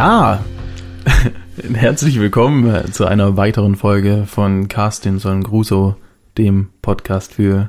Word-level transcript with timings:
Ja, 0.00 0.42
herzlich 1.74 2.18
willkommen 2.18 2.90
zu 2.90 3.04
einer 3.04 3.36
weiteren 3.36 3.76
Folge 3.76 4.24
von 4.26 4.66
Carstin 4.66 5.18
Son 5.18 5.42
Gruso, 5.42 5.94
dem 6.38 6.70
Podcast 6.80 7.34
für 7.34 7.68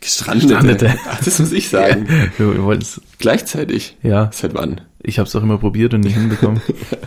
Gestrandete. 0.00 0.48
Gestrandete. 0.48 0.94
Ach, 1.08 1.20
das 1.24 1.38
muss 1.38 1.52
ich 1.52 1.68
sagen. 1.68 2.08
wir, 2.38 2.54
wir 2.54 2.64
wollten's, 2.64 3.00
Gleichzeitig. 3.20 3.96
ja, 4.02 4.30
Seit 4.32 4.54
wann? 4.54 4.80
ich 5.00 5.20
habe 5.20 5.28
es 5.28 5.36
auch 5.36 5.44
immer 5.44 5.58
probiert 5.58 5.94
und 5.94 6.00
nicht 6.00 6.16
hinbekommen. 6.16 6.60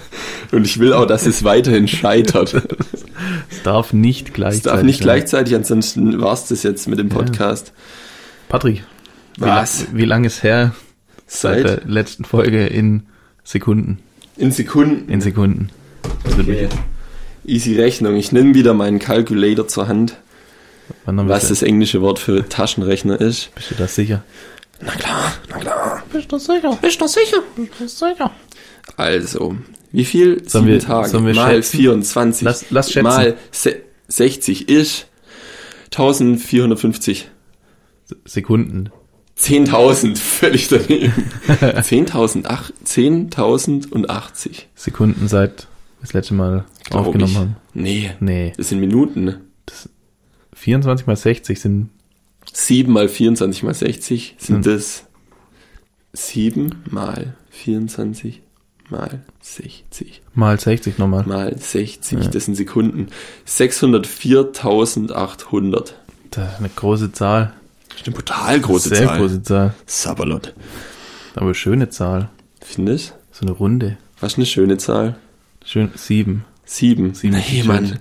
Und 0.53 0.65
ich 0.65 0.79
will 0.79 0.93
auch, 0.93 1.05
dass 1.05 1.25
es 1.25 1.43
weiterhin 1.43 1.89
scheitert. 1.89 2.53
Es 3.51 3.63
darf 3.63 3.91
nicht 3.91 4.33
gleichzeitig. 4.33 4.65
Es 4.65 4.71
darf 4.71 4.83
nicht 4.83 4.99
sein. 4.99 5.03
gleichzeitig, 5.07 5.55
ansonsten 5.55 6.21
war's 6.21 6.47
das 6.47 6.63
jetzt 6.63 6.87
mit 6.87 6.99
dem 6.99 7.09
Podcast. 7.09 7.73
Patrick, 8.47 8.85
wie, 9.35 9.41
Was? 9.41 9.87
wie 9.91 10.05
lange 10.05 10.27
ist 10.27 10.41
her 10.41 10.73
seit 11.25 11.65
der 11.65 11.69
Seit 11.71 11.89
letzten 11.89 12.23
Folge 12.23 12.65
in 12.65 13.07
Sekunden? 13.51 13.99
in 14.35 14.51
Sekunden. 14.51 15.09
In 15.09 15.21
Sekunden. 15.21 15.69
Okay. 16.39 16.67
Easy 17.45 17.75
Rechnung. 17.79 18.15
Ich 18.17 18.33
nehme 18.33 18.53
wieder 18.53 18.73
meinen 18.73 18.99
Calculator 18.99 19.67
zur 19.69 19.87
Hand, 19.87 20.17
was 21.05 21.47
das 21.47 21.63
englische 21.63 22.01
Wort 22.01 22.19
für 22.19 22.47
Taschenrechner 22.49 23.19
ist. 23.21 23.55
Bist 23.55 23.71
du 23.71 23.75
da 23.75 23.87
sicher? 23.87 24.23
Na 24.81 24.91
klar, 24.91 25.33
na 25.49 25.57
klar. 25.59 26.03
Bist 26.11 26.29
du 26.29 26.37
sicher? 26.37 26.77
Bist 26.81 26.99
du 26.99 27.07
sicher? 27.07 27.37
Bist 27.55 27.79
du 27.79 27.87
sicher? 27.87 28.31
Also, 28.97 29.55
wie 29.93 30.03
viel? 30.05 30.47
Sollen 30.47 30.65
Sieben 30.65 30.67
wir- 30.67 30.79
Tage 30.81 31.13
wir 31.25 31.33
mal 31.33 31.55
schätzen? 31.55 31.77
24 31.77 32.45
Lass- 32.45 32.65
lass 32.69 32.91
schätzen. 32.91 33.03
mal 33.03 33.37
se 33.51 33.77
60 34.09 34.67
ist 34.69 35.07
1450. 35.91 37.29
Sekunden. 38.25 38.89
10.000, 39.39 40.17
völlig 40.17 40.67
daneben. 40.67 41.13
10.000, 41.47 42.45
ach, 42.47 42.71
10.080. 42.85 44.63
Sekunden 44.75 45.27
seit 45.27 45.67
wir 45.99 46.01
das 46.01 46.13
letzte 46.13 46.33
Mal 46.35 46.65
glaub 46.85 47.07
aufgenommen 47.07 47.31
ich. 47.31 47.37
haben. 47.37 47.55
Nee, 47.73 48.11
Nee. 48.19 48.53
das 48.57 48.69
sind 48.69 48.79
Minuten. 48.79 49.23
ne? 49.25 49.41
24 50.53 51.05
mal 51.07 51.15
60 51.15 51.59
sind 51.59 51.89
7 52.51 52.91
mal 52.91 53.07
24 53.09 53.63
mal 53.63 53.73
60 53.73 54.35
sind 54.39 54.65
Hm. 54.65 54.73
das 54.73 55.03
7 56.13 56.83
mal 56.89 57.35
24 57.51 58.41
mal 58.89 59.21
60 59.41 60.21
mal 60.33 60.57
60 60.59 60.97
nochmal. 60.97 61.25
mal 61.25 61.55
60, 61.57 62.23
Ja. 62.23 62.29
das 62.29 62.45
sind 62.45 62.55
Sekunden. 62.55 63.07
604.800. 63.45 65.93
Das 66.31 66.53
ist 66.53 66.59
eine 66.59 66.69
große 66.69 67.11
Zahl. 67.11 67.53
Das 67.89 68.01
ist 68.01 68.07
eine 68.07 68.15
brutal 68.15 68.59
große 68.59 68.89
Sehr 68.89 69.07
Zahl. 69.07 69.17
große 69.19 69.43
Zahl. 69.43 69.73
Sabalot. 69.85 70.53
Aber 71.35 71.53
schöne 71.53 71.89
Zahl. 71.89 72.29
Findest 72.61 73.13
So 73.31 73.45
eine 73.45 73.51
Runde. 73.55 73.97
Was 74.19 74.33
ist 74.33 74.37
eine 74.37 74.45
schöne 74.45 74.77
Zahl? 74.77 75.15
Schön. 75.63 75.91
Sieben. 75.95 76.45
Sieben. 76.65 77.13
Sieben 77.13 77.37
nee, 77.51 77.63
Mann. 77.63 77.99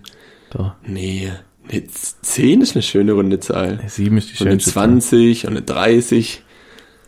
Da. 0.51 0.77
Nee. 0.85 1.33
Nee, 1.71 1.85
zehn 2.23 2.61
ist 2.61 2.77
eine 2.77 2.83
schöne 2.83 3.13
runde 3.13 3.41
Zahl. 3.41 3.77
Nee, 3.83 3.89
Sieben 3.89 4.19
ist 4.19 4.29
die 4.31 4.35
Und 4.35 4.49
eine 4.49 4.51
schönste 4.53 4.73
Zahl. 4.73 4.85
20 4.85 5.47
und 5.47 5.51
eine 5.53 5.63
30. 5.63 6.43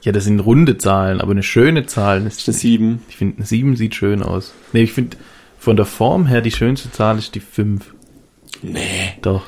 Ja, 0.03 0.13
das 0.13 0.25
sind 0.25 0.41
runde 0.41 0.79
Zahlen, 0.79 1.21
aber 1.21 1.33
eine 1.33 1.43
schöne 1.43 1.87
Zahl 1.87 2.27
ist. 2.27 2.41
Ist 2.41 2.49
eine 2.49 2.57
7. 2.57 3.03
Ich 3.09 3.17
finde, 3.17 3.37
eine 3.39 3.47
Sieben 3.47 3.77
sieht 3.77 3.95
schön 3.95 4.23
aus. 4.23 4.53
Nee, 4.73 4.83
ich 4.83 4.93
finde, 4.93 5.17
von 5.59 5.77
der 5.77 5.87
Form 5.87 6.27
her 6.27 6.41
die 6.41 6.51
schönste 6.51 6.91
Zahl 6.93 7.19
ist 7.19 7.35
die 7.35 7.41
fünf. 7.41 7.93
Nee. 8.63 9.15
Doch. 9.23 9.43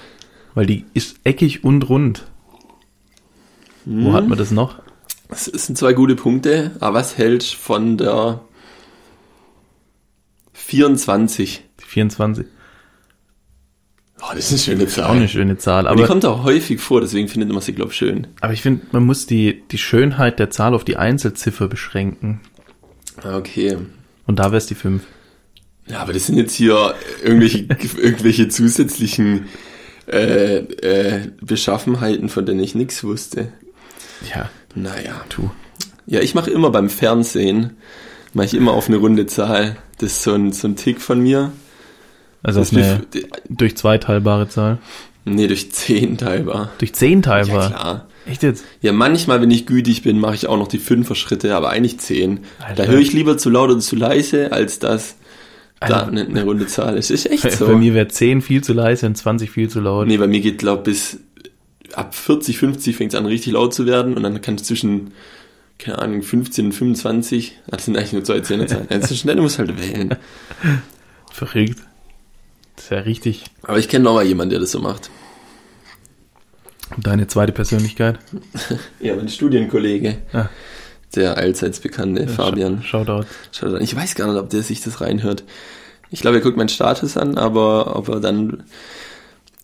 Weil 0.54 0.66
die 0.66 0.84
ist 0.94 1.16
eckig 1.24 1.64
und 1.64 1.88
rund. 1.88 2.24
Wo 3.84 4.08
Hm. 4.08 4.12
hat 4.12 4.28
man 4.28 4.38
das 4.38 4.50
noch? 4.50 4.76
Das 5.28 5.44
sind 5.46 5.78
zwei 5.78 5.92
gute 5.92 6.16
Punkte. 6.16 6.72
Aber 6.80 6.98
was 6.98 7.16
hältst 7.18 7.54
von 7.54 7.96
der 7.98 8.40
24? 10.52 11.62
Die 11.80 11.84
24. 11.84 12.46
Oh, 14.22 14.26
das 14.34 14.52
ist 14.52 14.68
eine 14.68 14.78
schöne 14.78 15.06
Auch 15.06 15.10
eine 15.10 15.20
Zahl. 15.20 15.28
schöne 15.28 15.58
Zahl. 15.58 15.86
Aber 15.88 15.96
die 15.96 16.04
kommt 16.06 16.26
auch 16.26 16.44
häufig 16.44 16.80
vor, 16.80 17.00
deswegen 17.00 17.28
findet 17.28 17.50
man 17.50 17.62
sie, 17.62 17.72
glaube 17.72 17.92
ich, 17.92 17.96
schön. 17.96 18.26
aber 18.42 18.52
ich 18.52 18.60
finde, 18.60 18.82
man 18.92 19.04
muss 19.06 19.24
die, 19.26 19.62
die 19.70 19.78
Schönheit 19.78 20.38
der 20.38 20.50
Zahl 20.50 20.74
auf 20.74 20.84
die 20.84 20.96
Einzelziffer 20.98 21.68
beschränken. 21.68 22.40
Okay. 23.24 23.78
Und 24.26 24.38
da 24.38 24.44
wäre 24.46 24.58
es 24.58 24.66
die 24.66 24.74
fünf. 24.74 25.04
Ja, 25.86 26.00
aber 26.00 26.12
das 26.12 26.26
sind 26.26 26.36
jetzt 26.36 26.52
hier 26.54 26.94
irgendwelche, 27.24 27.58
irgendwelche 27.98 28.48
zusätzlichen 28.48 29.46
äh, 30.06 30.58
äh, 30.58 31.30
Beschaffenheiten, 31.40 32.28
von 32.28 32.44
denen 32.44 32.60
ich 32.60 32.74
nichts 32.74 33.02
wusste. 33.02 33.52
Ja, 34.34 34.50
Naja. 34.74 35.20
tu. 35.28 35.50
Ja, 36.06 36.20
ich 36.20 36.34
mache 36.34 36.50
immer 36.50 36.70
beim 36.70 36.88
Fernsehen, 36.90 37.72
mache 38.34 38.46
ich 38.46 38.54
immer 38.54 38.72
auf 38.72 38.88
eine 38.88 38.96
runde 38.96 39.26
Zahl. 39.26 39.76
Das 39.98 40.12
ist 40.12 40.22
so 40.22 40.32
ein, 40.34 40.52
so 40.52 40.66
ein 40.68 40.76
Tick 40.76 41.00
von 41.00 41.20
mir. 41.20 41.52
Also 42.42 42.60
das 42.60 42.70
Das 42.70 42.78
ist 42.80 42.86
eine 42.86 43.00
bef- 43.04 43.26
durch 43.48 43.76
zwei 43.76 43.98
teilbare 43.98 44.48
Zahl. 44.48 44.78
nee, 45.24 45.46
durch 45.46 45.70
10 45.72 46.16
teilbar. 46.16 46.70
Durch 46.78 46.94
zehn 46.94 47.18
Ja, 47.20 47.22
teilbar. 47.22 47.68
klar. 47.70 48.06
Echt 48.26 48.42
jetzt? 48.42 48.64
Ja, 48.80 48.92
manchmal, 48.92 49.40
wenn 49.40 49.50
ich 49.50 49.66
gütig 49.66 50.02
bin, 50.02 50.18
mache 50.18 50.34
ich 50.34 50.46
auch 50.46 50.56
noch 50.58 50.68
die 50.68 50.78
Fünfer-Schritte, 50.78 51.54
aber 51.54 51.70
eigentlich 51.70 51.98
10. 51.98 52.40
Alter. 52.58 52.84
Da 52.84 52.90
höre 52.90 52.98
ich 53.00 53.12
lieber 53.12 53.36
zu 53.38 53.50
laut 53.50 53.70
oder 53.70 53.80
zu 53.80 53.96
leise, 53.96 54.52
als 54.52 54.78
dass 54.78 55.16
da 55.80 56.06
eine, 56.06 56.22
eine 56.26 56.44
runde 56.44 56.66
Zahl 56.66 56.96
ist. 56.98 57.10
Ist 57.10 57.30
echt 57.30 57.50
so. 57.52 57.66
Bei 57.66 57.74
mir 57.74 57.94
wäre 57.94 58.08
10 58.08 58.40
viel 58.42 58.62
zu 58.62 58.72
leise 58.72 59.06
und 59.06 59.16
20 59.16 59.50
viel 59.50 59.68
zu 59.68 59.80
laut. 59.80 60.06
Nee, 60.06 60.16
bei 60.18 60.26
mir 60.26 60.40
geht, 60.40 60.58
glaub 60.58 60.84
bis 60.84 61.18
ab 61.94 62.14
40, 62.14 62.58
50 62.58 62.96
fängt 62.96 63.12
es 63.12 63.18
an, 63.18 63.26
richtig 63.26 63.52
laut 63.52 63.74
zu 63.74 63.86
werden 63.86 64.16
und 64.16 64.22
dann 64.22 64.40
kann 64.40 64.56
es 64.56 64.64
zwischen, 64.64 65.12
keine 65.78 65.98
Ahnung, 65.98 66.22
15 66.22 66.66
und 66.66 66.72
25, 66.72 67.58
das 67.66 67.84
sind 67.84 67.96
eigentlich 67.96 68.12
nur 68.12 68.24
zwei 68.24 68.40
Zehnerzahlen. 68.40 68.86
Also 68.90 69.14
schnell, 69.14 69.36
du 69.36 69.42
musst 69.42 69.58
halt 69.58 69.78
wählen. 69.80 70.16
Verrückt. 71.32 71.78
Das 72.76 72.84
ist 72.84 72.90
ja 72.90 72.98
richtig. 73.00 73.44
Aber 73.62 73.78
ich 73.78 73.88
kenne 73.88 74.04
noch 74.04 74.14
mal 74.14 74.24
jemanden, 74.24 74.50
der 74.50 74.60
das 74.60 74.70
so 74.70 74.80
macht. 74.80 75.10
Deine 76.96 77.26
zweite 77.26 77.52
Persönlichkeit. 77.52 78.18
Ja, 79.00 79.16
mein 79.16 79.28
Studienkollege. 79.28 80.18
Ah. 80.32 80.48
Der 81.14 81.36
allseits 81.36 81.80
bekannte 81.80 82.28
Fabian. 82.28 82.82
Shoutout. 82.82 83.24
An. 83.62 83.80
Ich 83.80 83.96
weiß 83.96 84.14
gar 84.14 84.28
nicht, 84.28 84.40
ob 84.40 84.50
der 84.50 84.62
sich 84.62 84.80
das 84.80 85.00
reinhört. 85.00 85.44
Ich 86.10 86.20
glaube, 86.20 86.38
er 86.38 86.42
guckt 86.42 86.56
meinen 86.56 86.68
Status 86.68 87.16
an, 87.16 87.38
aber 87.38 87.96
ob 87.96 88.08
er 88.08 88.20
dann 88.20 88.64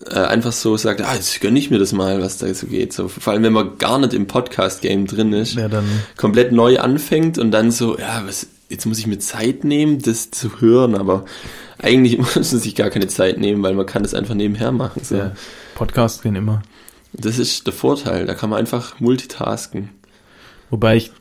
äh, 0.05 0.15
einfach 0.19 0.53
so 0.53 0.77
sagt, 0.77 1.01
ah, 1.03 1.15
jetzt 1.15 1.41
gönne 1.41 1.59
ich 1.59 1.71
mir 1.71 1.79
das 1.79 1.93
mal, 1.93 2.21
was 2.21 2.39
da 2.39 2.53
so 2.53 2.67
geht. 2.67 2.93
So, 2.93 3.09
vor 3.09 3.33
allem, 3.33 3.43
wenn 3.43 3.53
man 3.53 3.79
gar 3.79 3.99
nicht 3.99 4.13
im 4.15 4.27
Podcast-Game 4.27 5.07
drin 5.07 5.33
ist, 5.33 5.55
Ja, 5.55 5.69
dann. 5.69 5.85
komplett 6.17 6.53
neu 6.53 6.79
anfängt 6.79 7.39
und 7.39 7.51
dann 7.51 7.71
so, 7.71 7.99
ja, 7.99 8.23
was, 8.27 8.47
jetzt 8.69 8.85
muss 8.87 8.99
ich 8.99 9.07
mir 9.07 9.19
Zeit 9.19 9.65
nehmen, 9.65 10.01
das 10.03 10.31
zu 10.31 10.61
hören, 10.61 10.95
aber 10.95 11.25
eigentlich 11.79 12.19
muss 12.35 12.35
man 12.35 12.45
sich 12.45 12.75
gar 12.75 12.91
keine 12.91 13.07
Zeit 13.09 13.39
nehmen, 13.39 13.63
weil 13.63 13.75
man 13.75 13.87
kann 13.87 14.03
das 14.03 14.13
einfach 14.15 14.35
nebenher 14.35 14.73
machen. 14.73 15.03
So. 15.03 15.17
Ja. 15.17 15.33
Podcasts 15.75 16.23
gehen 16.23 16.37
immer. 16.37 16.63
Das 17.13 17.39
ist 17.39 17.67
der 17.67 17.73
Vorteil, 17.73 18.27
da 18.27 18.35
kann 18.35 18.51
man 18.51 18.59
einfach 18.59 19.01
multitasken. 19.01 19.89
Wobei 20.69 20.97
ich 20.97 21.13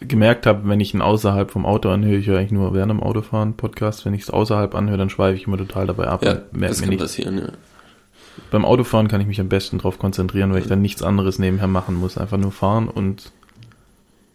gemerkt 0.00 0.46
habe, 0.46 0.66
wenn 0.68 0.80
ich 0.80 0.94
ihn 0.94 1.02
außerhalb 1.02 1.50
vom 1.50 1.66
Auto 1.66 1.90
anhöre, 1.90 2.16
ich 2.16 2.26
höre 2.26 2.38
eigentlich 2.38 2.52
nur 2.52 2.72
während 2.74 2.90
dem 2.90 3.02
Autofahren 3.02 3.54
Podcast, 3.54 4.04
wenn 4.06 4.14
ich 4.14 4.22
es 4.22 4.30
außerhalb 4.30 4.74
anhöre, 4.74 4.98
dann 4.98 5.10
schweife 5.10 5.36
ich 5.36 5.46
immer 5.46 5.58
total 5.58 5.86
dabei 5.86 6.06
ab 6.06 6.24
Ja, 6.24 6.40
das 6.52 6.80
kann 6.80 6.88
nicht. 6.88 6.98
passieren, 7.00 7.38
ja. 7.38 7.48
Beim 8.50 8.64
Autofahren 8.64 9.08
kann 9.08 9.20
ich 9.20 9.26
mich 9.26 9.40
am 9.40 9.48
besten 9.48 9.78
darauf 9.78 9.98
konzentrieren, 9.98 10.52
weil 10.52 10.62
ich 10.62 10.68
dann 10.68 10.82
nichts 10.82 11.02
anderes 11.02 11.38
nebenher 11.38 11.68
machen 11.68 11.94
muss. 11.94 12.18
Einfach 12.18 12.38
nur 12.38 12.52
fahren 12.52 12.88
und 12.88 13.32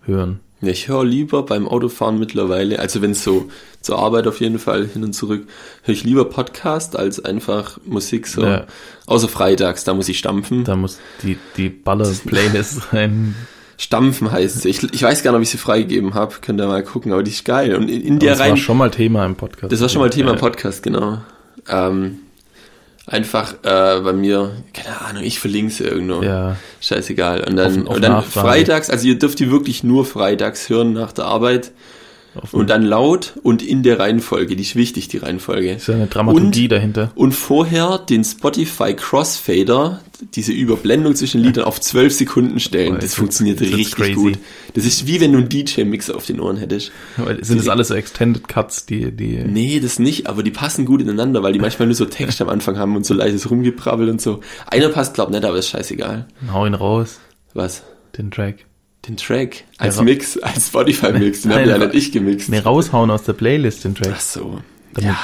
hören. 0.06 0.40
Ja, 0.62 0.70
ich 0.70 0.88
höre 0.88 1.06
lieber 1.06 1.44
beim 1.44 1.68
Autofahren 1.68 2.18
mittlerweile, 2.18 2.80
also 2.80 3.04
wenn 3.04 3.12
es 3.12 3.24
so 3.24 3.48
zur 3.82 4.00
Arbeit 4.00 4.26
auf 4.26 4.40
jeden 4.40 4.58
Fall 4.58 4.88
hin 4.88 5.04
und 5.04 5.14
zurück, 5.14 5.48
höre 5.84 5.94
ich 5.94 6.04
lieber 6.04 6.26
Podcast 6.26 6.98
als 6.98 7.24
einfach 7.24 7.78
Musik 7.86 8.26
so. 8.26 8.44
Ja. 8.44 8.66
Außer 9.06 9.28
freitags, 9.28 9.84
da 9.84 9.94
muss 9.94 10.10
ich 10.10 10.18
stampfen. 10.18 10.64
Da 10.64 10.76
muss 10.76 10.98
die, 11.22 11.38
die 11.58 11.70
Baller-Playlist 11.70 12.92
rein. 12.92 13.36
Stampfen 13.78 14.32
heißt 14.32 14.64
sie. 14.64 14.70
Ich, 14.70 14.82
ich 14.92 15.04
weiß 15.04 15.22
gar 15.22 15.30
nicht, 15.32 15.38
ob 15.38 15.44
ich 15.44 15.50
sie 15.52 15.60
freigegeben 15.60 16.16
habe. 16.16 16.34
Könnt 16.42 16.60
ihr 16.60 16.66
mal 16.68 16.84
gucken, 16.84 17.12
aber 17.12 17.22
die 17.22 17.30
ist 17.30 17.46
geil. 17.46 17.76
Und 17.76 17.88
in, 17.90 18.02
in 18.02 18.18
der 18.20 18.32
das 18.32 18.40
war 18.40 18.48
rein. 18.48 18.58
schon 18.58 18.78
mal 18.78 18.90
Thema 18.90 19.24
im 19.28 19.36
Podcast. 19.36 19.72
Das 19.72 19.80
war 19.82 19.90
schon 19.90 20.02
mal 20.02 20.10
Thema 20.10 20.32
im 20.32 20.38
Ja. 20.38 20.42
Podcast, 20.42 20.82
genau. 20.82 21.20
Ähm, 21.70 22.22
einfach 23.08 23.54
äh, 23.64 24.02
bei 24.02 24.14
mir, 24.14 24.52
keine 24.74 25.02
Ahnung, 25.02 25.24
ich 25.24 25.40
verlinke 25.40 25.74
sie 25.74 25.86
irgendwo. 25.86 26.22
Ja, 26.22 26.58
Scheißegal. 26.82 27.44
Und 27.50 27.56
dann, 27.56 27.84
Auf- 27.84 27.90
auf 27.90 27.96
und 27.96 28.02
dann 28.04 28.12
Nachfrage. 28.12 28.48
freitags, 28.48 28.90
also 28.90 29.08
ihr 29.08 29.18
dürft 29.18 29.40
die 29.40 29.50
wirklich 29.50 29.84
nur 29.84 30.06
freitags 30.06 30.70
hören 30.70 30.94
nach 30.94 31.14
der 31.14 31.26
Arbeit. 31.26 31.72
Und 32.52 32.70
dann 32.70 32.84
laut 32.84 33.34
und 33.44 33.62
in 33.62 33.84
der 33.84 34.00
Reihenfolge. 34.00 34.56
Die 34.56 34.64
ist 34.64 34.76
wichtig, 34.76 35.08
die 35.08 35.18
Reihenfolge. 35.18 35.74
ist 35.74 35.88
ja 35.88 35.96
eine 35.96 36.08
Dramaturgie 36.08 36.68
dahinter. 36.68 37.12
Und 37.16 37.34
vorher 37.34 37.98
den 38.00 38.24
Spotify 38.24 38.94
Crossfader, 38.94 40.02
diese 40.34 40.52
Überblendung 40.52 41.16
zwischen 41.16 41.42
Liedern 41.42 41.66
auf 41.66 41.80
12 41.80 42.14
Sekunden 42.14 42.60
stellen. 42.60 42.94
Boah, 42.94 42.96
das 42.96 43.06
das 43.06 43.16
funktioniert 43.16 43.62
ist 43.62 43.74
richtig 43.76 43.96
crazy. 43.96 44.14
gut. 44.14 44.40
Das 44.74 44.86
ist 44.86 45.06
wie 45.08 45.22
wenn 45.22 45.32
du 45.32 45.40
einen 45.40 45.50
DJ-Mix 45.50 46.10
auf 46.10 46.26
den 46.26 46.40
Ohren 46.40 46.58
hättest. 46.58 46.92
Weil 47.18 47.44
Sind 47.44 47.60
das 47.60 47.70
alles 47.70 47.90
so 47.90 47.94
Extended 47.96 48.48
Cuts, 48.48 48.86
die, 48.86 49.12
die, 49.12 49.38
Nee, 49.46 49.80
das 49.80 50.00
nicht, 50.00 50.28
aber 50.28 50.44
die 50.44 50.52
passen 50.52 50.86
gut 50.86 51.02
ineinander, 51.02 51.44
weil 51.44 51.54
die 51.54 51.60
manchmal 51.60 51.88
nur 51.88 51.96
so 51.96 52.06
Text 52.06 52.42
am 52.42 52.50
Anfang 52.50 52.78
haben 52.78 52.96
und 52.96 53.06
so 53.06 53.14
leises 53.14 53.50
Rumgeprabbel 53.50 54.10
und 54.10 54.22
so. 54.22 54.42
Einer 54.68 54.90
passt, 54.90 55.14
glaub 55.14 55.30
nicht, 55.30 55.46
aber 55.46 55.58
ist 55.58 55.70
scheißegal. 55.70 56.28
hau 56.52 56.66
ihn 56.66 56.74
raus, 56.74 57.20
Was? 57.54 57.84
den 58.18 58.32
Track. 58.32 58.66
Den 59.08 59.18
Track 59.18 59.64
als 59.78 59.98
Ja, 59.98 60.02
Mix, 60.04 60.38
als 60.40 60.68
Spotify-Mix, 60.68 61.44
den 61.44 61.54
habe 61.54 61.70
ja 61.70 61.78
nicht 61.78 61.94
ich 61.96 62.12
gemixt. 62.12 62.50
Nee, 62.50 62.60
raushauen 62.60 63.10
aus 63.10 63.24
der 63.24 63.34
Playlist 63.34 63.84
den 63.86 63.96
Track. 63.96 64.14
Ach 64.16 64.20
so. 64.20 64.60
Damit- 64.94 65.10
Ja. 65.12 65.18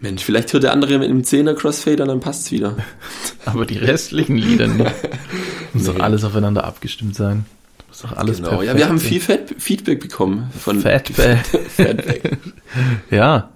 Mensch, 0.00 0.22
vielleicht 0.22 0.52
hört 0.52 0.62
der 0.62 0.72
andere 0.72 0.98
mit 0.98 1.08
einem 1.08 1.22
10er 1.22 1.54
Crossfader, 1.54 2.06
dann 2.06 2.20
passt's 2.20 2.52
wieder. 2.52 2.76
Aber 3.46 3.66
die 3.66 3.78
restlichen 3.78 4.36
Lieder 4.36 4.68
nicht. 4.68 4.90
Muss 5.72 5.84
doch 5.86 5.94
Nee. 5.94 6.00
alles 6.00 6.22
aufeinander 6.24 6.64
abgestimmt 6.64 7.16
sein. 7.16 7.46
Muss 7.88 8.02
doch 8.02 8.16
alles 8.16 8.36
Genau. 8.36 8.50
perfekt 8.50 8.68
Ja, 8.68 8.76
wir 8.76 8.88
haben 8.88 9.00
viel 9.00 9.20
Feedback 9.20 10.00
bekommen 10.00 10.50
von 10.56 10.80
Fatback. 10.80 11.40
Feedback. 11.76 12.36
Ja. 13.10 13.48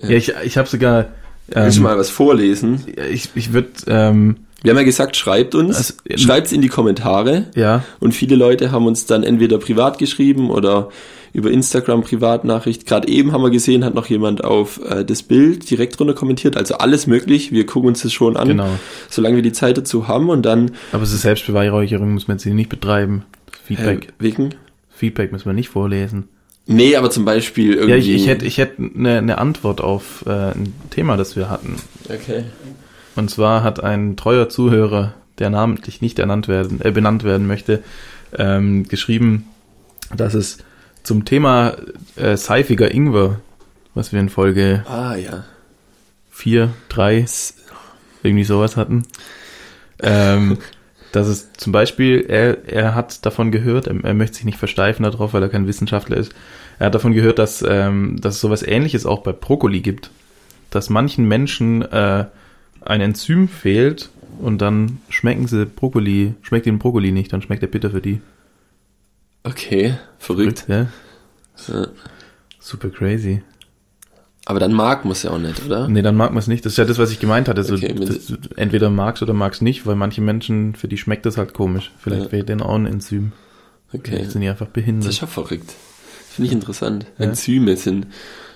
Ja, 0.00 0.08
ich, 0.10 0.32
ich 0.44 0.56
habe 0.58 0.68
sogar. 0.68 1.06
Willst 1.48 1.78
du 1.78 1.80
Ähm, 1.80 1.84
mal 1.84 1.98
was 1.98 2.10
vorlesen? 2.10 2.84
ich 3.10 3.30
ich 3.34 3.52
würde. 3.52 3.70
Ähm, 3.88 4.36
Wir 4.62 4.70
haben 4.72 4.78
ja 4.78 4.84
gesagt, 4.84 5.16
schreibt 5.16 5.54
uns, 5.54 5.76
Also, 5.76 5.94
schreibt's 6.16 6.52
in 6.52 6.60
die 6.62 6.68
Kommentare. 6.68 7.46
ja. 7.54 7.84
Und 8.00 8.12
viele 8.12 8.34
Leute 8.36 8.72
haben 8.72 8.86
uns 8.86 9.06
dann 9.06 9.22
entweder 9.22 9.58
privat 9.58 9.98
geschrieben 9.98 10.50
oder 10.50 10.88
über 11.32 11.50
Instagram 11.50 12.02
Privatnachricht. 12.02 12.86
Gerade 12.86 13.06
eben 13.08 13.32
haben 13.32 13.42
wir 13.42 13.50
gesehen, 13.50 13.84
hat 13.84 13.94
noch 13.94 14.06
jemand 14.06 14.42
auf 14.42 14.80
äh, 14.84 15.04
das 15.04 15.22
Bild 15.22 15.70
direkt 15.70 15.98
drunter 15.98 16.14
kommentiert. 16.14 16.56
Also 16.56 16.76
alles 16.78 17.06
möglich. 17.06 17.52
Wir 17.52 17.66
gucken 17.66 17.88
uns 17.88 18.02
das 18.02 18.12
schon 18.12 18.36
an, 18.36 18.48
Genau. 18.48 18.68
solange 19.08 19.36
wir 19.36 19.42
die 19.42 19.52
Zeit 19.52 19.76
dazu 19.78 20.08
haben. 20.08 20.30
Und 20.30 20.42
dann 20.46 20.72
Aber 20.90 21.02
es 21.04 21.12
ist 21.12 21.22
Selbstbeweihräucherung, 21.22 22.14
muss 22.14 22.26
man 22.26 22.38
jetzt 22.38 22.44
hier 22.44 22.54
nicht 22.54 22.70
betreiben. 22.70 23.24
Feedback. 23.64 24.08
äh, 24.08 24.12
wegen. 24.22 24.54
Feedback 24.90 25.30
müssen 25.30 25.46
wir 25.46 25.52
nicht 25.52 25.68
vorlesen. 25.68 26.28
Nee, 26.66 26.96
aber 26.96 27.10
zum 27.10 27.24
Beispiel 27.24 27.74
irgendwie. 27.74 27.90
Ja, 27.90 27.96
ich, 27.96 28.08
ich 28.10 28.26
hätte 28.26 28.44
ich 28.46 28.58
hätte 28.58 28.82
eine, 28.94 29.18
eine 29.18 29.38
Antwort 29.38 29.80
auf 29.80 30.24
äh, 30.26 30.30
ein 30.30 30.72
Thema, 30.90 31.16
das 31.16 31.36
wir 31.36 31.48
hatten. 31.48 31.76
Okay. 32.08 32.44
Und 33.16 33.30
zwar 33.30 33.62
hat 33.62 33.82
ein 33.82 34.16
treuer 34.16 34.48
Zuhörer, 34.48 35.14
der 35.38 35.50
namentlich 35.50 36.00
nicht 36.00 36.18
ernannt 36.18 36.48
werden, 36.48 36.80
äh, 36.82 36.90
benannt 36.90 37.24
werden 37.24 37.46
möchte, 37.46 37.82
ähm, 38.36 38.84
geschrieben, 38.88 39.46
dass 40.14 40.34
es 40.34 40.58
zum 41.02 41.24
Thema 41.24 41.76
äh, 42.16 42.36
seifiger 42.36 42.92
Ingwer, 42.92 43.40
was 43.94 44.12
wir 44.12 44.20
in 44.20 44.28
Folge 44.28 44.84
Ah 44.88 45.16
ja. 45.16 45.44
4, 46.30 46.70
3, 46.88 47.20
Das- 47.22 47.54
irgendwie 48.22 48.44
sowas 48.44 48.76
hatten, 48.76 49.04
ähm, 50.02 50.58
dass 51.12 51.26
es 51.28 51.52
zum 51.54 51.72
Beispiel, 51.72 52.26
er, 52.28 52.68
er 52.68 52.94
hat 52.94 53.24
davon 53.24 53.50
gehört, 53.50 53.86
er, 53.86 54.04
er 54.04 54.14
möchte 54.14 54.36
sich 54.36 54.44
nicht 54.44 54.58
versteifen 54.58 55.04
darauf, 55.04 55.32
weil 55.32 55.42
er 55.42 55.48
kein 55.48 55.66
Wissenschaftler 55.66 56.16
ist, 56.16 56.32
er 56.78 56.86
hat 56.86 56.94
davon 56.94 57.12
gehört, 57.12 57.38
dass, 57.38 57.64
ähm, 57.66 58.20
dass 58.20 58.34
es 58.36 58.40
sowas 58.40 58.62
ähnliches 58.62 59.06
auch 59.06 59.22
bei 59.22 59.32
Brokkoli 59.32 59.80
gibt, 59.80 60.10
dass 60.70 60.90
manchen 60.90 61.26
Menschen 61.26 61.82
äh, 61.82 62.26
ein 62.80 63.00
Enzym 63.00 63.48
fehlt 63.48 64.10
und 64.40 64.58
dann 64.62 64.98
schmecken 65.08 65.46
sie 65.46 65.66
Brokkoli, 65.66 66.34
schmeckt 66.42 66.66
ihnen 66.66 66.78
Brokkoli 66.78 67.12
nicht, 67.12 67.32
dann 67.32 67.42
schmeckt 67.42 67.62
er 67.62 67.68
bitter 67.68 67.90
für 67.90 68.00
die. 68.00 68.20
Okay, 69.44 69.94
verrückt. 70.18 70.66
Ja? 70.68 70.88
Ja. 71.68 71.86
Super 72.60 72.90
crazy. 72.90 73.42
Aber 74.44 74.60
dann 74.60 74.72
mag 74.72 75.04
muss 75.04 75.22
ja 75.22 75.30
auch 75.30 75.38
nicht, 75.38 75.64
oder? 75.66 75.88
Nee, 75.88 76.00
dann 76.02 76.16
mag 76.16 76.30
man 76.30 76.38
es 76.38 76.46
nicht. 76.46 76.64
Das 76.64 76.72
ist 76.72 76.76
ja 76.78 76.84
das, 76.86 76.98
was 76.98 77.10
ich 77.10 77.20
gemeint 77.20 77.48
hatte. 77.48 77.62
So, 77.64 77.74
Okay, 77.74 77.94
das, 77.94 78.32
entweder 78.56 78.88
magst 78.88 79.22
oder 79.22 79.34
magst 79.34 79.60
nicht, 79.60 79.86
weil 79.86 79.94
manche 79.94 80.22
Menschen, 80.22 80.74
für 80.74 80.88
die 80.88 80.96
schmeckt 80.96 81.26
das 81.26 81.36
halt 81.36 81.52
komisch. 81.52 81.92
Vielleicht 81.98 82.24
Ja. 82.24 82.28
fehlt 82.30 82.48
denen 82.48 82.62
auch 82.62 82.74
ein 82.74 82.86
Enzym. 82.86 83.32
Okay. 83.92 84.12
Vielleicht 84.12 84.30
sind 84.32 84.40
die 84.42 84.48
einfach 84.48 84.66
Das 84.66 84.72
behindert. 84.72 85.08
ist 85.10 85.20
ja 85.20 85.26
verrückt. 85.26 85.74
Finde 86.30 86.46
ich 86.46 86.52
interessant. 86.52 87.06
Ja. 87.18 87.26
Enzyme 87.26 87.76
sind 87.76 88.06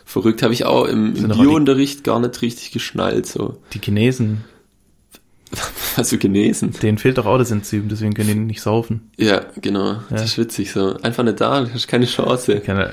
verrückt. 0.04 0.42
Habe 0.42 0.52
ich 0.52 0.64
auch 0.64 0.84
im, 0.86 1.14
im 1.16 1.28
Biounterricht 1.28 2.04
gar 2.04 2.18
nicht 2.20 2.40
richtig 2.42 2.70
geschnallt. 2.72 3.26
So. 3.26 3.58
Die 3.72 3.80
Chinesen, 3.80 4.44
Also 5.96 6.16
genesen. 6.18 6.72
denen 6.82 6.96
fehlt 6.98 7.18
doch 7.18 7.26
auch 7.26 7.36
das 7.38 7.50
Enzym, 7.50 7.88
deswegen 7.88 8.14
können 8.14 8.28
die 8.28 8.34
nicht 8.34 8.62
saufen. 8.62 9.10
Ja, 9.18 9.42
genau. 9.60 9.96
Das 10.08 10.20
Ja. 10.20 10.24
ist 10.24 10.38
witzig 10.38 10.72
so. 10.72 10.96
Einfach 11.02 11.22
nicht 11.24 11.40
da, 11.40 11.60
du 11.62 11.72
hast 11.74 11.88
keine 11.88 12.06
Chance. 12.06 12.60
Keine, 12.60 12.90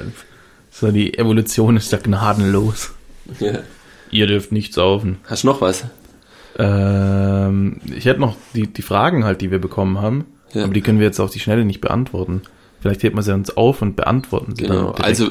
so, 0.69 0.91
die 0.91 1.17
Evolution 1.17 1.77
ist 1.77 1.91
ja 1.91 1.97
gnadenlos. 1.99 2.91
Ja. 3.39 3.59
Ihr 4.11 4.27
dürft 4.27 4.51
nicht 4.51 4.73
saufen. 4.73 5.17
Hast 5.25 5.43
du 5.43 5.47
noch 5.47 5.61
was? 5.61 5.85
Ähm, 6.57 7.79
ich 7.95 8.05
hätte 8.05 8.19
noch 8.19 8.35
die, 8.53 8.67
die 8.67 8.81
Fragen 8.81 9.23
halt, 9.23 9.41
die 9.41 9.51
wir 9.51 9.59
bekommen 9.59 10.01
haben, 10.01 10.25
Ja. 10.53 10.63
aber 10.65 10.73
die 10.73 10.81
können 10.81 10.99
wir 10.99 11.05
jetzt 11.05 11.19
auf 11.19 11.31
die 11.31 11.39
Schnelle 11.39 11.63
nicht 11.65 11.79
beantworten. 11.81 12.41
Vielleicht 12.81 13.03
hebt 13.03 13.15
man 13.15 13.23
sie 13.23 13.33
uns 13.33 13.55
auf 13.55 13.81
und 13.81 13.95
beantworten 13.95 14.55
sie 14.55 14.63
Genau. 14.63 14.75
dann. 14.75 14.85
direkt. 14.95 15.05
Also, 15.05 15.29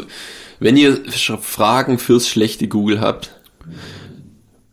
wenn 0.60 0.76
ihr 0.76 0.98
Fragen 1.40 1.98
fürs 1.98 2.28
schlechte 2.28 2.68
Google 2.68 3.00
habt, 3.00 3.32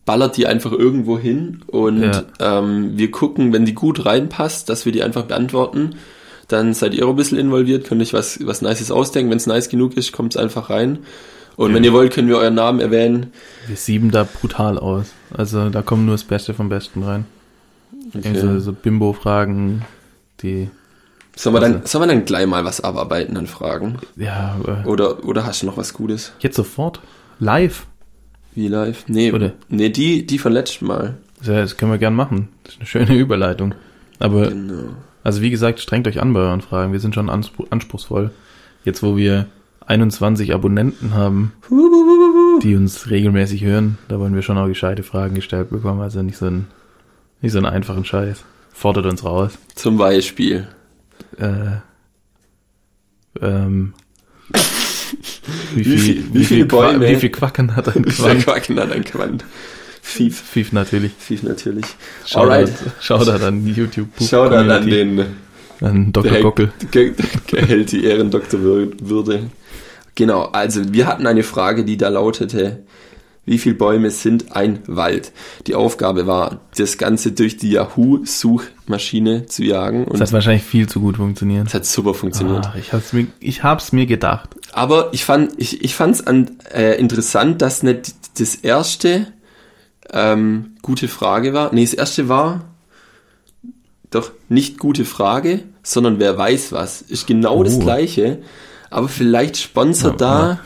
ballert 0.06 0.38
die 0.38 0.46
einfach 0.48 0.72
irgendwo 0.72 1.18
hin 1.18 1.62
und 1.68 2.04
Ja. 2.04 2.24
ähm, 2.40 2.98
wir 2.98 3.10
gucken, 3.12 3.54
wenn 3.54 3.66
die 3.66 3.74
gut 3.74 4.06
reinpasst, 4.06 4.70
dass 4.70 4.86
wir 4.86 4.92
die 4.92 5.04
einfach 5.04 5.24
beantworten. 5.24 5.96
Dann 6.48 6.76
seid 6.76 6.94
ihr 6.94 7.06
auch 7.06 7.10
ein 7.10 7.16
bisschen 7.16 7.40
involviert, 7.40 7.88
könnt 7.88 8.04
euch 8.04 8.14
was, 8.14 8.46
was 8.46 8.62
Nices 8.62 8.92
ausdenken. 8.92 9.32
Wenn 9.32 9.38
es 9.38 9.48
nice 9.48 9.68
genug 9.68 9.98
ist, 9.98 10.12
kommt 10.12 10.36
es 10.36 10.38
einfach 10.42 10.70
rein. 10.70 11.00
Und 11.56 11.74
wenn 11.74 11.84
ihr 11.84 11.94
wollt, 11.94 12.14
können 12.14 12.28
wir 12.28 12.38
euren 12.38 12.54
Namen 12.54 12.80
erwähnen. 12.82 13.32
Wir 13.66 13.78
sieben 13.78 14.12
da 14.12 14.26
brutal 14.26 14.78
aus. 14.78 15.08
Also 15.36 15.70
da 15.70 15.82
kommen 15.82 16.06
nur 16.06 16.14
das 16.14 16.24
Beste 16.26 16.54
vom 16.54 16.70
Besten 16.70 17.02
rein. 17.02 17.26
Irgendwie 18.14 18.40
So, 18.40 18.60
so 18.60 18.74
Bimbo-Fragen, 18.74 19.84
die, 20.42 20.70
Sollen 21.36 21.56
wir, 21.56 21.60
dann, 21.60 21.76
Also- 21.76 21.88
sollen 21.88 22.10
wir 22.10 22.16
dann 22.16 22.26
gleich 22.26 22.48
mal 22.48 22.64
was 22.66 22.82
abarbeiten 22.82 23.36
an 23.38 23.48
Fragen? 23.48 23.98
ja, 24.16 24.56
äh, 24.66 24.88
Oder, 24.88 25.24
oder 25.26 25.46
hast 25.46 25.62
du 25.62 25.66
noch 25.66 25.78
was 25.78 25.94
Gutes? 25.94 26.32
jetzt 26.40 26.56
sofort, 26.56 27.02
live. 27.40 27.86
Wie 28.54 28.68
live? 28.70 29.04
Nee, 29.08 29.32
Oder? 29.34 29.52
nee 29.68 29.90
die, 29.90 30.26
die 30.26 30.40
von 30.40 30.54
letztem 30.54 30.88
Mal. 30.88 31.18
Das, 31.40 31.48
das 31.48 31.78
können 31.78 31.92
wir 31.92 31.98
gern 31.98 32.16
machen. 32.16 32.48
Das 32.64 32.74
ist 32.76 32.80
eine 32.80 32.88
schöne 32.88 33.16
Überleitung. 33.20 33.76
Aber, 34.20 34.48
Genau. 34.50 34.92
also 35.26 35.42
wie 35.42 35.50
gesagt, 35.50 35.82
strengt 35.82 36.08
euch 36.08 36.22
an 36.22 36.32
bei 36.34 36.40
euren 36.40 36.62
Fragen. 36.62 36.94
Wir 36.94 37.02
sind 37.02 37.14
schon 37.16 37.30
anspr 37.30 37.66
anspruchsvoll. 37.70 38.32
Jetzt, 38.86 39.04
wo 39.04 39.18
wir 39.18 39.48
21 39.88 40.54
Abonnenten 40.54 41.14
haben, 41.14 41.52
die 42.64 42.76
uns 42.76 43.10
regelmäßig 43.10 43.64
hören, 43.64 43.98
da 44.08 44.20
wollen 44.20 44.34
wir 44.36 44.42
schon 44.42 44.58
auch 44.58 44.68
gescheite 44.68 45.04
Fragen 45.04 45.36
gestellt 45.36 45.70
bekommen. 45.70 46.00
Also 46.02 46.22
nicht 46.24 46.38
so 46.38 46.46
ein, 46.46 46.68
nicht 47.42 47.52
so 47.52 47.58
einen 47.58 47.68
einfachen 47.68 48.06
Scheiß. 48.06 48.44
Fordert 48.72 49.06
uns 49.06 49.24
raus. 49.26 49.58
Zum 49.76 49.98
Beispiel. 49.98 50.68
Äh, 51.38 51.78
ähm, 53.42 53.94
wie, 55.76 55.80
Wie 55.80 55.84
viel, 55.84 56.00
viel- 56.00 56.16
wie, 56.18 56.34
wie 56.34 56.38
viel 56.40 56.46
viele 56.46 56.68
Qua- 56.68 56.92
Bäume? 56.94 57.10
wie 57.10 57.16
viel 57.16 57.30
Quacken 57.30 57.76
hat 57.76 57.96
ein 57.96 58.06
Quant? 58.06 58.44
Quacken 58.44 58.80
hat 58.80 58.92
ein 58.92 59.04
Quant. 59.04 59.44
Fief. 60.02 60.40
Fief 60.40 60.72
natürlich. 60.72 61.12
Fief 61.18 61.44
natürlich. 61.44 61.86
Shoutout, 62.26 62.40
Alright. 62.52 62.72
Shoutout 63.02 63.44
an 63.44 63.66
YouTube. 63.68 64.10
Schau 64.22 64.48
dann 64.50 64.70
an 64.70 64.88
den, 64.88 65.26
An 65.82 66.14
Dr. 66.14 66.32
der, 66.32 66.42
Gockel. 66.42 66.72
der, 66.94 67.12
der 67.52 67.66
hält 67.66 67.92
die 67.92 68.06
Ehrendoktorwürde. 68.06 69.50
Genau, 70.14 70.44
also 70.44 70.94
wir 70.94 71.08
hatten 71.08 71.26
eine 71.28 71.44
Frage, 71.44 71.84
die 71.84 71.98
da 71.98 72.08
lautete, 72.10 72.84
wie 73.46 73.58
viele 73.60 73.76
Bäume 73.76 74.10
sind 74.12 74.56
ein 74.56 74.80
Wald? 74.88 75.32
Die 75.68 75.76
Aufgabe 75.76 76.26
war, 76.28 76.62
das 76.78 76.98
Ganze 76.98 77.32
durch 77.32 77.58
die 77.58 77.70
Yahoo-Suchmaschine 77.72 79.46
zu 79.46 79.64
jagen 79.64 80.06
Das 80.12 80.22
hat 80.22 80.34
wahrscheinlich 80.34 80.64
viel 80.64 80.88
zu 80.88 81.00
gut 81.00 81.18
funktioniert. 81.18 81.68
es 81.68 81.74
hat 81.74 81.86
super 81.86 82.14
funktioniert. 82.14 82.66
Ach, 82.70 82.76
ich 82.76 82.94
hab's 82.94 83.14
mir, 83.14 83.28
ich 83.40 83.64
hab's 83.64 83.92
mir 83.92 84.06
gedacht. 84.06 84.50
Aber 84.74 85.10
ich 85.14 85.26
fand, 85.26 85.54
ich, 85.58 85.84
ich 85.84 85.96
fand's 85.96 86.26
an, 86.26 86.52
äh, 86.74 87.00
interessant, 87.00 87.62
dass 87.62 87.84
nicht 87.84 88.14
das 88.40 88.56
erste 88.56 89.28
ähm, 90.12 90.76
gute 90.82 91.08
Frage 91.08 91.54
war. 91.54 91.74
Nee, 91.74 91.84
das 91.86 91.94
erste 91.94 92.28
war 92.30 92.66
doch 94.12 94.32
nicht 94.50 94.78
gute 94.80 95.06
Frage, 95.06 95.64
sondern 95.84 96.20
wer 96.20 96.38
weiß 96.38 96.72
was. 96.72 97.02
Ist 97.02 97.28
genau 97.28 97.64
das 97.64 97.76
Oh. 97.76 97.80
gleiche. 97.80 98.40
Aber 98.90 99.08
vielleicht 99.10 99.58
sponsert 99.58 100.22
Ja, 100.22 100.58
da 100.58 100.60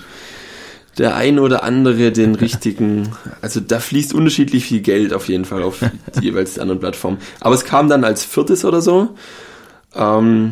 der 1.00 1.16
ein 1.16 1.40
oder 1.40 1.64
andere 1.64 2.12
den 2.12 2.36
richtigen, 2.36 3.14
also 3.42 3.62
da 3.62 3.80
fließt 3.80 4.14
unterschiedlich 4.14 4.66
viel 4.66 4.82
Geld 4.82 5.14
auf 5.14 5.30
jeden 5.30 5.46
Fall 5.46 5.64
auf 5.64 5.80
die 5.80 6.26
jeweils 6.26 6.60
anderen 6.60 6.80
Plattformen. 6.80 7.18
Aber 7.40 7.56
es 7.56 7.64
kam 7.64 7.88
dann 7.88 8.04
als 8.04 8.26
viertes 8.26 8.66
oder 8.66 8.82
so. 8.82 9.16
Ähm, 9.96 10.52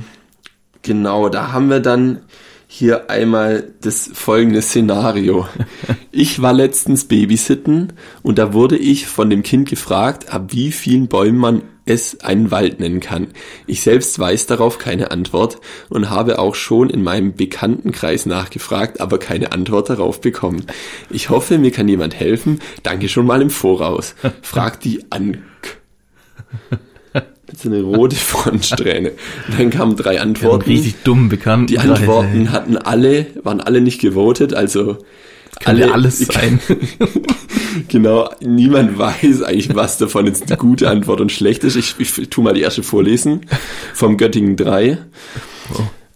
genau, 0.81 1.27
da 1.27 1.51
haben 1.51 1.69
wir 1.69 1.81
dann 1.81 2.21
hier 2.67 3.09
einmal 3.09 3.73
das 3.81 4.09
folgende 4.13 4.61
Szenario. 4.61 5.47
Ich 6.11 6.41
war 6.41 6.53
letztens 6.53 7.05
Babysitten 7.05 7.93
und 8.23 8.37
da 8.37 8.53
wurde 8.53 8.77
ich 8.77 9.07
von 9.07 9.29
dem 9.29 9.41
Kind 9.41 9.69
gefragt, 9.69 10.33
ab 10.33 10.47
wie 10.51 10.71
vielen 10.71 11.07
Bäumen 11.07 11.37
man 11.37 11.61
es 11.85 12.19
einen 12.19 12.51
Wald 12.51 12.79
nennen 12.79 12.99
kann. 12.99 13.27
Ich 13.65 13.81
selbst 13.81 14.19
weiß 14.19 14.45
darauf 14.45 14.77
keine 14.77 15.11
Antwort 15.11 15.59
und 15.89 16.09
habe 16.09 16.39
auch 16.39 16.55
schon 16.55 16.89
in 16.89 17.01
meinem 17.01 17.35
Bekanntenkreis 17.35 18.25
nachgefragt, 18.25 18.99
aber 18.99 19.17
keine 19.17 19.53
Antwort 19.53 19.89
darauf 19.89 20.19
bekommen. 20.19 20.65
Ich 21.09 21.29
hoffe, 21.29 21.57
mir 21.57 21.71
kann 21.71 21.87
jemand 21.87 22.19
helfen. 22.19 22.59
Danke 22.83 23.07
schon 23.07 23.25
mal 23.25 23.41
im 23.41 23.49
Voraus. 23.49 24.15
Fragt 24.41 24.83
die 24.83 25.09
Ank. 25.09 25.39
So 27.55 27.69
eine 27.69 27.81
rote 27.81 28.15
Frontsträhne. 28.15 29.11
Dann 29.57 29.69
kamen 29.69 29.95
drei 29.95 30.19
Antworten. 30.19 30.69
richtig 30.69 30.95
dumm 31.03 31.29
bekannt. 31.29 31.69
Die 31.69 31.79
Antworten 31.79 32.51
hatten 32.51 32.77
alle, 32.77 33.27
waren 33.43 33.61
alle 33.61 33.79
nicht 33.81 34.01
gewotet, 34.01 34.53
also 34.53 34.97
alle, 35.65 35.91
alles 35.93 36.19
sein. 36.19 36.59
genau, 37.87 38.29
niemand 38.41 38.97
weiß 38.97 39.43
eigentlich, 39.43 39.73
was 39.75 39.97
davon 39.97 40.25
jetzt 40.25 40.43
eine 40.47 40.57
gute 40.57 40.89
Antwort 40.89 41.21
und 41.21 41.31
schlecht 41.31 41.63
ist. 41.63 41.75
Ich, 41.75 41.95
ich 41.99 42.29
tu 42.29 42.41
mal 42.41 42.53
die 42.53 42.61
erste 42.61 42.83
vorlesen 42.83 43.41
vom 43.93 44.17
Göttingen 44.17 44.55
3. 44.55 44.97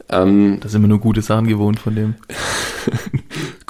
Ähm, 0.09 0.57
Da 0.61 0.69
sind 0.69 0.81
wir 0.81 0.87
nur 0.89 0.99
gute 0.99 1.21
Sachen 1.21 1.47
gewohnt 1.47 1.79
von 1.79 1.95
dem. 1.95 2.15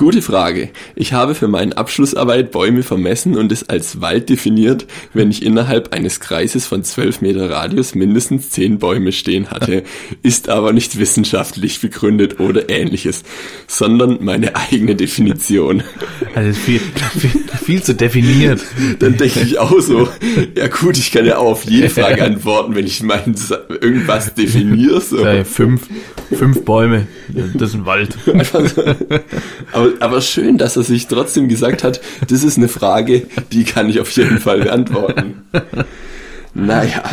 Gute 0.01 0.23
Frage. 0.23 0.69
Ich 0.95 1.13
habe 1.13 1.35
für 1.35 1.47
meine 1.47 1.77
Abschlussarbeit 1.77 2.49
Bäume 2.49 2.81
vermessen 2.81 3.37
und 3.37 3.51
es 3.51 3.69
als 3.69 4.01
Wald 4.01 4.29
definiert, 4.29 4.87
wenn 5.13 5.29
ich 5.29 5.45
innerhalb 5.45 5.93
eines 5.93 6.19
Kreises 6.19 6.65
von 6.65 6.83
12 6.83 7.21
Meter 7.21 7.51
Radius 7.51 7.93
mindestens 7.93 8.49
10 8.49 8.79
Bäume 8.79 9.11
stehen 9.11 9.51
hatte. 9.51 9.83
Ist 10.23 10.49
aber 10.49 10.73
nicht 10.73 10.97
wissenschaftlich 10.97 11.81
begründet 11.81 12.39
oder 12.39 12.67
ähnliches, 12.67 13.21
sondern 13.67 14.17
meine 14.21 14.55
eigene 14.55 14.95
Definition. 14.95 15.83
Also 16.33 16.53
viel, 16.53 16.79
viel, 16.79 17.31
viel 17.65 17.83
zu 17.83 17.93
definiert. 17.93 18.61
Dann 18.99 19.17
denke 19.17 19.41
ich 19.41 19.59
auch 19.59 19.81
so, 19.81 20.07
ja 20.55 20.67
gut, 20.67 20.97
ich 20.97 21.11
kann 21.11 21.25
ja 21.25 21.37
auch 21.37 21.51
auf 21.51 21.65
jede 21.65 21.89
Frage 21.89 22.23
antworten, 22.23 22.73
wenn 22.73 22.85
ich 22.85 23.03
mein, 23.03 23.35
irgendwas 23.81 24.33
definiere. 24.33 25.01
So. 25.01 25.25
Ja, 25.25 25.43
fünf, 25.43 25.81
fünf 26.31 26.63
Bäume. 26.63 27.07
Das 27.53 27.69
ist 27.69 27.75
ein 27.75 27.85
Wald. 27.85 28.15
So. 29.73 29.90
Aber, 29.95 30.05
aber 30.05 30.21
schön, 30.21 30.57
dass 30.57 30.77
er 30.77 30.83
sich 30.83 31.07
trotzdem 31.07 31.47
gesagt 31.47 31.83
hat, 31.83 32.01
das 32.27 32.43
ist 32.43 32.57
eine 32.57 32.67
Frage, 32.67 33.27
die 33.51 33.63
kann 33.63 33.89
ich 33.89 33.99
auf 33.99 34.11
jeden 34.11 34.39
Fall 34.39 34.61
beantworten. 34.61 35.43
Naja, 36.53 37.03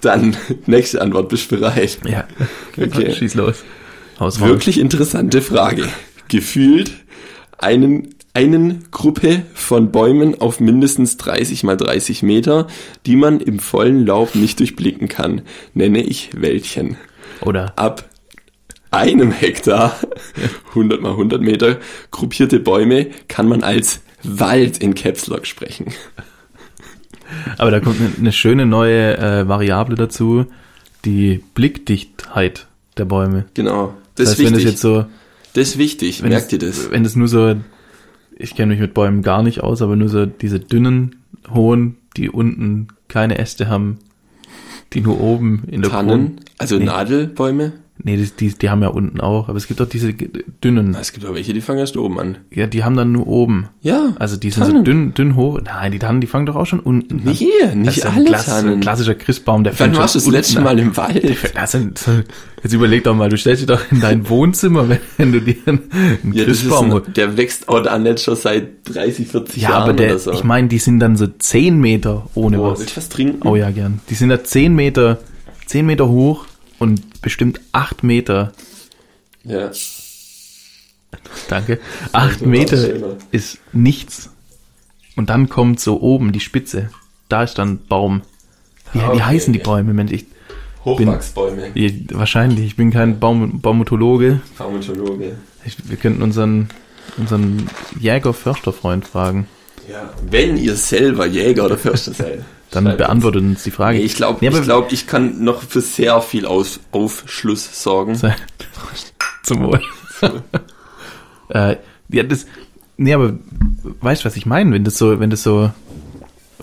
dann 0.00 0.36
nächste 0.66 1.00
Antwort, 1.00 1.28
bist 1.28 1.50
du 1.50 1.56
bereit? 1.56 1.98
Ja. 2.04 2.26
Okay. 2.76 3.12
Schieß 3.12 3.34
los. 3.34 3.64
Haus 4.18 4.40
raus. 4.40 4.48
Wirklich 4.48 4.78
interessante 4.78 5.42
Frage. 5.42 5.88
Gefühlt 6.28 6.90
einen, 7.58 8.14
einen 8.34 8.84
Gruppe 8.90 9.42
von 9.54 9.92
Bäumen 9.92 10.40
auf 10.40 10.60
mindestens 10.60 11.16
30 11.18 11.64
mal 11.64 11.76
30 11.76 12.22
Meter, 12.22 12.66
die 13.06 13.16
man 13.16 13.40
im 13.40 13.58
vollen 13.58 14.06
Lauf 14.06 14.34
nicht 14.34 14.58
durchblicken 14.58 15.08
kann, 15.08 15.42
nenne 15.74 16.02
ich 16.02 16.30
Wäldchen. 16.34 16.96
Oder 17.42 17.74
ab 17.76 18.08
einem 18.90 19.32
Hektar, 19.32 19.96
100 20.70 21.00
mal 21.00 21.10
100 21.12 21.40
Meter, 21.42 21.78
gruppierte 22.10 22.60
Bäume 22.60 23.08
kann 23.28 23.48
man 23.48 23.62
als 23.62 24.00
Wald 24.22 24.78
in 24.78 24.94
Caps 24.94 25.26
Lock 25.26 25.46
sprechen. 25.46 25.86
Aber 27.58 27.70
da 27.70 27.80
kommt 27.80 27.98
eine, 28.18 28.32
schöne 28.32 28.66
neue 28.66 29.16
äh, 29.18 29.48
Variable 29.48 29.96
dazu, 29.96 30.46
die 31.04 31.42
Blickdichtheit 31.54 32.66
der 32.96 33.04
Bäume. 33.04 33.46
Genau. 33.54 33.94
Das, 34.14 34.30
Das, 34.30 34.30
heißt, 34.30 34.40
ist 34.40 34.46
wenn 34.46 34.52
es 34.54 34.58
wichtig. 34.60 34.70
jetzt 34.72 34.80
so, 34.82 35.06
das 35.54 35.68
ist 35.68 35.78
wichtig. 35.78 36.22
wenn 36.22 36.30
Merkt 36.30 36.46
es, 36.46 36.52
ihr 36.52 36.58
das? 36.58 36.90
Wenn 36.90 37.04
es 37.04 37.16
nur 37.16 37.28
so, 37.28 37.56
ich 38.38 38.54
kenne 38.54 38.72
mich 38.72 38.80
mit 38.80 38.94
Bäumen 38.94 39.22
gar 39.22 39.42
nicht 39.42 39.60
aus, 39.62 39.82
aber 39.82 39.96
nur 39.96 40.08
so 40.08 40.24
diese 40.26 40.60
dünnen, 40.60 41.16
hohen, 41.52 41.96
die 42.16 42.30
unten 42.30 42.88
keine 43.08 43.38
Äste 43.38 43.68
haben, 43.68 43.98
die 44.92 45.00
nur 45.00 45.20
oben 45.20 45.64
in 45.68 45.82
der 45.82 45.90
Krone. 45.90 46.08
Tannen, 46.08 46.40
also 46.58 46.78
Nee. 46.78 46.84
Nadelbäume. 46.84 47.72
Nee, 48.02 48.16
die, 48.18 48.30
die, 48.30 48.54
die 48.58 48.70
haben 48.70 48.82
ja 48.82 48.88
unten 48.88 49.20
auch, 49.20 49.48
aber 49.48 49.56
es 49.56 49.66
gibt 49.66 49.80
auch 49.80 49.88
diese 49.88 50.12
dünnen. 50.12 50.94
Es 51.00 51.12
gibt 51.12 51.24
auch 51.26 51.34
welche, 51.34 51.54
die 51.54 51.60
fangen 51.62 51.78
erst 51.78 51.96
oben 51.96 52.20
an. 52.20 52.36
Ja, 52.50 52.66
die 52.66 52.84
haben 52.84 52.94
dann 52.96 53.10
nur 53.10 53.26
oben. 53.26 53.68
Ja. 53.80 54.12
Also 54.18 54.36
die 54.36 54.50
sind 54.50 54.66
so 54.66 54.82
dünn, 54.82 55.14
dünn 55.14 55.34
hoch. 55.34 55.58
Nein, 55.64 55.92
die 55.92 55.98
Tannen, 55.98 56.20
die 56.20 56.26
fangen 56.26 56.44
doch 56.46 56.56
auch 56.56 56.66
schon 56.66 56.80
unten 56.80 57.20
an. 57.20 57.24
Nicht 57.24 57.42
Das 57.62 57.74
nicht 57.74 57.96
ist 57.98 58.06
ein 58.06 58.14
alle 58.16 58.24
klass- 58.26 58.44
Tannen. 58.46 58.80
klassischer 58.80 59.14
Christbaum, 59.14 59.64
der 59.64 59.72
Wann 59.72 59.76
fängt 59.88 59.96
warst 59.96 60.14
du 60.14 60.18
das 60.18 60.24
schon 60.24 60.32
letzte 60.34 60.58
an. 60.58 60.64
Mal 60.64 60.78
im 60.78 60.96
Wald? 60.96 61.36
Das 61.54 61.72
sind, 61.72 62.00
jetzt 62.62 62.72
überleg 62.74 63.02
doch 63.04 63.14
mal, 63.16 63.30
du 63.30 63.36
stellst 63.38 63.62
dich 63.62 63.66
doch 63.66 63.80
in 63.90 64.00
dein 64.00 64.28
Wohnzimmer, 64.28 64.88
wenn, 65.16 65.32
du 65.32 65.40
dir 65.40 65.56
einen, 65.64 65.80
einen 66.22 66.32
Ja, 66.34 66.44
Christbaum 66.44 66.92
holst. 66.92 67.08
ein, 67.08 67.14
der 67.14 67.36
wächst 67.38 67.68
auch 67.68 67.82
da 67.82 67.98
nicht 67.98 68.20
schon 68.20 68.36
seit 68.36 68.68
30, 68.94 69.26
40 69.26 69.62
Ja, 69.62 69.70
Jahren 69.70 69.82
aber 69.84 69.92
der, 69.94 70.18
so. 70.18 70.32
ich 70.32 70.44
meine, 70.44 70.68
die 70.68 70.78
sind 70.78 71.00
dann 71.00 71.16
so 71.16 71.26
10 71.26 71.80
Meter 71.80 72.28
ohne 72.34 72.60
oh, 72.60 72.70
was. 72.72 72.80
willst 72.80 72.92
du 72.92 72.96
was 72.98 73.08
trinken? 73.08 73.48
Oh 73.48 73.56
ja, 73.56 73.70
gern. 73.70 74.00
Die 74.10 74.14
sind 74.14 74.28
da 74.28 74.44
10 74.44 74.74
Meter, 74.74 75.18
10 75.64 75.86
Meter 75.86 76.08
hoch 76.08 76.44
und 76.78 77.20
bestimmt 77.22 77.60
8 77.72 78.02
Meter, 78.02 78.52
Ja. 79.44 79.70
danke, 81.48 81.78
8 82.12 82.40
war 82.42 82.48
Meter 82.48 83.16
ist 83.32 83.58
nichts. 83.72 84.30
Und 85.16 85.30
dann 85.30 85.48
kommt 85.48 85.80
so 85.80 86.00
oben 86.00 86.32
die 86.32 86.40
Spitze. 86.40 86.90
Da 87.28 87.42
ist 87.42 87.54
dann 87.54 87.78
Baum. 87.88 88.22
Wie, 88.92 88.98
Ah, 89.00 89.08
wie 89.08 89.14
okay, 89.16 89.22
heißen 89.22 89.52
die 89.52 89.60
okay. 89.60 89.68
Bäume, 89.70 89.94
Mensch? 89.94 90.12
Ich, 90.12 90.26
Hochwachsbäume. 90.84 91.70
ich, 91.74 92.04
wahrscheinlich, 92.12 92.66
ich 92.66 92.76
bin 92.76 92.90
kein 92.90 93.18
Baum, 93.18 93.60
Baumotologe. 93.60 94.40
Pharmakologe. 94.56 95.36
Ich, 95.64 95.76
wir 95.88 95.96
könnten 95.96 96.22
unseren, 96.22 96.68
unseren 97.16 97.68
Jäger-Förster-Freund 97.98 99.06
fragen. 99.06 99.48
Ja. 99.90 100.12
Wenn 100.30 100.56
ihr 100.58 100.76
selber 100.76 101.26
Jäger 101.26 101.64
oder 101.64 101.78
Förster 101.78 102.12
seid. 102.12 102.44
Dann 102.70 102.84
beantwortet 102.96 103.42
uns 103.42 103.62
die 103.62 103.70
Frage. 103.70 103.98
Nee, 103.98 104.04
ich 104.04 104.16
glaube, 104.16 104.38
Nee, 104.40 104.56
ich, 104.56 104.62
glaub, 104.62 104.92
ich 104.92 105.06
kann 105.06 105.42
noch 105.44 105.62
für 105.62 105.80
sehr 105.80 106.20
viel 106.20 106.46
Aus 106.46 106.80
Aufschluss 106.92 107.82
sorgen. 107.82 108.20
Zum 109.42 109.62
Wohl. 109.62 109.80
äh, 111.48 111.76
ja, 112.08 112.22
das, 112.22 112.46
nee, 112.96 113.14
aber 113.14 113.34
weißt 114.00 114.22
du, 114.22 114.26
was 114.26 114.36
ich 114.36 114.46
meine? 114.46 114.72
Wenn 114.72 114.84
das 114.84 114.98
so, 114.98 115.20
wenn 115.20 115.30
das 115.30 115.42
so 115.42 115.70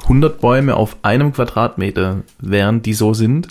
100 0.03 0.39
Bäume 0.41 0.75
auf 0.75 0.97
einem 1.03 1.33
Quadratmeter 1.33 2.23
wären, 2.39 2.81
die 2.81 2.93
so 2.93 3.13
sind, 3.13 3.47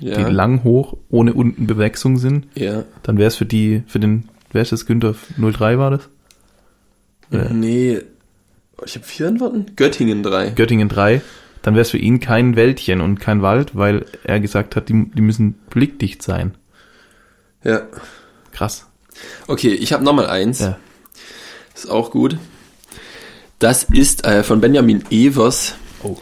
Ja. 0.00 0.16
die 0.16 0.32
lang 0.32 0.62
hoch, 0.62 0.96
ohne 1.08 1.32
unten 1.34 1.66
Bewechslung 1.66 2.18
sind, 2.18 2.46
ja. 2.54 2.84
dann 3.02 3.18
wäre 3.18 3.28
es 3.28 3.36
für 3.36 3.46
die, 3.46 3.82
für 3.88 3.98
den, 3.98 4.28
wer 4.52 4.62
ist 4.62 4.72
das, 4.72 4.86
Günther 4.86 5.14
03 5.36 5.78
war 5.78 5.90
das? 5.90 6.08
Ja. 7.30 7.48
Nee. 7.50 8.00
Ich 8.84 8.94
habe 8.94 9.06
vier 9.06 9.26
Antworten. 9.28 9.66
Göttingen 9.74 10.22
drei. 10.22 10.50
Göttingen 10.50 10.88
3, 10.88 11.22
dann 11.66 11.74
wäre 11.74 11.82
es 11.82 11.90
für 11.90 11.98
ihn 11.98 12.20
kein 12.20 12.54
Wäldchen 12.54 13.00
und 13.00 13.18
kein 13.18 13.42
Wald, 13.42 13.74
weil 13.74 14.06
er 14.22 14.38
gesagt 14.38 14.76
hat, 14.76 14.88
die, 14.88 15.10
die 15.12 15.20
müssen 15.20 15.54
blickdicht 15.68 16.22
sein. 16.22 16.54
ja. 17.64 17.82
Krass. 18.52 18.86
Okay, 19.48 19.70
ich 19.74 19.92
habe 19.92 20.04
nochmal 20.04 20.28
eins. 20.28 20.60
Ja. 20.60 20.78
Ist 21.74 21.90
auch 21.90 22.10
gut. 22.12 22.38
Das 23.58 23.82
ist 23.82 24.24
äh, 24.24 24.44
von 24.44 24.60
Benjamin 24.60 25.02
Evers. 25.10 25.74
Oh. 26.04 26.16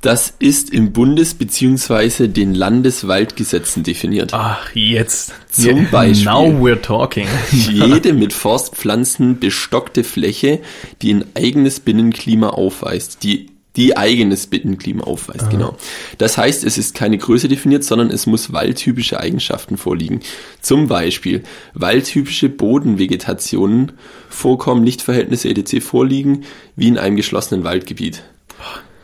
Das 0.00 0.34
ist 0.40 0.70
im 0.70 0.92
Bundes- 0.92 1.34
bzw. 1.34 2.26
den 2.28 2.54
Landeswaldgesetzen 2.54 3.84
definiert. 3.84 4.32
Ach, 4.32 4.74
jetzt. 4.74 5.32
Zum 5.50 5.88
Beispiel. 5.90 6.24
Now 6.24 6.46
we're 6.46 6.80
talking. 6.80 7.28
Jede 7.52 8.12
mit 8.14 8.32
Forstpflanzen 8.32 9.38
bestockte 9.38 10.02
Fläche, 10.02 10.60
die 11.02 11.12
ein 11.12 11.24
eigenes 11.34 11.78
Binnenklima 11.78 12.48
aufweist, 12.48 13.22
die 13.22 13.51
die 13.76 13.96
eigenes 13.96 14.46
Binnenklima 14.46 15.04
aufweist, 15.04 15.48
genau. 15.48 15.76
Das 16.18 16.36
heißt, 16.36 16.62
es 16.64 16.76
ist 16.76 16.94
keine 16.94 17.16
Größe 17.16 17.48
definiert, 17.48 17.84
sondern 17.84 18.10
es 18.10 18.26
muss 18.26 18.52
waldtypische 18.52 19.18
Eigenschaften 19.18 19.78
vorliegen. 19.78 20.20
Zum 20.60 20.88
Beispiel 20.88 21.42
waldtypische 21.72 22.48
Bodenvegetationen, 22.50 23.92
Vorkommen, 24.28 24.84
Lichtverhältnisse 24.84 25.48
etc. 25.48 25.82
vorliegen, 25.84 26.44
wie 26.76 26.88
in 26.88 26.98
einem 26.98 27.16
geschlossenen 27.16 27.64
Waldgebiet. 27.64 28.22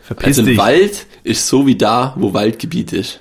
Verpiss 0.03 0.27
Also 0.27 0.43
ein 0.43 0.47
dich. 0.47 0.59
Wald 0.59 1.07
ist 1.25 1.47
so 1.47 1.67
wie 1.67 1.77
da, 1.77 2.15
wo 2.19 2.35
Waldgebiet 2.35 2.93
ist. 2.93 3.21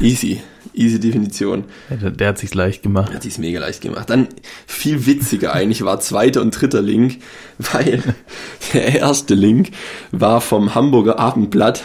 Easy. 0.00 0.40
Easy 0.78 1.00
Definition. 1.00 1.64
Der, 1.90 2.10
der 2.10 2.28
hat 2.28 2.38
sich's 2.38 2.54
leicht 2.54 2.82
gemacht. 2.82 3.12
Hat 3.12 3.22
sich's 3.22 3.38
mega 3.38 3.60
leicht 3.60 3.82
gemacht. 3.82 4.08
Dann 4.10 4.28
viel 4.66 5.06
witziger 5.06 5.52
eigentlich 5.52 5.82
war 5.82 6.00
zweiter 6.00 6.40
und 6.40 6.50
dritter 6.50 6.82
Link, 6.82 7.18
weil 7.58 8.02
der 8.72 8.96
erste 8.96 9.34
Link 9.34 9.70
war 10.12 10.40
vom 10.40 10.74
Hamburger 10.74 11.18
Abendblatt. 11.18 11.82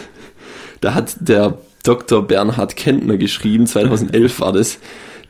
Da 0.80 0.94
hat 0.94 1.16
der 1.20 1.58
Dr. 1.82 2.26
Bernhard 2.26 2.76
Kentner 2.76 3.16
geschrieben, 3.16 3.66
2011 3.66 4.40
war 4.40 4.52
das, 4.52 4.78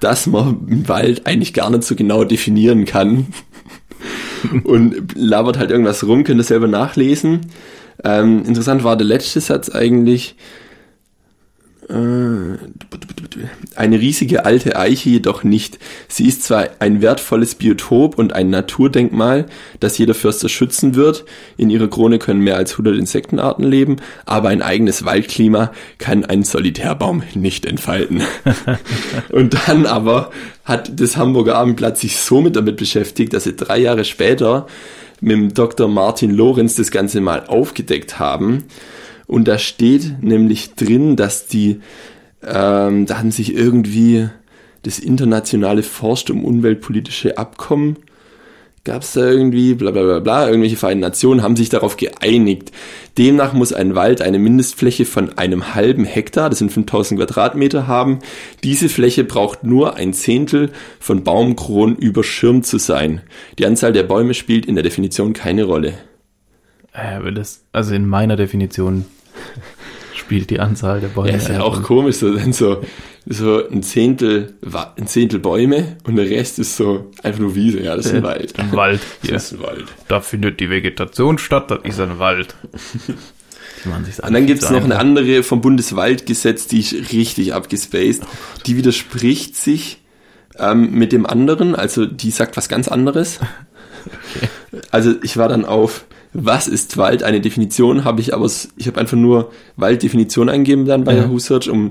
dass 0.01 0.27
man 0.27 0.67
im 0.69 0.89
Wald 0.89 1.27
eigentlich 1.27 1.53
gar 1.53 1.71
nicht 1.71 1.85
so 1.85 1.97
genau 1.97 2.25
definieren 2.25 2.85
kann. 2.85 3.27
Und 4.65 5.15
labert 5.15 5.59
halt 5.59 5.71
irgendwas 5.71 6.07
rum, 6.07 6.25
könnt 6.25 6.41
ihr 6.41 6.45
selber 6.45 6.69
nachlesen. 6.69 7.53
Ähm, 8.03 8.45
interessant 8.45 8.85
war 8.85 8.97
der 8.97 9.07
letzte 9.07 9.41
Satz 9.41 9.71
eigentlich. 9.71 10.37
Äh, 11.89 12.59
Eine 13.77 14.01
riesige 14.01 14.45
alte 14.45 14.77
Eiche 14.77 15.11
jedoch 15.11 15.45
nicht. 15.45 15.79
Sie 16.09 16.27
ist 16.27 16.43
zwar 16.43 16.69
ein 16.79 17.03
wertvolles 17.03 17.57
Biotop 17.57 18.19
und 18.19 18.33
ein 18.33 18.49
Naturdenkmal, 18.51 19.47
das 19.81 19.99
jeder 19.99 20.15
Förster 20.15 20.49
schützen 20.49 20.95
wird. 20.95 21.25
In 21.57 21.71
ihrer 21.71 21.89
Krone 21.89 22.19
können 22.19 22.41
mehr 22.41 22.57
als 22.57 22.73
100 22.73 22.97
Insektenarten 22.97 23.65
leben, 23.65 23.97
aber 24.25 24.49
ein 24.49 24.63
eigenes 24.63 25.05
Waldklima 25.05 25.73
kann 25.99 26.25
ein 26.25 26.43
Solitärbaum 26.43 27.23
nicht 27.35 27.67
entfalten. 27.67 28.23
und 29.31 29.57
dann 29.67 29.87
aber 29.87 30.31
hat 30.65 30.99
das 30.99 31.17
Hamburger 31.17 31.57
Abendblatt 31.57 31.99
sich 31.99 32.17
so 32.17 32.41
mit 32.41 32.57
damit 32.57 32.77
beschäftigt, 32.77 33.35
dass 33.35 33.45
sie 33.45 33.57
drei 33.57 33.79
Jahre 33.79 34.05
später 34.05 34.67
mit 35.21 35.33
dem 35.33 35.55
Dr. 35.55 35.89
Martin 35.89 36.31
Lorenz 36.31 36.77
das 36.77 36.91
Ganze 36.91 37.21
mal 37.21 37.47
aufgedeckt 37.47 38.19
haben. 38.19 38.65
Und 39.27 39.49
da 39.49 39.59
steht 39.59 40.23
nämlich 40.23 40.75
drin, 40.75 41.17
dass 41.17 41.47
die, 41.47 41.81
ähm, 42.43 43.07
da 43.07 43.19
haben 43.19 43.31
sich 43.31 43.55
irgendwie 43.55 44.29
das 44.83 44.99
internationale 44.99 45.83
Forst- 45.83 46.31
und 46.31 46.45
umweltpolitische 46.45 47.39
Abkommen 47.39 47.97
gab 48.85 49.01
es 49.03 49.15
da 49.15 49.31
irgendwie, 49.31 49.75
bla 49.75 49.91
bla 49.91 50.03
bla 50.03 50.19
bla, 50.21 50.47
irgendwelche 50.47 50.77
Vereinten 50.77 51.01
Nationen 51.01 51.43
haben 51.43 51.57
sich 51.57 51.71
darauf 51.71 51.97
geeinigt. 51.97 52.71
Demnach 53.17 53.55
muss 53.55 53.73
ein 53.73 53.95
Wald 53.95 54.21
eine 54.21 54.39
Mindestfläche 54.39 55.07
von 55.07 55.39
einem 55.39 55.75
halben 55.75 56.05
Hektar, 56.05 56.51
das 56.51 56.59
sind 56.59 56.71
5000 56.71 57.19
Quadratmeter, 57.19 57.87
haben. 57.87 58.19
Diese 58.63 58.91
Fläche 58.91 59.25
braucht 59.25 59.65
nur 59.65 59.97
ein 59.97 60.13
Zehntel 60.13 60.71
von 61.01 61.25
Baumkronen 61.25 61.97
überschirmt 61.97 62.67
zu 62.67 62.79
sein. 62.79 63.23
Die 63.59 63.65
Anzahl 63.65 63.95
der 63.95 64.03
Bäume 64.03 64.35
spielt 64.35 64.67
in 64.67 64.75
der 64.75 64.85
Definition 64.85 65.33
keine 65.33 65.65
Rolle. 65.65 65.95
Äh, 66.95 67.33
das, 67.33 67.65
also 67.73 67.95
in 67.95 68.07
meiner 68.07 68.37
Definition 68.37 69.05
spielt 70.15 70.49
die 70.51 70.61
Anzahl 70.61 71.01
der 71.01 71.09
Bäume. 71.09 71.31
Ja, 71.31 71.37
ist 71.37 71.49
ja 71.49 71.63
auch 71.63 71.83
komisch, 71.83 72.17
so, 72.17 72.39
so, 72.53 72.83
so 73.27 73.69
ein 73.69 73.83
Zehntel, 73.83 74.55
ein 74.97 75.07
Zehntel 75.07 75.41
Bäume 75.41 75.97
und 76.05 76.17
der 76.17 76.31
Rest 76.31 76.59
ist 76.59 76.77
so 76.77 77.11
einfach 77.23 77.41
nur 77.41 77.55
Wiese. 77.55 77.83
Ja, 77.83 77.97
das 77.97 78.07
ist 78.07 78.15
ein 78.15 78.23
Wald. 78.23 78.59
Ein 78.59 78.73
Wald. 78.73 79.01
Das 79.23 79.53
ist 79.53 79.53
ein 79.55 79.63
Wald. 79.63 79.85
Da 80.09 80.21
findet 80.21 80.61
die 80.61 80.71
Vegetation 80.71 81.37
statt, 81.39 81.71
das 81.71 81.81
ist 81.83 82.01
ein 82.01 82.19
Wald. 82.19 82.55
Und 84.23 84.33
dann 84.33 84.47
gibt's 84.47 84.69
so 84.69 84.73
noch 84.73 84.85
eine 84.85 84.99
andere 84.99 85.43
vom 85.43 85.61
Bundeswaldgesetz, 85.61 86.69
die 86.69 86.81
ist 86.81 87.13
richtig 87.13 87.53
abgespaced. 87.53 88.23
Die 88.65 88.79
widerspricht 88.79 89.57
sich 89.57 90.01
ähm, 90.59 90.93
mit 90.93 91.13
dem 91.13 91.27
anderen, 91.27 91.75
also 91.75 92.07
die 92.07 92.31
sagt 92.31 92.57
was 92.57 92.71
ganz 92.71 92.89
anderes. 92.89 93.41
Also 94.91 95.15
ich 95.23 95.37
war 95.37 95.51
dann 95.51 95.67
auf, 95.67 96.07
was 96.35 96.69
ist 96.69 96.97
Wald? 96.97 97.23
Eine 97.23 97.41
Definition 97.41 98.05
habe 98.05 98.21
ich, 98.21 98.35
aber 98.35 98.45
es- 98.45 98.69
ich 98.77 98.87
habe 98.89 99.01
einfach 99.01 99.17
nur 99.17 99.51
Walddefinition 99.77 100.49
eingegeben 100.49 100.85
dann 100.85 101.05
bei 101.05 101.15
Ja. 101.15 101.23
Yahoo 101.23 101.39
Search, 101.39 101.71
um 101.71 101.91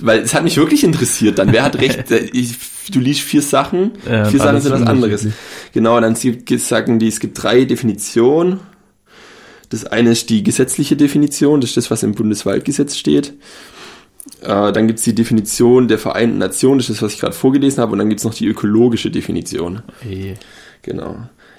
weil 0.00 0.20
es 0.20 0.32
hat 0.32 0.44
mich 0.44 0.56
wirklich 0.56 0.84
interessiert 0.84 1.40
dann. 1.40 1.50
Wer 1.52 1.64
hat 1.64 1.80
recht? 1.80 2.04
Ich, 2.32 2.54
du 2.92 3.00
liest 3.00 3.20
vier 3.20 3.42
Sachen, 3.42 3.92
Ja, 4.08 4.26
vier 4.26 4.38
Sachen 4.38 4.60
sind 4.60 4.72
was 4.72 4.82
anderes. 4.82 5.26
Genau, 5.72 6.00
dann 6.00 6.14
sagen 6.14 6.98
die, 7.00 7.08
es 7.08 7.18
gibt 7.18 7.42
drei 7.42 7.64
Definitionen. 7.64 8.60
Das 9.70 9.84
eine 9.84 10.10
ist 10.12 10.30
die 10.30 10.42
gesetzliche 10.44 10.96
Definition, 10.96 11.60
das 11.60 11.70
ist 11.70 11.76
das, 11.76 11.90
was 11.90 12.02
im 12.04 12.14
Bundeswaldgesetz 12.14 12.96
steht. 12.96 13.34
Äh, 14.42 14.72
dann 14.72 14.86
gibt's 14.86 15.02
die 15.02 15.14
Definition 15.14 15.88
der 15.88 15.98
Vereinten 15.98 16.38
Nationen, 16.38 16.78
das 16.78 16.88
ist 16.88 16.98
das, 16.98 17.02
was 17.02 17.14
ich 17.14 17.20
gerade 17.20 17.34
vorgelesen 17.34 17.80
habe. 17.82 17.92
Und 17.92 17.98
dann 17.98 18.08
gibt's 18.08 18.24
noch 18.24 18.34
die 18.34 18.46
ökologische 18.46 19.10
Definition. 19.10 19.82
Ey. 20.08 20.34
Genau. 20.82 21.16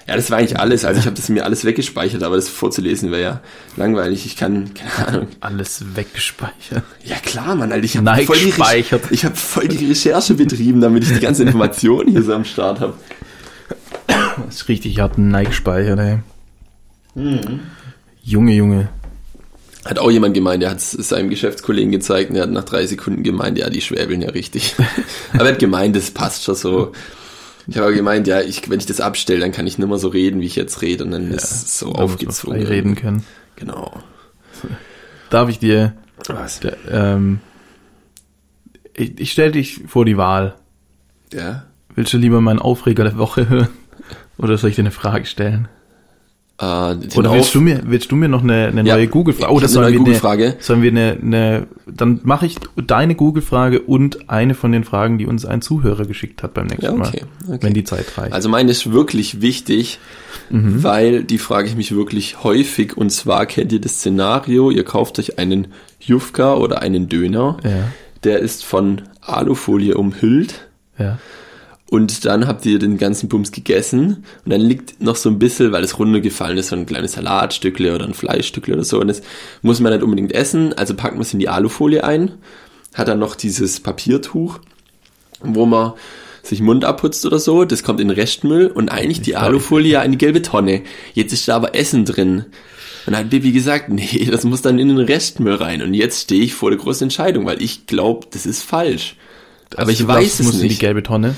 Ja, 0.08 0.16
das 0.16 0.30
war 0.30 0.38
eigentlich 0.38 0.58
alles. 0.58 0.84
Also 0.84 0.98
ich 0.98 1.06
habe 1.06 1.14
das 1.16 1.28
mir 1.28 1.44
alles 1.44 1.64
weggespeichert, 1.64 2.22
aber 2.24 2.34
das 2.36 2.48
vorzulesen 2.48 3.12
wäre 3.12 3.22
ja 3.22 3.40
langweilig. 3.76 4.26
Ich 4.26 4.36
kann, 4.36 4.74
keine 4.74 5.08
Ahnung. 5.08 5.26
Alles 5.40 5.84
weggespeichert. 5.94 6.82
Ja 7.04 7.16
klar, 7.16 7.54
Mann, 7.54 7.70
Alter, 7.70 7.84
ich 7.84 7.96
habe 7.96 8.06
voll, 8.24 8.36
die 8.38 8.50
Re- 8.50 9.00
ich 9.10 9.24
hab 9.24 9.36
voll 9.38 9.68
die 9.68 9.86
Recherche 9.86 10.34
betrieben, 10.34 10.80
damit 10.80 11.04
ich 11.04 11.12
die 11.12 11.20
ganze 11.20 11.42
Information 11.44 12.08
hier 12.08 12.22
so 12.22 12.34
am 12.34 12.44
Start 12.44 12.80
habe. 12.80 12.94
Das 14.46 14.54
ist 14.56 14.68
richtig 14.68 14.98
hart 14.98 15.18
Nike 15.18 15.48
gespeichert, 15.50 15.98
ey. 16.00 16.18
Mhm. 17.14 17.60
Junge, 18.22 18.54
Junge. 18.54 18.88
Hat 19.84 19.98
auch 19.98 20.10
jemand 20.10 20.34
gemeint, 20.34 20.62
der 20.62 20.70
hat 20.70 20.78
es 20.78 20.90
seinem 20.92 21.30
Geschäftskollegen 21.30 21.90
gezeigt 21.90 22.30
und 22.30 22.36
er 22.36 22.42
hat 22.42 22.50
nach 22.50 22.64
drei 22.64 22.84
Sekunden 22.86 23.22
gemeint, 23.22 23.58
ja, 23.58 23.70
die 23.70 23.80
schwäbeln 23.80 24.22
ja 24.22 24.30
richtig. 24.30 24.74
Aber 25.32 25.44
er 25.46 25.52
hat 25.52 25.58
gemeint, 25.58 25.96
das 25.96 26.10
passt 26.10 26.44
schon 26.44 26.54
so. 26.54 26.92
Ich 27.70 27.78
habe 27.78 27.94
gemeint, 27.94 28.26
ja, 28.26 28.40
ich, 28.40 28.68
wenn 28.68 28.80
ich 28.80 28.86
das 28.86 29.00
abstelle, 29.00 29.38
dann 29.38 29.52
kann 29.52 29.64
ich 29.64 29.78
nicht 29.78 29.86
mehr 29.86 29.96
so 29.96 30.08
reden, 30.08 30.40
wie 30.40 30.46
ich 30.46 30.56
jetzt 30.56 30.82
rede 30.82 31.04
und 31.04 31.12
dann 31.12 31.30
ist 31.30 31.44
es 31.44 31.78
so 31.78 31.92
aufgezwungen. 31.92 32.66
reden 32.66 32.96
können. 32.96 33.22
Genau. 33.54 34.02
Darf 35.30 35.48
ich 35.48 35.60
dir, 35.60 35.92
Was? 36.26 36.58
der, 36.58 36.76
ähm, 36.90 37.38
ich, 38.92 39.20
ich 39.20 39.30
stell 39.30 39.52
dich 39.52 39.82
vor 39.86 40.04
die 40.04 40.16
Wahl. 40.16 40.56
Ja? 41.32 41.66
Willst 41.94 42.12
du 42.12 42.18
lieber 42.18 42.40
meinen 42.40 42.58
Aufreger 42.58 43.04
der 43.04 43.18
Woche 43.18 43.48
hören? 43.48 43.68
Oder 44.36 44.58
soll 44.58 44.70
ich 44.70 44.76
dir 44.76 44.82
eine 44.82 44.90
Frage 44.90 45.26
stellen? 45.26 45.68
Äh, 46.60 46.64
Oder 47.16 47.32
willst 47.32 47.54
du 47.54 47.60
mir, 47.62 47.80
willst 47.86 48.12
du 48.12 48.16
mir 48.16 48.28
noch 48.28 48.42
eine, 48.42 48.66
eine 48.66 48.82
Ja, 48.86 48.96
neue 48.96 49.08
Google-Frage? 49.08 49.50
Oh, 49.52 49.60
das 49.60 49.72
sollen 49.72 49.86
eine, 49.86 49.96
Google-Frage. 49.96 50.56
sollen 50.60 50.82
wir 50.82 50.90
eine, 50.90 51.16
eine, 51.22 51.66
dann 51.86 52.20
mache 52.22 52.44
ich 52.44 52.56
deine 52.86 53.14
Google-Frage 53.14 53.80
und 53.80 54.28
eine 54.28 54.52
von 54.54 54.70
den 54.70 54.84
Fragen, 54.84 55.16
die 55.16 55.24
uns 55.26 55.46
ein 55.46 55.62
Zuhörer 55.62 56.04
geschickt 56.04 56.42
hat 56.42 56.52
beim 56.52 56.66
nächsten 56.66 56.84
Ja, 56.84 56.90
okay, 56.92 57.24
Mal. 57.46 57.54
okay. 57.54 57.58
Wenn 57.62 57.72
die 57.72 57.84
Zeit 57.84 58.04
reicht. 58.18 58.34
Also 58.34 58.50
meine 58.50 58.70
ist 58.70 58.92
wirklich 58.92 59.40
wichtig, 59.40 59.98
Mhm. 60.50 60.82
weil 60.82 61.22
die 61.24 61.38
frage 61.38 61.68
ich 61.68 61.76
mich 61.76 61.94
wirklich 61.94 62.42
häufig 62.42 62.96
und 62.96 63.10
zwar 63.10 63.46
kennt 63.46 63.72
ihr 63.72 63.80
das 63.80 63.92
Szenario, 63.92 64.70
ihr 64.70 64.84
kauft 64.84 65.18
euch 65.18 65.38
einen 65.38 65.68
Jufka 66.00 66.54
oder 66.54 66.82
einen 66.82 67.08
Döner, 67.08 67.56
ja, 67.64 67.70
der 68.24 68.40
ist 68.40 68.64
von 68.64 69.02
Alufolie 69.20 69.94
umhüllt 69.94 70.68
ja. 70.98 71.18
Und 71.90 72.24
dann 72.24 72.46
habt 72.46 72.64
ihr 72.64 72.78
den 72.78 72.96
ganzen 72.98 73.28
Bums 73.28 73.52
gegessen 73.52 74.24
und 74.44 74.52
dann 74.52 74.60
liegt 74.60 75.02
noch 75.02 75.16
so 75.16 75.28
ein 75.28 75.38
bisschen, 75.38 75.72
weil 75.72 75.84
es 75.84 75.98
runtergefallen 75.98 76.56
ist, 76.56 76.68
so 76.68 76.76
ein 76.76 76.86
kleines 76.86 77.12
Salatstückle 77.12 77.94
oder 77.94 78.06
ein 78.06 78.14
Fleischstückle 78.14 78.74
oder 78.74 78.84
so 78.84 79.00
und 79.00 79.08
das 79.08 79.22
muss 79.62 79.80
man 79.80 79.92
nicht 79.92 80.02
unbedingt 80.02 80.32
essen, 80.32 80.72
also 80.72 80.94
packt 80.94 81.14
man 81.14 81.22
es 81.22 81.32
in 81.32 81.40
die 81.40 81.48
Alufolie 81.48 82.02
ein, 82.04 82.32
hat 82.94 83.08
dann 83.08 83.18
noch 83.18 83.34
dieses 83.34 83.80
Papiertuch, 83.80 84.60
wo 85.42 85.66
man 85.66 85.92
sich 86.42 86.60
Mund 86.62 86.84
abputzt 86.84 87.26
oder 87.26 87.38
so, 87.38 87.64
das 87.64 87.82
kommt 87.82 88.00
in 88.00 88.08
den 88.08 88.16
Restmüll 88.16 88.68
und 88.68 88.88
eigentlich 88.90 89.20
die 89.20 89.36
Alufolie 89.36 89.92
ja 89.92 90.02
in 90.02 90.12
die 90.12 90.18
gelbe 90.18 90.42
Tonne. 90.42 90.82
Jetzt 91.12 91.32
ist 91.32 91.46
da 91.48 91.56
aber 91.56 91.74
Essen 91.74 92.04
drin. 92.06 92.46
Und 93.06 93.12
dann 93.12 93.16
hat 93.16 93.30
Bibi 93.30 93.52
gesagt, 93.52 93.88
nee, 93.90 94.26
das 94.30 94.44
muss 94.44 94.62
dann 94.62 94.78
in 94.78 94.88
den 94.88 94.98
Restmüll 94.98 95.54
rein. 95.54 95.82
Und 95.82 95.94
jetzt 95.94 96.22
stehe 96.22 96.42
ich 96.42 96.54
vor 96.54 96.70
der 96.70 96.78
großen 96.78 97.04
Entscheidung, 97.04 97.44
weil 97.46 97.62
ich 97.62 97.86
glaube, 97.86 98.26
das 98.30 98.46
ist 98.46 98.62
falsch. 98.62 99.16
aber 99.72 99.80
Also 99.80 99.92
ich 99.92 99.98
du 99.98 100.08
weiß 100.08 100.40
es 100.40 100.46
muss 100.46 100.54
in 100.54 100.62
die 100.62 100.68
nicht. 100.68 100.80
gelbe 100.80 101.02
Tonne. 101.02 101.36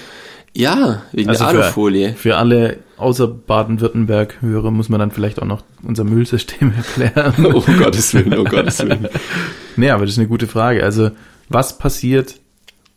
Ja, 0.54 1.02
wegen 1.12 1.28
Also 1.30 1.44
der 1.44 1.54
für- 1.54 1.62
Alufolie. 1.64 2.14
Für 2.14 2.36
alle 2.36 2.78
außer 2.98 3.26
Baden-Württemberg-Hörer 3.26 4.70
muss 4.70 4.88
man 4.88 5.00
dann 5.00 5.10
vielleicht 5.10 5.40
auch 5.40 5.46
noch 5.46 5.62
unser 5.82 6.04
Müllsystem 6.04 6.72
erklären. 6.76 7.34
Oh 7.46 7.62
Gottes 7.78 8.12
Willen, 8.14 8.38
oh 8.38 8.44
Gottes 8.44 8.80
Willen. 8.80 9.08
nee, 9.76 9.90
aber 9.90 10.04
das 10.04 10.12
ist 10.14 10.18
eine 10.18 10.28
gute 10.28 10.46
Frage. 10.46 10.84
Also, 10.84 11.10
was 11.48 11.78
passiert, 11.78 12.36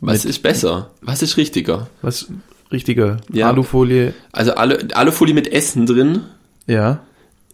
Was 0.01 0.25
ist 0.25 0.43
besser? 0.43 0.91
Was 1.01 1.21
ist 1.21 1.37
richtiger? 1.37 1.87
was 2.01 2.27
richtiger 2.71 3.17
Ja. 3.31 3.49
Alufolie, 3.49 4.13
Also 4.31 4.53
Alu 4.55 4.75
Alufolie 4.93 5.33
mit 5.33 5.51
Essen 5.51 5.85
drin, 5.85 6.21
ja. 6.67 6.99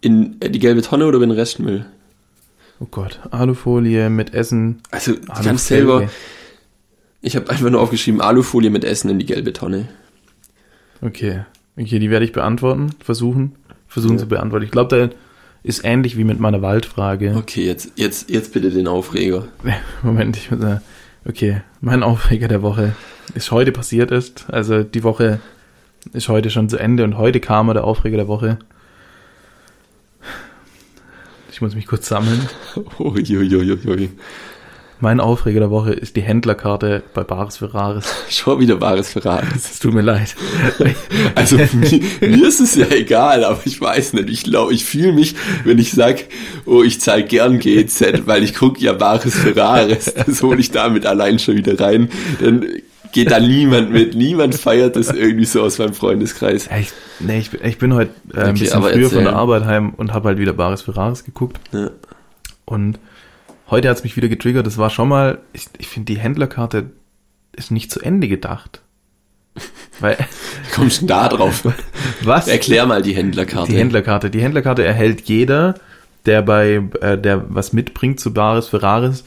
in 0.01 0.37
äh, 0.39 0.49
die 0.49 0.59
gelbe 0.59 0.81
Tonne 0.81 1.05
oder 1.05 1.17
in 1.21 1.29
den 1.29 1.37
Restmüll? 1.37 1.85
Oh 2.79 2.87
Gott, 2.89 3.19
Alufolie 3.29 4.09
mit 4.09 4.33
Essen. 4.33 4.81
Also 4.89 5.11
du 5.11 5.17
Alufolie. 5.19 5.43
kannst 5.45 5.67
selber, 5.67 6.09
ich 7.21 7.35
habe 7.35 7.49
einfach 7.49 7.69
nur 7.69 7.81
aufgeschrieben, 7.81 8.21
Alufolie 8.21 8.69
mit 8.69 8.83
Essen 8.83 9.09
in 9.09 9.19
die 9.19 9.25
gelbe 9.25 9.53
Tonne. 9.53 9.87
Okay. 11.01 11.41
Okay, 11.77 11.99
die 11.99 12.09
werde 12.09 12.25
ich 12.25 12.31
beantworten, 12.33 12.91
versuchen, 13.03 13.55
versuchen 13.87 14.15
Ja. 14.15 14.19
zu 14.19 14.27
beantworten. 14.27 14.65
Ich 14.65 14.71
glaube, 14.71 14.95
da 15.09 15.15
ist 15.63 15.83
ähnlich 15.85 16.17
wie 16.17 16.23
mit 16.23 16.39
meiner 16.39 16.61
Waldfrage. 16.61 17.35
Okay, 17.37 17.65
jetzt, 17.65 17.93
jetzt, 17.95 18.29
jetzt 18.29 18.53
bitte 18.53 18.71
den 18.71 18.87
Aufreger. 18.87 19.47
Moment, 20.03 20.35
ich 20.37 20.51
muss, 20.51 20.61
äh, 20.63 20.79
okay, 21.25 21.61
mein 21.79 22.03
Aufreger 22.03 22.47
der 22.47 22.61
Woche 22.61 22.93
ist 23.35 23.51
heute 23.51 23.71
passiert 23.71 24.11
ist. 24.11 24.45
Also 24.49 24.83
die 24.83 25.03
Woche 25.03 25.39
ist 26.13 26.27
heute 26.29 26.49
schon 26.49 26.67
zu 26.67 26.77
Ende 26.77 27.03
und 27.03 27.17
heute 27.17 27.39
kam 27.39 27.69
er, 27.69 27.75
der 27.75 27.83
Aufreger 27.85 28.17
der 28.17 28.27
Woche. 28.27 28.57
Ich 31.51 31.61
muss 31.61 31.75
mich 31.75 31.85
kurz 31.85 32.07
sammeln. 32.07 32.49
Uiuiuiui. 32.99 34.09
Mein 35.01 35.19
Aufreger 35.19 35.59
der 35.59 35.71
Woche 35.71 35.93
ist 35.93 36.15
die 36.15 36.21
Händlerkarte 36.21 37.01
bei 37.13 37.23
Bares 37.23 37.57
Ferraris. 37.57 38.05
Schon 38.29 38.59
wieder 38.59 38.79
wahres 38.79 39.09
Verraten. 39.09 39.47
Es 39.55 39.79
tut 39.79 39.93
mir 39.93 40.01
leid. 40.01 40.35
Also 41.35 41.57
mir, 41.57 41.99
mir 42.21 42.47
ist 42.47 42.59
es 42.59 42.75
ja 42.75 42.87
egal, 42.89 43.43
aber 43.43 43.59
ich 43.65 43.79
weiß 43.81 44.13
nicht. 44.13 44.29
Ich 44.29 44.43
glaube, 44.43 44.73
ich 44.73 44.85
fühle 44.85 45.13
mich, 45.13 45.35
wenn 45.63 45.77
ich 45.79 45.91
sag, 45.91 46.23
oh, 46.65 46.83
ich 46.83 46.99
zahle 47.01 47.23
gern 47.23 47.59
GZ, 47.59 48.27
weil 48.27 48.43
ich 48.43 48.53
gucke 48.53 48.79
ja 48.81 48.99
wahres 48.99 49.35
Ferraris. 49.35 50.13
Das 50.25 50.41
hole 50.43 50.59
ich 50.59 50.71
damit 50.71 51.05
allein 51.05 51.39
schon 51.39 51.55
wieder 51.57 51.79
rein. 51.79 52.09
Dann 52.41 52.65
geht 53.11 53.31
da 53.31 53.39
niemand 53.39 53.91
mit. 53.91 54.15
Niemand 54.15 54.55
feiert 54.55 54.95
das 54.95 55.09
irgendwie 55.09 55.45
so 55.45 55.61
aus 55.63 55.77
meinem 55.79 55.93
Freundeskreis. 55.93 56.67
Ja, 56.69 56.77
ich, 56.77 56.89
nee, 57.19 57.39
ich, 57.39 57.49
bin- 57.51 57.61
ich 57.63 57.77
bin 57.77 57.93
heute 57.93 58.11
äh, 58.33 58.37
ein 58.39 58.49
Okay, 58.51 58.59
bisschen 58.59 58.81
früher 58.81 58.91
von 58.93 59.01
erzähl. 59.01 59.23
der 59.23 59.35
Arbeit 59.35 59.65
heim 59.65 59.93
und 59.95 60.13
habe 60.13 60.29
halt 60.29 60.37
wieder 60.37 60.53
Bares 60.53 60.81
Ferraris 60.83 61.23
geguckt. 61.23 61.59
Ja. 61.71 61.89
Und 62.65 62.99
heute 63.71 63.89
hat's 63.89 64.03
mich 64.03 64.15
wieder 64.17 64.27
getriggert. 64.29 64.67
Das 64.67 64.77
war 64.77 64.89
schon 64.89 65.09
mal, 65.09 65.39
ich, 65.53 65.65
ich 65.79 65.87
finde, 65.87 66.13
die 66.13 66.19
Händlerkarte 66.19 66.91
ist 67.53 67.71
nicht 67.71 67.91
zu 67.91 67.99
Ende 68.01 68.27
gedacht. 68.27 68.81
Weil, 69.99 70.17
kommst 70.73 71.01
du 71.01 71.05
da 71.07 71.27
drauf? 71.27 71.63
was? 72.23 72.47
Erklär 72.47 72.85
mal 72.85 73.01
die 73.01 73.15
Händlerkarte. 73.15 73.71
Die 73.71 73.77
Händlerkarte. 73.77 74.29
Die 74.29 74.41
Händlerkarte 74.41 74.83
erhält 74.83 75.21
jeder, 75.21 75.75
der 76.25 76.41
bei, 76.41 76.81
äh, 77.01 77.17
der 77.17 77.45
was 77.53 77.73
mitbringt 77.73 78.19
zu 78.19 78.33
Bares 78.33 78.67
Ferraris, 78.67 79.23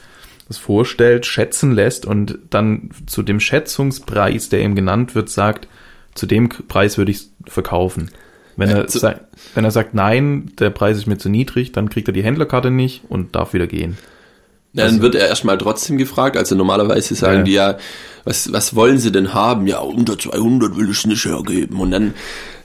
das 0.47 0.57
vorstellt, 0.57 1.25
schätzen 1.25 1.71
lässt 1.71 2.05
und 2.05 2.37
dann 2.51 2.89
zu 3.07 3.23
dem 3.23 3.39
Schätzungspreis, 3.39 4.49
der 4.49 4.61
ihm 4.61 4.75
genannt 4.75 5.15
wird, 5.15 5.29
sagt, 5.29 5.67
zu 6.13 6.25
dem 6.27 6.49
Preis 6.49 6.97
würde 6.97 7.11
ich 7.11 7.27
verkaufen. 7.45 8.11
Wenn 8.55 8.69
Äh, 8.69 8.81
er, 8.81 8.87
sa- 8.89 9.19
wenn 9.53 9.65
er 9.65 9.71
sagt, 9.71 9.93
nein, 9.93 10.51
der 10.59 10.69
Preis 10.69 10.97
ist 10.97 11.07
mir 11.07 11.17
zu 11.17 11.29
niedrig, 11.29 11.71
dann 11.73 11.89
kriegt 11.89 12.07
er 12.07 12.13
die 12.13 12.23
Händlerkarte 12.23 12.71
nicht 12.71 13.03
und 13.09 13.35
darf 13.35 13.53
wieder 13.53 13.67
gehen. 13.67 13.97
Ja, 14.75 14.85
dann 14.85 15.01
wird 15.01 15.15
er 15.15 15.27
erstmal 15.27 15.57
trotzdem 15.57 15.97
gefragt. 15.97 16.35
Also 16.37 16.55
normalerweise 16.55 17.15
sagen 17.15 17.39
Ja. 17.39 17.43
die 17.43 17.51
ja, 17.53 17.77
was, 18.25 18.51
was 18.51 18.75
wollen 18.75 18.97
sie 18.99 19.11
denn 19.11 19.33
haben? 19.33 19.67
Ja, 19.67 19.79
unter 19.79 20.17
200 20.19 20.75
will 20.75 20.89
ich 20.89 21.05
nicht 21.05 21.25
hergeben. 21.25 21.79
Und 21.79 21.91
dann 21.91 22.13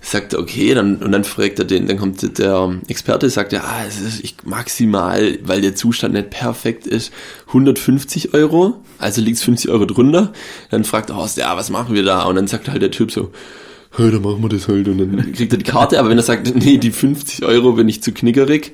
sagt 0.00 0.32
er, 0.32 0.40
okay, 0.40 0.74
dann, 0.74 0.96
und 0.96 1.12
dann 1.12 1.24
fragt 1.24 1.58
er 1.58 1.66
den, 1.66 1.86
dann 1.86 1.98
kommt 1.98 2.38
der 2.38 2.74
Experte, 2.88 3.28
sagt 3.30 3.52
ja, 3.52 3.60
ah, 3.64 3.84
es 3.86 4.00
ist 4.00 4.24
ich 4.24 4.36
maximal, 4.44 5.38
weil 5.42 5.60
der 5.60 5.76
Zustand 5.76 6.14
nicht 6.14 6.30
perfekt 6.30 6.86
ist, 6.86 7.12
150 7.48 8.32
Euro, 8.34 8.80
also 8.98 9.20
liegt's 9.20 9.42
50 9.42 9.70
Euro 9.70 9.84
drunter. 9.84 10.32
Dann 10.70 10.84
fragt 10.84 11.10
der 11.10 11.16
Horst, 11.16 11.36
ja, 11.36 11.54
was 11.56 11.70
machen 11.70 11.94
wir 11.94 12.02
da? 12.02 12.22
Und 12.22 12.36
dann 12.36 12.46
sagt 12.46 12.68
halt 12.68 12.80
der 12.82 12.90
Typ 12.90 13.12
so, 13.12 13.30
hey, 13.96 14.10
dann 14.10 14.22
machen 14.22 14.42
wir 14.42 14.48
das 14.48 14.66
halt. 14.68 14.88
Und 14.88 14.98
dann 14.98 15.32
kriegt 15.32 15.52
er 15.52 15.58
die 15.58 15.70
Karte, 15.70 15.98
aber 15.98 16.08
wenn 16.08 16.18
er 16.18 16.24
sagt, 16.24 16.54
nee, 16.56 16.78
die 16.78 16.90
50 16.92 17.44
Euro 17.44 17.72
bin 17.72 17.88
ich 17.88 18.02
zu 18.02 18.12
knickerig, 18.12 18.72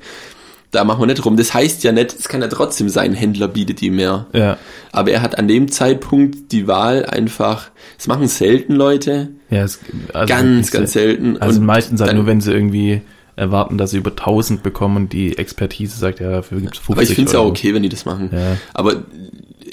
da 0.71 0.85
machen 0.85 1.01
wir 1.01 1.07
nicht 1.07 1.25
rum. 1.25 1.37
Das 1.37 1.55
heißt 1.55 1.85
ja 1.85 1.93
nicht, 1.93 2.15
es 2.19 2.29
kann 2.29 2.43
ja 2.43 2.49
trotzdem 2.49 2.89
sein, 2.89 3.15
Händler 3.15 3.49
bietet 3.49 3.81
ihm 3.83 3.97
mehr. 3.97 4.27
Ja. 4.33 4.59
Aber 4.93 5.11
er 5.11 5.23
hat 5.23 5.39
an 5.39 5.49
dem 5.49 5.71
Zeitpunkt 5.71 6.53
die 6.53 6.67
Wahl 6.67 7.07
einfach, 7.07 7.71
es 7.99 8.07
machen 8.07 8.29
selten 8.29 8.75
Leute, 8.75 9.31
Ja, 9.51 9.63
es, 9.65 9.79
also 10.13 10.33
ganz, 10.33 10.71
ganz 10.71 10.93
selten. 10.93 11.37
Also 11.39 11.61
Und 11.61 11.67
meistens 11.67 12.01
halt 12.01 12.15
nur, 12.15 12.27
wenn 12.27 12.41
sie 12.41 12.53
irgendwie 12.53 13.03
erwarten, 13.37 13.77
dass 13.79 13.91
sie 13.91 13.99
über 13.99 14.11
1000 14.11 14.63
bekommen 14.63 14.97
und 14.97 15.13
die 15.13 15.37
Expertise 15.37 15.99
sagt, 15.99 16.21
ja, 16.21 16.31
dafür 16.31 16.61
gibt's 16.61 16.79
50 16.79 16.93
Aber 16.95 17.03
ich 17.03 17.15
finde 17.15 17.27
es 17.29 17.33
ja 17.35 17.41
okay, 17.41 17.75
wenn 17.75 17.83
die 17.83 17.91
das 17.91 18.05
machen. 18.07 18.31
Ja. 18.33 18.57
Aber 18.73 19.05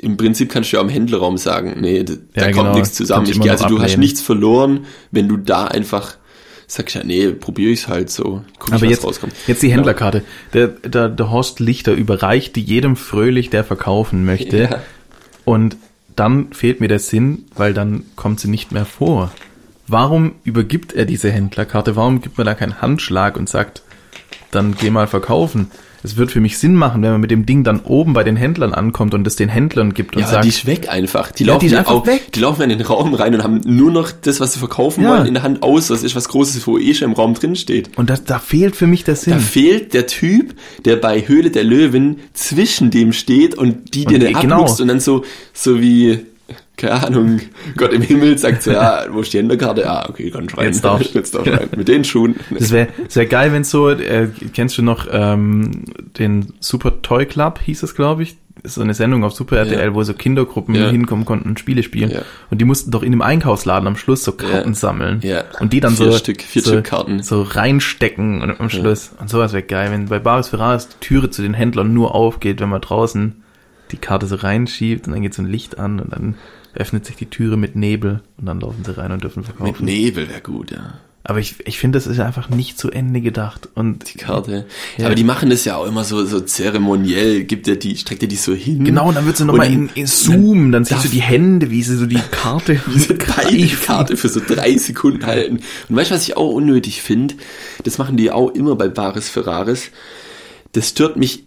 im 0.01 0.17
Prinzip 0.17 0.51
kannst 0.51 0.71
du 0.71 0.77
ja 0.77 0.82
am 0.82 0.89
Händlerraum 0.89 1.38
sagen, 1.38 1.77
nee, 1.79 2.03
da, 2.03 2.13
Ja, 2.36 2.43
kommt 2.51 2.56
genau. 2.56 2.73
nichts 2.75 2.93
zusammen. 2.93 3.25
Ich, 3.25 3.39
also 3.49 3.67
du 3.67 3.75
hast 3.77 3.84
ablehnen. 3.84 3.99
nichts 4.01 4.21
verloren, 4.21 4.86
wenn 5.12 5.29
du 5.29 5.38
da 5.38 5.65
einfach 5.65 6.17
sagst, 6.67 6.95
ja, 6.95 7.04
nee, 7.04 7.30
probiere 7.30 7.71
ich's 7.71 7.88
halt 7.88 8.10
so. 8.10 8.43
Guck 8.60 8.69
ich, 8.69 8.73
Aber 8.76 8.82
was 8.84 8.89
jetzt, 8.89 9.04
rauskommt. 9.04 9.34
jetzt 9.47 9.62
die 9.62 9.71
Händlerkarte. 9.71 10.23
Der, 10.54 10.67
der, 10.67 11.10
der 11.10 11.32
Horst 11.32 11.60
Lichter 11.60 11.93
überreicht 11.93 12.56
die 12.56 12.62
jedem 12.62 12.95
fröhlich, 12.95 13.49
der 13.49 13.63
verkaufen 13.63 14.26
möchte. 14.26 14.58
Ja. 14.58 14.82
Und 15.45 15.78
dann 16.15 16.54
fehlt 16.54 16.80
mir 16.80 16.88
der 16.88 16.99
Sinn, 16.99 17.45
weil 17.56 17.73
dann 17.73 18.06
kommt 18.15 18.39
sie 18.39 18.49
nicht 18.49 18.71
mehr 18.71 18.86
vor. 18.86 19.32
Warum 19.88 20.36
übergibt 20.43 20.93
er 20.93 21.06
diese 21.06 21.32
Händlerkarte? 21.32 21.95
Warum 21.95 22.21
gibt 22.21 22.38
man 22.38 22.45
da 22.45 22.54
keinen 22.54 22.82
Handschlag 22.82 23.36
und 23.36 23.49
sagt, 23.49 23.82
dann 24.52 24.76
geh 24.76 24.89
mal 24.89 25.08
verkaufen? 25.08 25.71
Es 26.06 26.18
wird 26.18 26.32
für 26.32 26.42
mich 26.42 26.58
Sinn 26.58 26.76
machen, 26.76 27.02
wenn 27.02 27.12
man 27.12 27.22
mit 27.22 27.32
dem 27.32 27.46
Ding 27.46 27.63
dann 27.63 27.80
oben 27.80 28.12
bei 28.13 28.24
den 28.24 28.36
Händlern 28.36 28.74
ankommt 28.74 29.13
und 29.13 29.26
es 29.26 29.36
den 29.38 29.48
Händlern 29.50 29.94
gibt 29.94 30.16
und 30.18 30.22
Ja, 30.24 30.28
sagt, 30.28 30.44
die 30.44 30.50
ist 30.50 30.66
weg 30.66 30.89
einfach. 30.89 31.32
Die 31.32 31.46
Ja, 31.46 31.54
laufen 31.54 31.68
die 31.70 31.76
einfach 31.78 31.92
auch, 31.94 32.06
weg. 32.06 32.32
die 32.34 32.39
laufen 32.42 32.62
in 32.63 32.70
den 32.78 32.82
Raum 32.86 33.13
rein 33.13 33.34
und 33.36 33.44
haben 33.44 33.62
nur 33.66 33.89
noch 33.92 34.12
das, 34.12 34.39
was 34.42 34.54
sie 34.54 34.60
verkaufen 34.60 35.04
Ja. 35.04 35.12
wollen, 35.12 35.26
in 35.28 35.34
der 35.34 35.44
Hand 35.44 35.63
aus. 35.63 35.88
Das 35.88 36.04
ist 36.04 36.16
was 36.16 36.28
Großes, 36.28 36.68
wo 36.68 36.78
eh 36.78 36.94
schon 36.94 37.10
im 37.12 37.13
Raum 37.16 37.34
drin 37.36 37.56
steht. 37.56 37.89
und 37.98 38.10
das, 38.10 38.26
da 38.26 38.39
fehlt 38.39 38.76
für 38.76 38.86
mich 38.88 39.04
der 39.06 39.16
Sinn. 39.16 39.34
Da 39.34 39.39
fehlt 39.39 39.94
der 39.94 40.08
Typ, 40.08 40.54
der 40.84 40.98
bei 40.98 41.22
Höhle 41.28 41.52
der 41.52 41.63
Löwen 41.63 42.20
zwischen 42.34 42.92
dem 42.92 43.13
steht 43.13 43.56
und 43.56 43.94
die 43.96 44.06
Und 44.06 44.12
dir 44.12 44.20
die- 44.20 44.34
dann 44.34 44.42
genau. 44.42 44.56
abluchst 44.56 44.82
und 44.82 44.89
dann 44.89 45.00
so, 45.00 45.24
so 45.54 45.80
wie, 45.82 46.20
keine 46.76 47.06
Ahnung, 47.06 47.40
Gott 47.78 47.94
im 47.94 48.02
Himmel 48.02 48.38
sagt 48.38 48.64
so, 48.64 48.72
ja, 48.72 49.04
wo 49.12 49.22
ist 49.22 49.32
die 49.34 49.38
Händlerkarte? 49.38 49.90
Ah, 49.90 50.08
okay, 50.10 50.32
kann 50.32 50.50
schreien. 50.50 50.68
Jetzt 50.68 50.84
darfst. 50.84 51.14
Jetzt 51.14 51.36
darfst 51.36 51.48
du 51.48 51.52
rein. 51.58 51.70
Mit 51.78 51.88
den 51.88 52.04
Schuhen. 52.04 52.36
Das 52.50 52.72
wäre 52.72 52.88
wär 53.14 53.26
geil, 53.28 53.54
wenn 53.54 53.64
so, 53.64 53.90
äh, 53.90 54.28
kennst 54.54 54.78
du 54.78 54.82
noch 54.82 55.08
ähm, 55.12 55.84
den 56.18 56.54
Super 56.60 57.02
Toy 57.02 57.26
Club, 57.26 57.60
hieß 57.64 57.84
es, 57.84 57.96
glaube 57.96 58.24
ich. 58.24 58.38
Ist 58.64 58.76
so 58.76 58.82
eine 58.82 58.94
Sendung 58.94 59.24
auf 59.26 59.34
Super 59.34 59.58
RTL, 59.58 59.88
Ja. 59.90 59.94
wo 59.94 60.04
so 60.04 60.14
Kindergruppen 60.14 60.74
Ja. 60.76 60.90
hinkommen 60.90 61.26
konnten 61.26 61.50
und 61.50 61.60
Spiele 61.60 61.84
spielen. 61.84 62.12
Ja. 62.12 62.22
Und 62.50 62.62
die 62.62 62.66
mussten 62.66 62.92
doch 62.92 63.04
in 63.04 63.12
dem 63.12 63.22
Einkaufsladen 63.22 63.88
am 63.88 63.98
Schluss 63.98 64.24
so 64.24 64.32
Karten 64.32 64.74
sammeln. 64.74 65.20
Ja. 65.22 65.44
Und 65.60 65.74
die 65.74 65.80
dann 65.82 65.96
Vier 65.98 66.12
so, 66.12 66.18
Stück- 66.18 66.42
vier 66.42 66.62
so, 66.62 66.72
Stück 66.72 66.86
Karten. 66.86 67.22
so 67.24 67.42
reinstecken 67.42 68.42
und 68.42 68.60
am 68.60 68.70
Schluss. 68.70 69.12
Und 69.20 69.30
sowas 69.30 69.54
wäre 69.54 69.64
geil, 69.64 69.92
wenn 69.92 70.06
bei 70.08 70.20
Baris 70.20 70.48
Ferraris 70.50 70.88
die 70.88 71.06
Türe 71.06 71.30
zu 71.30 71.42
den 71.42 71.54
Händlern 71.54 71.94
nur 71.94 72.16
aufgeht, 72.16 72.62
wenn 72.62 72.70
man 72.70 72.80
draußen 72.82 73.44
die 73.92 73.98
Karte 73.98 74.28
so 74.28 74.36
reinschiebt 74.36 75.08
und 75.08 75.14
dann 75.14 75.22
geht 75.22 75.34
so 75.34 75.42
ein 75.42 75.48
Licht 75.48 75.78
an 75.78 76.00
und 76.00 76.14
dann 76.14 76.36
öffnet 76.76 77.06
sich 77.06 77.16
die 77.16 77.28
Türe 77.28 77.58
mit 77.58 77.76
Nebel 77.76 78.22
und 78.38 78.46
dann 78.46 78.60
laufen 78.60 78.84
sie 78.86 78.98
rein 78.98 79.12
und 79.12 79.24
dürfen 79.24 79.44
verkaufen. 79.44 79.72
Mit 79.72 79.82
Nebel 79.82 80.30
wäre 80.30 80.42
gut, 80.42 80.72
ja. 80.72 80.96
Aber 81.26 81.40
ich, 81.40 81.56
ich 81.66 81.80
finde, 81.80 81.96
das 81.96 82.06
ist 82.06 82.20
einfach 82.20 82.50
nicht 82.50 82.78
zu 82.78 82.92
Ende 82.92 83.22
gedacht. 83.22 83.70
Und 83.76 84.14
Die 84.14 84.18
Karte. 84.18 84.66
Ja. 84.98 85.06
Aber 85.06 85.16
die 85.16 85.24
machen 85.24 85.50
das 85.50 85.64
ja 85.64 85.78
auch 85.78 85.86
immer 85.86 86.04
so, 86.04 86.26
so 86.26 86.42
zeremoniell, 86.42 87.46
gibt 87.46 87.66
er 87.70 87.78
die, 87.78 87.96
streckt 87.96 88.24
er 88.24 88.28
die 88.28 88.36
so 88.36 88.54
hin. 88.54 88.84
Genau, 88.84 89.08
und 89.08 89.16
dann 89.16 89.26
wird 89.26 89.38
sie 89.38 89.46
nochmal 89.46 89.72
in, 89.72 89.90
in 89.96 90.06
Zoom, 90.06 90.74
dann 90.74 90.84
siehst 90.84 90.98
darf- 90.98 91.04
du 91.04 91.10
die 91.12 91.22
Hände, 91.22 91.70
wie 91.72 91.82
sie 91.82 91.96
so 91.96 92.08
die 92.08 92.20
Karte 92.32 92.78
diese 92.94 93.14
beide 93.14 93.68
Karte 93.68 94.18
für 94.18 94.28
so 94.28 94.42
drei 94.46 94.76
Sekunden 94.78 95.26
halten. 95.26 95.60
Und 95.88 95.96
weißt 95.96 96.12
du, 96.12 96.16
was 96.16 96.24
ich 96.28 96.36
auch 96.36 96.50
unnötig 96.52 97.02
finde? 97.02 97.36
Das 97.86 97.98
machen 97.98 98.18
die 98.18 98.30
auch 98.30 98.50
immer 98.54 98.76
bei 98.76 98.90
Baris 98.90 99.30
Ferraris. 99.30 99.92
Das 100.74 100.90
stört 100.90 101.16
mich, 101.16 101.46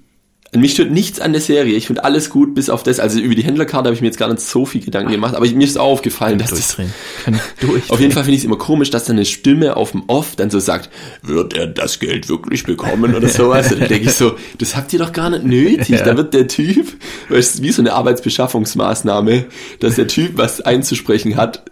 mich 0.54 0.72
stört 0.72 0.90
nichts 0.90 1.20
an 1.20 1.32
der 1.32 1.40
Serie. 1.40 1.76
Ich 1.76 1.86
finde 1.86 2.04
alles 2.04 2.30
gut, 2.30 2.54
bis 2.54 2.70
auf 2.70 2.82
das. 2.82 3.00
Also 3.00 3.18
über 3.18 3.34
die 3.34 3.42
Händlerkarte 3.42 3.86
habe 3.88 3.94
ich 3.94 4.00
mir 4.00 4.06
jetzt 4.06 4.18
gar 4.18 4.28
nicht 4.28 4.40
so 4.40 4.64
viel 4.64 4.80
Gedanken 4.80 5.10
gemacht, 5.10 5.34
aber 5.34 5.46
mir 5.46 5.64
ist 5.64 5.78
auch 5.78 5.86
aufgefallen, 5.96 6.38
dass 6.38 6.50
das, 6.50 6.76
auf 7.88 8.00
jeden 8.00 8.12
Fall 8.12 8.24
finde 8.24 8.36
ich 8.36 8.40
es 8.40 8.44
immer 8.44 8.58
komisch, 8.58 8.90
dass 8.90 9.04
dann 9.04 9.16
eine 9.16 9.24
Stimme 9.24 9.76
auf 9.76 9.92
dem 9.92 10.04
Off 10.08 10.36
dann 10.36 10.50
so 10.50 10.60
sagt, 10.60 10.90
wird 11.22 11.54
er 11.54 11.66
das 11.66 11.98
Geld 11.98 12.28
wirklich 12.28 12.64
bekommen 12.64 13.14
oder 13.14 13.28
sowas? 13.30 13.72
Und 13.72 13.80
dann 13.80 13.88
denke 13.88 14.08
ich 14.08 14.14
so, 14.14 14.36
das 14.58 14.76
habt 14.76 14.92
ihr 14.92 14.98
doch 14.98 15.12
gar 15.12 15.30
nicht 15.30 15.44
nötig. 15.44 15.88
Ja. 15.88 16.04
Da 16.04 16.16
wird 16.16 16.34
der 16.34 16.48
Typ, 16.48 16.86
weißt 17.28 17.58
du, 17.58 17.62
wie 17.62 17.72
so 17.72 17.82
eine 17.82 17.94
Arbeitsbeschaffungsmaßnahme, 17.94 19.46
dass 19.80 19.96
der 19.96 20.06
Typ 20.06 20.32
was 20.36 20.60
einzusprechen 20.60 21.36
hat, 21.36 21.62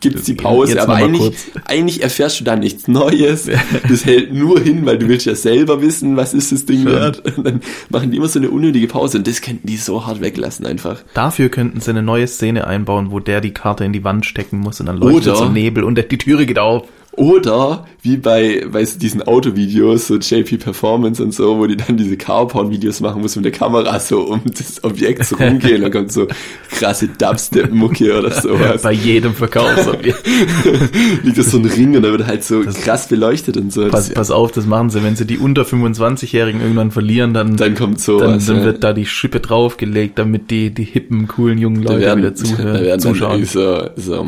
gibt's 0.00 0.24
die 0.24 0.34
Pause, 0.34 0.72
Jetzt 0.72 0.82
aber 0.82 0.94
eigentlich, 0.94 1.34
eigentlich 1.64 2.02
erfährst 2.02 2.40
du 2.40 2.44
da 2.44 2.56
nichts 2.56 2.88
Neues. 2.88 3.48
Das 3.88 4.04
hält 4.04 4.32
nur 4.32 4.60
hin, 4.60 4.84
weil 4.86 4.98
du 4.98 5.08
willst 5.08 5.26
ja 5.26 5.34
selber 5.34 5.82
wissen, 5.82 6.16
was 6.16 6.34
ist 6.34 6.52
das 6.52 6.66
Ding 6.66 6.84
wert. 6.84 7.22
Und 7.36 7.44
dann 7.44 7.60
machen 7.90 8.10
die 8.10 8.16
immer 8.16 8.28
so 8.28 8.38
eine 8.38 8.50
unnötige 8.50 8.86
Pause 8.86 9.18
und 9.18 9.26
das 9.26 9.40
könnten 9.40 9.66
die 9.66 9.76
so 9.76 10.06
hart 10.06 10.20
weglassen 10.20 10.66
einfach. 10.66 11.02
Dafür 11.14 11.48
könnten 11.48 11.80
sie 11.80 11.90
eine 11.90 12.02
neue 12.02 12.26
Szene 12.26 12.66
einbauen, 12.66 13.10
wo 13.10 13.20
der 13.20 13.40
die 13.40 13.52
Karte 13.52 13.84
in 13.84 13.92
die 13.92 14.04
Wand 14.04 14.26
stecken 14.26 14.58
muss 14.58 14.80
und 14.80 14.86
dann 14.86 14.96
leuchtet 14.98 15.28
Oder- 15.28 15.36
so 15.36 15.48
Nebel 15.48 15.84
und 15.84 15.98
die 15.98 16.18
Türe 16.18 16.46
geht 16.46 16.58
auf. 16.58 16.84
Oder 17.14 17.86
wie 18.00 18.16
bei, 18.16 18.66
bei 18.72 18.84
so 18.86 18.98
diesen 18.98 19.22
Autovideos, 19.22 20.06
so 20.06 20.16
JP 20.16 20.56
Performance 20.56 21.22
und 21.22 21.34
so, 21.34 21.58
wo 21.58 21.66
die 21.66 21.76
dann 21.76 21.98
diese 21.98 22.16
Carporn-Videos 22.16 23.00
machen, 23.00 23.20
muss 23.20 23.36
mit 23.36 23.44
der 23.44 23.52
Kamera 23.52 24.00
so 24.00 24.22
um 24.22 24.40
das 24.46 24.82
Objekt 24.82 25.26
so 25.26 25.36
rumgehen, 25.36 25.82
dann 25.82 25.92
kommt 25.92 26.10
so 26.10 26.26
krasse 26.70 27.08
Dubstep-Mucke 27.08 28.18
oder 28.18 28.30
sowas. 28.40 28.80
Bei 28.80 28.92
jedem 28.92 29.34
Verkaufsobjekt. 29.34 30.26
Liegt 31.22 31.36
das 31.36 31.50
so 31.50 31.58
ein 31.58 31.66
Ring 31.66 31.94
und 31.96 32.02
da 32.02 32.10
wird 32.10 32.26
halt 32.26 32.44
so 32.44 32.62
krass 32.62 33.08
beleuchtet 33.08 33.58
und 33.58 33.72
so. 33.72 33.88
pass, 33.88 34.06
Das, 34.06 34.14
pass 34.14 34.30
auf, 34.30 34.50
das 34.50 34.64
machen 34.64 34.88
sie. 34.88 35.02
Wenn 35.04 35.14
sie 35.14 35.26
die 35.26 35.36
unter 35.36 35.62
25-Jährigen 35.62 36.62
irgendwann 36.62 36.92
verlieren, 36.92 37.34
dann, 37.34 37.58
dann 37.58 37.74
kommt 37.74 37.98
dann, 37.98 37.98
sowas. 37.98 38.46
dann 38.46 38.56
ja. 38.58 38.64
wird 38.64 38.84
da 38.84 38.94
die 38.94 39.06
Schippe 39.06 39.40
draufgelegt, 39.40 40.18
damit 40.18 40.50
die, 40.50 40.70
die 40.70 40.84
hippen, 40.84 41.28
coolen 41.28 41.58
jungen 41.58 41.82
Leute 41.82 42.00
werden, 42.00 42.20
wieder 42.20 42.34
zuhören, 42.34 42.74
da 42.74 42.80
werden 42.80 43.00
dann 43.02 43.14
zuschauen. 43.14 43.44
so, 43.44 43.90
so 43.96 44.24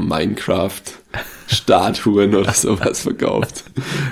Minecraft-Statuen 1.49 2.35
oder 2.35 2.53
sowas 2.53 3.03
verkauft. 3.03 3.65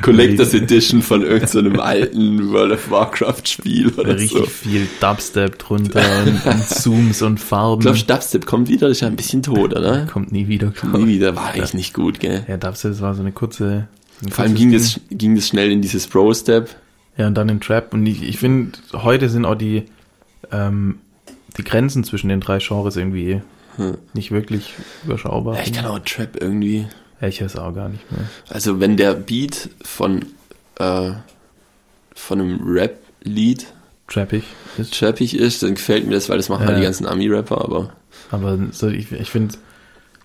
Collectors 0.03 0.55
Edition 0.55 1.03
von 1.03 1.23
irgendeinem 1.23 1.81
alten 1.81 2.51
World 2.53 2.73
of 2.73 2.91
Warcraft-Spiel 2.91 3.89
oder 3.97 4.17
Richtig 4.17 4.39
so. 4.39 4.45
viel 4.47 4.87
Dubstep 5.01 5.59
drunter 5.59 6.03
und, 6.27 6.45
und 6.47 6.69
Zooms 6.69 7.23
und 7.23 7.39
Farben. 7.39 7.81
Ich 7.81 8.07
glaube, 8.07 8.21
Dubstep 8.21 8.47
kommt 8.47 8.69
wieder, 8.69 8.89
das 8.89 8.99
ist 8.99 9.01
ja 9.03 9.09
ein 9.09 9.17
bisschen 9.17 9.43
tot, 9.43 9.73
oder? 9.75 10.07
Kommt 10.07 10.33
nie 10.33 10.49
wieder. 10.49 10.69
glaub 10.71 10.95
Nie 10.99 11.07
wieder, 11.07 11.37
war 11.37 11.51
eigentlich 11.53 11.75
nicht 11.75 11.95
gut, 11.95 12.21
gell? 12.21 12.45
Ja, 12.49 12.57
Dubstep, 12.57 12.93
das 12.93 13.01
war 13.01 13.15
so 13.15 13.23
eine 13.23 13.33
kurze. 13.33 13.89
so 14.21 14.31
Vor 14.31 14.45
allem 14.45 14.55
ging 14.55 14.71
Ding. 14.71 14.79
das, 14.79 15.01
ging 15.11 15.35
das 15.35 15.49
schnell 15.49 15.71
in 15.71 15.83
dieses 15.83 16.07
Bro-Step. 16.07 16.69
Ja, 17.17 17.27
und 17.27 17.35
dann 17.35 17.49
in 17.51 17.61
Trap. 17.61 17.93
Und 17.93 18.07
ich, 18.07 18.23
ich 18.23 18.39
finde, 18.39 18.73
heute 18.95 19.29
sind 19.29 19.45
auch 19.45 19.55
die, 19.55 19.85
ähm, 20.51 20.99
die 21.59 21.63
Grenzen 21.65 22.05
zwischen 22.05 22.29
den 22.29 22.41
drei 22.41 22.59
Genres 22.59 22.97
irgendwie 22.97 23.43
Hm. 23.77 23.97
nicht 24.13 24.31
wirklich 24.33 24.75
überschaubar. 25.05 25.57
Ja, 25.57 25.63
ich 25.65 25.73
kann 25.73 25.87
auch 25.87 25.99
Trap 26.01 26.37
irgendwie. 26.41 26.87
Ich 27.29 27.41
höre 27.41 27.47
es 27.47 27.57
auch 27.57 27.73
gar 27.75 27.89
nicht 27.89 28.11
mehr. 28.11 28.23
Also 28.49 28.81
wenn 28.81 28.97
der 28.97 29.15
Beat 29.15 29.71
von, 29.83 30.25
äh, 30.79 31.13
von 32.15 32.41
einem 32.41 32.61
Rap-Lied 32.67 33.67
Trappig 34.09 34.43
ist. 34.77 34.99
trappig 34.99 35.37
ist, 35.39 35.63
dann 35.63 35.75
gefällt 35.75 36.07
mir 36.07 36.15
das, 36.15 36.29
weil 36.29 36.37
das 36.37 36.49
machen 36.49 36.61
halt 36.67 36.71
Ja. 36.73 36.77
die 36.79 36.83
ganzen 36.85 37.07
Ami-Rapper, 37.07 37.63
aber 37.65 37.93
Aber 38.31 38.59
so, 38.73 38.89
ich, 38.89 39.11
ich 39.13 39.31
finde 39.31 39.55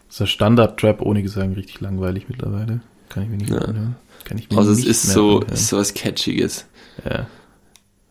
so 0.10 0.26
Standard-Trap 0.26 1.02
ohne 1.02 1.22
Gesang 1.22 1.54
richtig 1.54 1.80
langweilig 1.82 2.26
mittlerweile. 2.30 2.82
Kann 3.10 3.24
ich 3.24 3.30
mir 3.30 3.38
nicht 3.38 3.50
Ja. 3.50 3.58
mehr 3.60 3.68
anhören. 3.70 3.96
Kann 4.26 4.38
ich 4.38 4.50
mir 4.50 4.58
also 4.58 4.72
es 4.72 4.84
ist 4.84 5.04
so, 5.04 5.38
anhören. 5.40 5.54
ist 5.54 5.68
so 5.68 5.78
was 5.78 5.94
Catchiges. 5.94 6.66
Ja. 7.06 7.28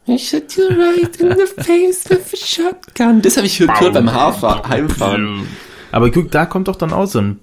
I 0.09 0.19
shot 0.19 0.57
you 0.57 0.65
right 0.69 1.17
in 1.17 1.31
the 1.37 1.63
face 1.63 2.09
with 2.09 2.33
a 2.33 2.37
shotgun. 2.37 3.21
Das 3.23 3.37
habe 3.37 3.47
ich 3.49 3.59
gehört 3.59 3.93
beim 3.93 4.13
Haarfahren, 4.13 4.69
Heimfahren. 4.69 5.47
Aber 5.91 6.11
guck, 6.13 6.31
da 6.31 6.47
kommt 6.47 6.69
doch 6.69 6.77
dann 6.77 6.93
auch 6.93 7.07
so 7.07 7.19
ein 7.21 7.41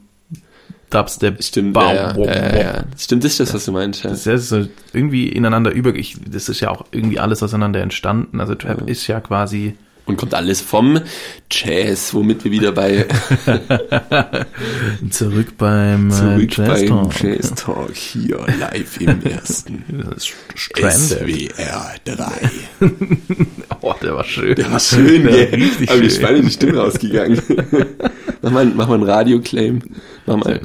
Dubstep. 0.94 1.44
Stimmt, 1.44 1.74
Bau, 1.74 1.88
ja, 1.88 1.94
ja, 1.94 2.14
bau, 2.14 2.26
ja, 2.26 2.56
ja. 2.60 2.84
Stimmt, 2.98 3.24
das 3.24 3.32
ist 3.34 3.40
das, 3.40 3.54
was 3.54 3.66
du 3.66 3.72
meinst, 3.72 4.04
ja. 4.04 4.10
Das 4.12 4.26
ist 4.28 4.50
so 4.50 4.66
irgendwie 4.94 5.30
ineinander 5.30 5.72
über. 5.72 5.94
Ich, 5.96 6.18
das 6.30 6.50
ist 6.50 6.60
ja 6.60 6.70
auch 6.70 6.86
irgendwie 6.92 7.20
alles 7.20 7.42
auseinander 7.44 7.82
entstanden. 7.82 8.40
Also 8.40 8.56
Trap 8.56 8.88
ist 8.90 9.08
ja 9.08 9.20
quasi. 9.20 9.76
Und 10.06 10.18
kommt 10.18 10.34
alles 10.34 10.60
vom 10.60 11.00
Jazz, 11.50 12.14
womit 12.14 12.44
wir 12.44 12.52
wieder 12.52 12.74
bei 12.74 13.06
Zurück 15.10 15.58
beim 15.58 16.10
äh, 16.10 16.12
zurück 16.12 16.58
Jazz 16.58 16.80
beim 16.82 16.88
Talk. 16.90 17.24
Jazz 17.24 17.54
Talk 17.56 17.96
hier 17.96 18.46
live 18.60 19.00
im 19.00 19.22
ersten 19.24 19.84
Das 20.06 20.18
ist 20.26 20.34
Stranded. 20.56 21.54
SWR 21.56 21.94
3. 22.04 22.32
Oh, 23.82 23.94
der 24.02 24.16
war 24.16 24.24
schön. 24.24 24.56
Der 24.56 24.72
war 24.72 24.80
schön, 24.80 25.24
Der 25.24 25.52
war 25.52 25.58
richtig 25.58 25.90
Aber 25.90 26.00
die 26.02 26.10
schön. 26.10 26.20
Schweine 26.22 26.42
die 26.42 26.52
Stimme 26.52 26.78
rausgegangen. 26.80 27.42
mach 28.42 28.52
mal, 28.52 28.66
mach 28.66 28.88
mal 28.88 28.94
einen 28.96 29.04
Radio-Claim. 29.04 29.82
Mach 30.26 30.38
mal, 30.38 30.62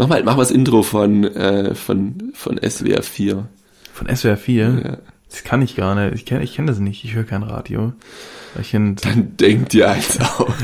Mach 0.00 0.08
mal, 0.08 0.22
mach 0.24 0.36
mal 0.36 0.42
das 0.42 0.50
Intro 0.50 0.82
von, 0.82 1.24
äh, 1.24 1.74
von, 1.74 2.32
von 2.32 2.58
SWR 2.58 3.02
4. 3.02 3.46
Von 3.92 4.16
SWR 4.16 4.38
4? 4.38 4.82
Ja. 4.82 4.96
Das 5.28 5.44
kann 5.44 5.60
ich 5.60 5.76
gar 5.76 5.94
nicht. 5.94 6.14
Ich 6.14 6.24
kenne 6.24 6.42
ich 6.42 6.54
kenn 6.54 6.66
das 6.66 6.78
nicht. 6.78 7.04
Ich 7.04 7.14
höre 7.14 7.24
kein 7.24 7.42
Radio. 7.42 7.92
Ich 8.58 8.70
Dann 8.70 8.96
denkt 9.36 9.74
dir 9.74 9.90
eins 9.90 10.18
aus. 10.18 10.54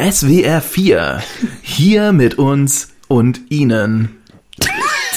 SWR 0.00 0.62
4. 0.62 1.22
Hier 1.60 2.12
mit 2.12 2.38
uns 2.38 2.94
und 3.06 3.38
Ihnen. 3.50 4.16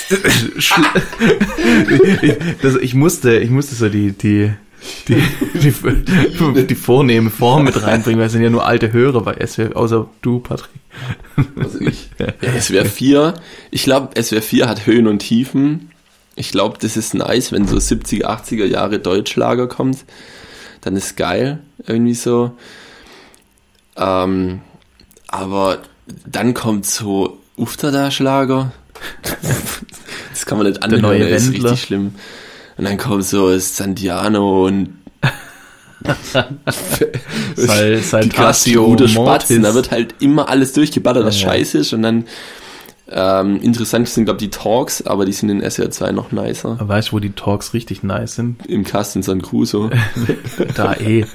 ich, 2.22 2.34
das, 2.62 2.76
ich 2.76 2.94
musste, 2.96 3.38
ich 3.38 3.50
musste 3.50 3.76
so 3.76 3.88
die, 3.88 4.12
die, 4.12 4.52
die, 5.08 5.22
die, 5.54 6.68
die 6.68 6.76
vornehme 6.76 7.30
Form 7.30 7.64
mit 7.64 7.82
reinbringen, 7.82 8.20
weil 8.20 8.28
es 8.28 8.34
sind 8.34 8.42
ja 8.44 8.50
nur 8.50 8.66
alte 8.66 8.92
Hörer 8.92 9.22
bei 9.22 9.46
SWR, 9.46 9.76
außer 9.76 10.08
du, 10.22 10.40
Patrick. 10.40 10.72
Also 11.58 11.80
ich. 11.82 12.10
Ja, 12.20 12.60
SWR 12.60 12.86
4. 12.86 13.34
Ich 13.72 13.84
glaube, 13.84 14.22
SWR 14.22 14.42
4 14.42 14.68
hat 14.68 14.86
Höhen 14.86 15.08
und 15.08 15.20
Tiefen. 15.20 15.92
Ich 16.36 16.52
glaube, 16.52 16.78
das 16.80 16.98
ist 16.98 17.14
nice, 17.14 17.52
wenn 17.52 17.68
so 17.68 17.78
70er, 17.78 18.26
80er 18.26 18.66
Jahre 18.66 19.00
Deutschlager 19.00 19.68
kommt. 19.68 20.06
Dann 20.82 20.96
ist 20.96 21.18
geil, 21.18 21.60
irgendwie 21.86 22.14
so. 22.14 22.56
Ähm, 23.96 24.62
aber 25.28 25.80
dann 26.26 26.54
kommt 26.54 26.86
so 26.86 27.40
Uftada-Schlager. 27.58 28.72
das 30.30 30.46
kann 30.46 30.58
man 30.58 30.68
nicht 30.68 30.84
anhören, 30.84 31.02
neue 31.02 31.20
der 31.20 31.30
ist 31.30 31.54
Wendler. 31.54 31.72
richtig 31.72 31.88
schlimm. 31.88 32.16
Und 32.78 32.86
dann 32.86 32.98
kommt 32.98 33.24
so 33.24 33.58
Santiano 33.58 34.66
und 34.68 34.90
Sal- 37.56 37.98
Saltatio 38.02 38.88
Mortis. 38.88 39.12
Spatzen, 39.14 39.64
da 39.64 39.74
wird 39.74 39.92
halt 39.92 40.16
immer 40.20 40.50
alles 40.50 40.74
durchgeballert, 40.74 41.26
was 41.26 41.42
Ja, 41.42 41.50
scheiße 41.50 41.80
ist 41.80 41.94
und 41.94 42.02
dann 42.04 42.26
ähm, 43.08 43.62
interessant 43.62 44.10
sind, 44.10 44.26
glaube 44.26 44.40
ich, 44.44 44.50
die 44.50 44.58
Talks, 44.58 45.04
aber 45.04 45.26
die 45.26 45.32
sind 45.32 45.50
in 45.50 45.62
SR 45.62 45.92
2 45.92 46.12
noch 46.12 46.32
nicer. 46.32 46.78
Weißt 46.80 47.10
du, 47.10 47.14
wo 47.14 47.20
die 47.20 47.32
Talks 47.32 47.74
richtig 47.74 48.02
nice 48.04 48.36
sind? 48.36 48.66
Im 48.66 48.84
Cast 48.84 49.16
in 49.16 49.24
San 49.24 49.42
Crusoe. 49.42 49.92
Da 50.76 50.96
eh. 50.96 51.26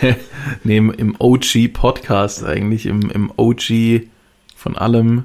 nee, 0.64 0.76
im, 0.76 0.92
im 0.92 1.16
OG-Podcast 1.18 2.44
eigentlich, 2.44 2.86
im, 2.86 3.10
im 3.10 3.32
OG 3.36 4.02
von 4.56 4.76
allem 4.76 5.24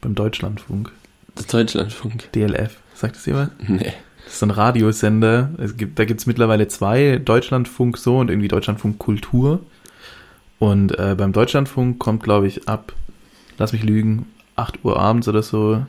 beim 0.00 0.14
Deutschlandfunk. 0.14 0.92
Der 1.36 1.44
Deutschlandfunk. 1.46 2.30
DLF. 2.32 2.76
Sagt 2.94 3.16
das 3.16 3.26
jemand? 3.26 3.50
Nee. 3.68 3.92
Das 4.32 4.38
ist 4.38 4.44
ein 4.44 4.50
Radiosender. 4.50 5.50
Es 5.58 5.76
gibt, 5.76 5.98
da 5.98 6.06
gibt's 6.06 6.24
mittlerweile 6.24 6.66
zwei, 6.66 7.20
Deutschlandfunk 7.22 7.98
so 7.98 8.16
und 8.16 8.30
irgendwie 8.30 8.48
Deutschlandfunk 8.48 8.98
Kultur. 8.98 9.60
Und 10.58 10.98
äh, 10.98 11.14
beim 11.18 11.34
Deutschlandfunk 11.34 11.98
kommt, 11.98 12.22
glaube 12.22 12.46
ich, 12.46 12.66
ab, 12.66 12.94
lass 13.58 13.74
mich 13.74 13.82
lügen, 13.82 14.24
8 14.56 14.86
Uhr 14.86 14.98
abends 14.98 15.28
oder 15.28 15.42
so, 15.42 15.84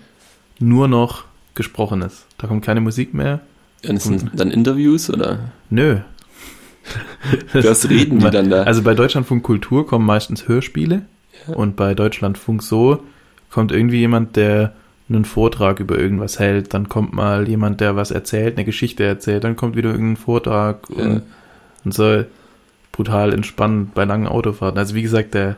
nur 0.60 0.89
noch 0.89 1.23
Gesprochenes. 1.56 2.25
Da 2.38 2.47
kommt 2.47 2.65
keine 2.65 2.82
Musik 2.82 3.13
mehr. 3.13 3.39
Und 3.88 3.95
es 3.95 4.03
sind 4.03 4.32
dann 4.34 4.51
Interviews 4.51 5.10
oder 5.10 5.51
Nö. 5.69 5.99
was 7.53 7.89
reden 7.89 8.19
die 8.19 8.29
dann 8.29 8.49
da? 8.49 8.63
Also 8.63 8.82
bei 8.82 8.93
Deutschlandfunk 8.93 9.41
Kultur 9.41 9.88
kommen 9.88 10.06
meistens 10.06 10.49
Hörspiele 10.49 11.03
und 11.47 11.77
bei 11.77 11.93
Deutschlandfunk 11.93 12.62
so 12.62 13.03
kommt 13.49 13.71
irgendwie 13.71 13.99
jemand, 13.99 14.36
der 14.36 14.73
einen 15.10 15.26
Vortrag 15.26 15.80
über 15.80 15.98
irgendwas 15.98 16.39
hält, 16.39 16.74
dann 16.74 16.89
kommt 16.89 17.13
mal 17.13 17.48
jemand, 17.48 17.82
der 17.82 17.96
was 17.96 18.12
erzählt, 18.12 18.58
eine 18.58 18.66
Geschichte 18.66 19.04
erzählt, 19.04 19.44
dann 19.44 19.56
kommt 19.56 19.76
wieder 19.76 19.92
irgendein 19.92 20.18
Vortrag 20.18 20.88
Ja. 20.96 21.04
und, 21.04 21.24
und 21.86 21.94
so 21.94 22.24
brutal 22.92 23.34
entspannt 23.34 23.94
bei 23.94 24.06
langen 24.06 24.28
Autofahrten. 24.28 24.78
Also 24.78 24.96
wie 24.96 25.02
gesagt, 25.02 25.34
der, 25.34 25.58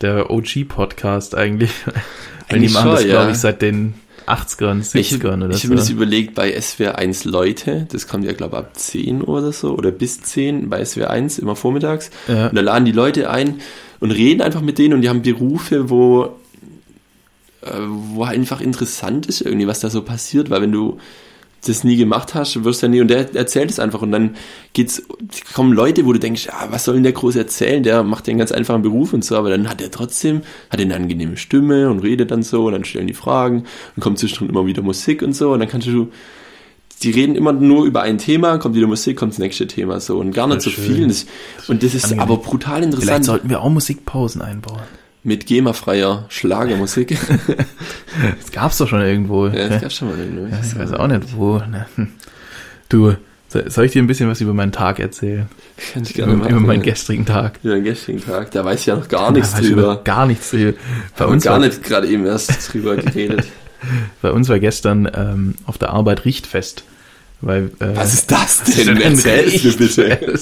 der 0.00 0.30
OG-Podcast 0.30 1.34
eigentlich. 1.34 1.72
Weil 2.48 2.60
die 2.60 2.68
machen 2.68 2.92
das, 2.92 3.00
schon, 3.00 3.10
glaube 3.10 3.24
ja. 3.26 3.30
ich, 3.32 3.38
seit 3.38 3.60
den 3.60 3.94
80ern, 4.26 4.82
70ern 4.82 4.98
ich 4.98 5.24
oder 5.24 5.50
ich 5.50 5.56
so. 5.56 5.62
habe 5.64 5.68
mir 5.68 5.76
das 5.76 5.90
überlegt, 5.90 6.34
bei 6.34 6.60
SWR 6.60 6.96
1 6.98 7.24
Leute, 7.24 7.86
das 7.90 8.08
kommt 8.08 8.24
ja, 8.24 8.32
glaube 8.32 8.56
ich, 8.56 8.58
ab 8.62 8.70
10 8.74 9.22
oder 9.22 9.52
so, 9.52 9.74
oder 9.76 9.90
bis 9.90 10.22
10 10.22 10.68
bei 10.68 10.84
SWR 10.84 11.10
1, 11.10 11.38
immer 11.38 11.56
vormittags. 11.56 12.10
Ja. 12.28 12.48
Und 12.48 12.54
da 12.56 12.60
laden 12.60 12.84
die 12.84 12.92
Leute 12.92 13.30
ein 13.30 13.60
und 14.00 14.10
reden 14.10 14.42
einfach 14.42 14.60
mit 14.62 14.78
denen 14.78 14.94
und 14.94 15.02
die 15.02 15.08
haben 15.08 15.22
Berufe, 15.22 15.90
wo, 15.90 16.36
wo 17.88 18.24
einfach 18.24 18.60
interessant 18.60 19.26
ist 19.26 19.40
irgendwie, 19.40 19.66
was 19.66 19.80
da 19.80 19.90
so 19.90 20.02
passiert, 20.02 20.50
weil 20.50 20.62
wenn 20.62 20.72
du 20.72 20.98
das 21.64 21.84
nie 21.84 21.96
gemacht 21.96 22.34
hast, 22.34 22.64
wirst 22.64 22.82
du 22.82 22.86
ja 22.86 22.90
nie, 22.90 23.00
und 23.00 23.08
der 23.08 23.34
erzählt 23.34 23.70
es 23.70 23.78
einfach 23.78 24.02
und 24.02 24.12
dann 24.12 24.36
geht's, 24.72 25.02
kommen 25.54 25.72
Leute, 25.72 26.04
wo 26.06 26.12
du 26.12 26.18
denkst, 26.18 26.48
ah, 26.50 26.68
was 26.70 26.84
soll 26.84 26.94
denn 26.94 27.02
der 27.02 27.12
groß 27.12 27.36
erzählen, 27.36 27.82
der 27.82 28.02
macht 28.02 28.26
ja 28.26 28.32
einen 28.32 28.38
ganz 28.38 28.52
einfachen 28.52 28.82
Beruf 28.82 29.12
und 29.12 29.24
so, 29.24 29.36
aber 29.36 29.50
dann 29.50 29.68
hat 29.68 29.80
er 29.80 29.90
trotzdem, 29.90 30.42
hat 30.70 30.80
er 30.80 30.86
eine 30.86 30.94
angenehme 30.94 31.36
Stimme 31.36 31.90
und 31.90 32.00
redet 32.00 32.30
dann 32.30 32.42
so 32.42 32.66
und 32.66 32.72
dann 32.72 32.84
stellen 32.84 33.06
die 33.06 33.14
Fragen 33.14 33.64
und 33.96 34.02
kommt 34.02 34.18
zwischendrin 34.18 34.50
immer 34.50 34.66
wieder 34.66 34.82
Musik 34.82 35.22
und 35.22 35.34
so 35.34 35.52
und 35.52 35.60
dann 35.60 35.68
kannst 35.68 35.88
du, 35.88 36.08
die 37.02 37.10
reden 37.10 37.34
immer 37.34 37.52
nur 37.52 37.84
über 37.84 38.02
ein 38.02 38.18
Thema, 38.18 38.58
kommt 38.58 38.74
wieder 38.74 38.86
Musik, 38.86 39.16
kommt 39.16 39.32
das 39.32 39.38
nächste 39.38 39.66
Thema 39.66 40.00
so 40.00 40.18
und 40.18 40.32
gar 40.32 40.46
nicht 40.46 40.62
so 40.62 40.70
viel. 40.70 41.02
Und 41.02 41.08
das, 41.08 41.26
und 41.68 41.82
das 41.82 41.94
ist 41.94 42.04
Angenehm. 42.04 42.22
aber 42.22 42.36
brutal 42.38 42.76
Vielleicht 42.76 42.94
interessant 42.94 43.24
sollten 43.24 43.50
wir 43.50 43.60
auch 43.60 43.70
Musikpausen 43.70 44.40
einbauen. 44.40 44.80
Mit 45.26 45.46
GEMA-freier 45.46 46.24
Schlagermusik. 46.28 47.10
ja, 47.10 47.18
Das 48.40 48.50
gab's 48.52 48.78
doch 48.78 48.88
schon 48.88 49.00
irgendwo. 49.02 49.48
das 49.48 49.80
gab's 49.82 49.96
schon 49.96 50.08
mal 50.08 50.18
irgendwie. 50.18 50.50
Ja, 50.52 50.60
ich 50.64 50.78
weiß 50.78 50.92
auch 50.94 51.06
nicht 51.08 51.36
wo. 51.36 51.58
ne. 51.58 51.86
Hm. 51.96 52.08
Du, 52.88 53.14
so- 53.48 53.68
soll 53.68 53.84
ich 53.86 53.92
dir 53.92 54.02
ein 54.02 54.06
bisschen 54.06 54.28
was 54.30 54.40
über 54.40 54.54
meinen 54.54 54.72
Tag 54.72 55.00
erzählen? 55.00 55.48
Kann 55.92 56.02
ich 56.04 56.10
Über, 56.16 56.26
gerne 56.26 56.36
machen. 56.38 56.50
über 56.52 56.60
meinen 56.60 56.82
gestrigen 56.82 57.26
Tag. 57.26 57.58
Über 57.62 57.74
den 57.74 57.84
gestrigen 57.84 58.24
Tag. 58.24 58.50
Da 58.52 58.64
weiß 58.64 58.80
ich 58.80 58.86
ja 58.86 58.96
noch 58.96 59.08
gar 59.08 59.30
nichts 59.32 59.52
Da 59.52 59.58
ich 59.60 59.66
drüber. 59.68 59.82
über 59.82 59.96
Gar 60.04 60.26
nichts 60.26 60.50
drüber. 60.50 60.78
Bei 61.18 61.24
Haben 61.24 61.32
uns, 61.32 61.44
gar 61.44 61.52
war, 61.60 61.66
nicht 61.66 61.82
gerade 61.82 62.06
eben 62.06 62.24
erst 62.24 62.72
drüber 62.72 62.96
geredet. 62.96 63.46
bei 64.22 64.30
uns 64.30 64.48
war 64.48 64.58
gestern 64.60 65.10
ähm, 65.12 65.54
auf 65.66 65.76
der 65.78 65.90
Arbeit 65.90 66.24
Richtfest. 66.24 66.84
Weil, 67.42 67.66
äh, 67.80 67.94
Was 67.96 68.14
ist 68.14 68.30
das 68.30 68.62
denn? 68.76 68.88
ein 68.96 69.00
Erzähl's 69.02 69.62
mir 69.62 69.72
bitte. 69.72 70.38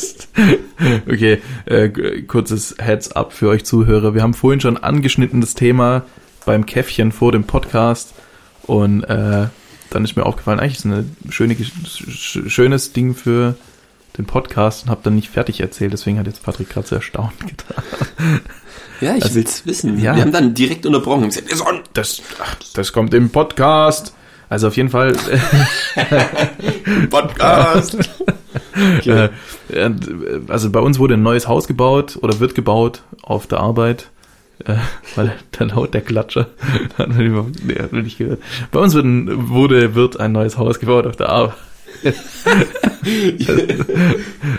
Okay, 1.11 1.39
äh, 1.67 1.89
kurzes 2.23 2.77
Heads-up 2.79 3.33
für 3.33 3.49
euch 3.49 3.65
Zuhörer. 3.65 4.15
Wir 4.15 4.23
haben 4.23 4.35
vorhin 4.35 4.61
schon 4.61 4.77
angeschnitten 4.77 5.41
das 5.41 5.55
Thema 5.55 6.03
beim 6.47 6.67
Käffchen 6.67 7.11
vor 7.13 7.33
dem 7.33 7.45
Podcast 7.45 8.15
und 8.63 9.03
äh, 9.05 9.49
dann 9.91 10.05
ist 10.05 10.17
mir 10.17 10.25
aufgefallen, 10.27 10.61
eigentlich 10.61 10.79
ist 10.79 10.87
eine 10.87 11.05
schöne, 11.31 11.55
Gesch- 11.55 11.73
sch 12.09 12.39
schönes 12.51 12.93
Ding 12.93 13.15
für 13.15 13.55
den 14.17 14.25
Podcast 14.27 14.85
und 14.85 14.91
habe 14.91 15.01
dann 15.05 15.17
nicht 15.17 15.29
fertig 15.31 15.61
erzählt, 15.61 15.93
deswegen 15.93 16.19
hat 16.19 16.27
jetzt 16.27 16.43
Patrick 16.43 16.69
gerade 16.71 16.87
so 16.87 16.95
erstaunt 16.97 17.33
getan. 17.47 17.83
Ja, 19.01 19.17
ich 19.17 19.25
Also, 19.25 19.35
will's 19.37 19.67
wissen. 19.67 19.99
ja. 20.01 20.15
Wir 20.15 20.23
haben 20.23 20.33
dann 20.33 20.55
direkt 20.55 20.87
unterbrochen 20.87 21.25
und 21.25 21.29
gesagt, 21.31 21.49
"Wir 21.51 21.57
sollen 21.57 21.81
Das, 21.95 22.23
das 22.75 22.93
kommt 22.93 23.13
im 23.15 23.31
Podcast. 23.31 24.15
Also 24.55 24.69
auf 24.69 24.77
jeden 24.77 24.89
Fall, 24.89 25.15
Podcast. 27.11 27.99
äh, 29.05 29.25
äh, 29.25 29.91
also 30.47 30.71
bei 30.71 30.79
uns 30.79 31.01
wurde 31.01 31.15
ein 31.15 31.25
neues 31.25 31.49
Haus 31.49 31.67
gebaut 31.67 32.21
oder 32.23 32.39
wird 32.39 32.55
gebaut 32.55 33.03
auf 33.23 33.49
der 33.49 33.59
Arbeit. 33.59 34.11
Äh, 34.65 34.77
weil 35.17 35.35
der 35.59 35.67
laut 35.67 35.93
der 35.93 36.03
Klatscher 36.03 36.47
hat 36.97 37.09
man 37.09 38.03
nicht 38.05 38.19
gehört. 38.19 38.39
Bei 38.71 38.79
uns 38.79 38.95
wird 38.95 39.05
ein, 39.05 39.49
wurde, 39.49 39.97
wird 39.97 40.21
ein 40.21 40.31
neues 40.31 40.57
Haus 40.57 40.79
gebaut 40.79 41.09
auf 41.09 41.17
der 41.17 41.31
Arbeit. 41.31 41.57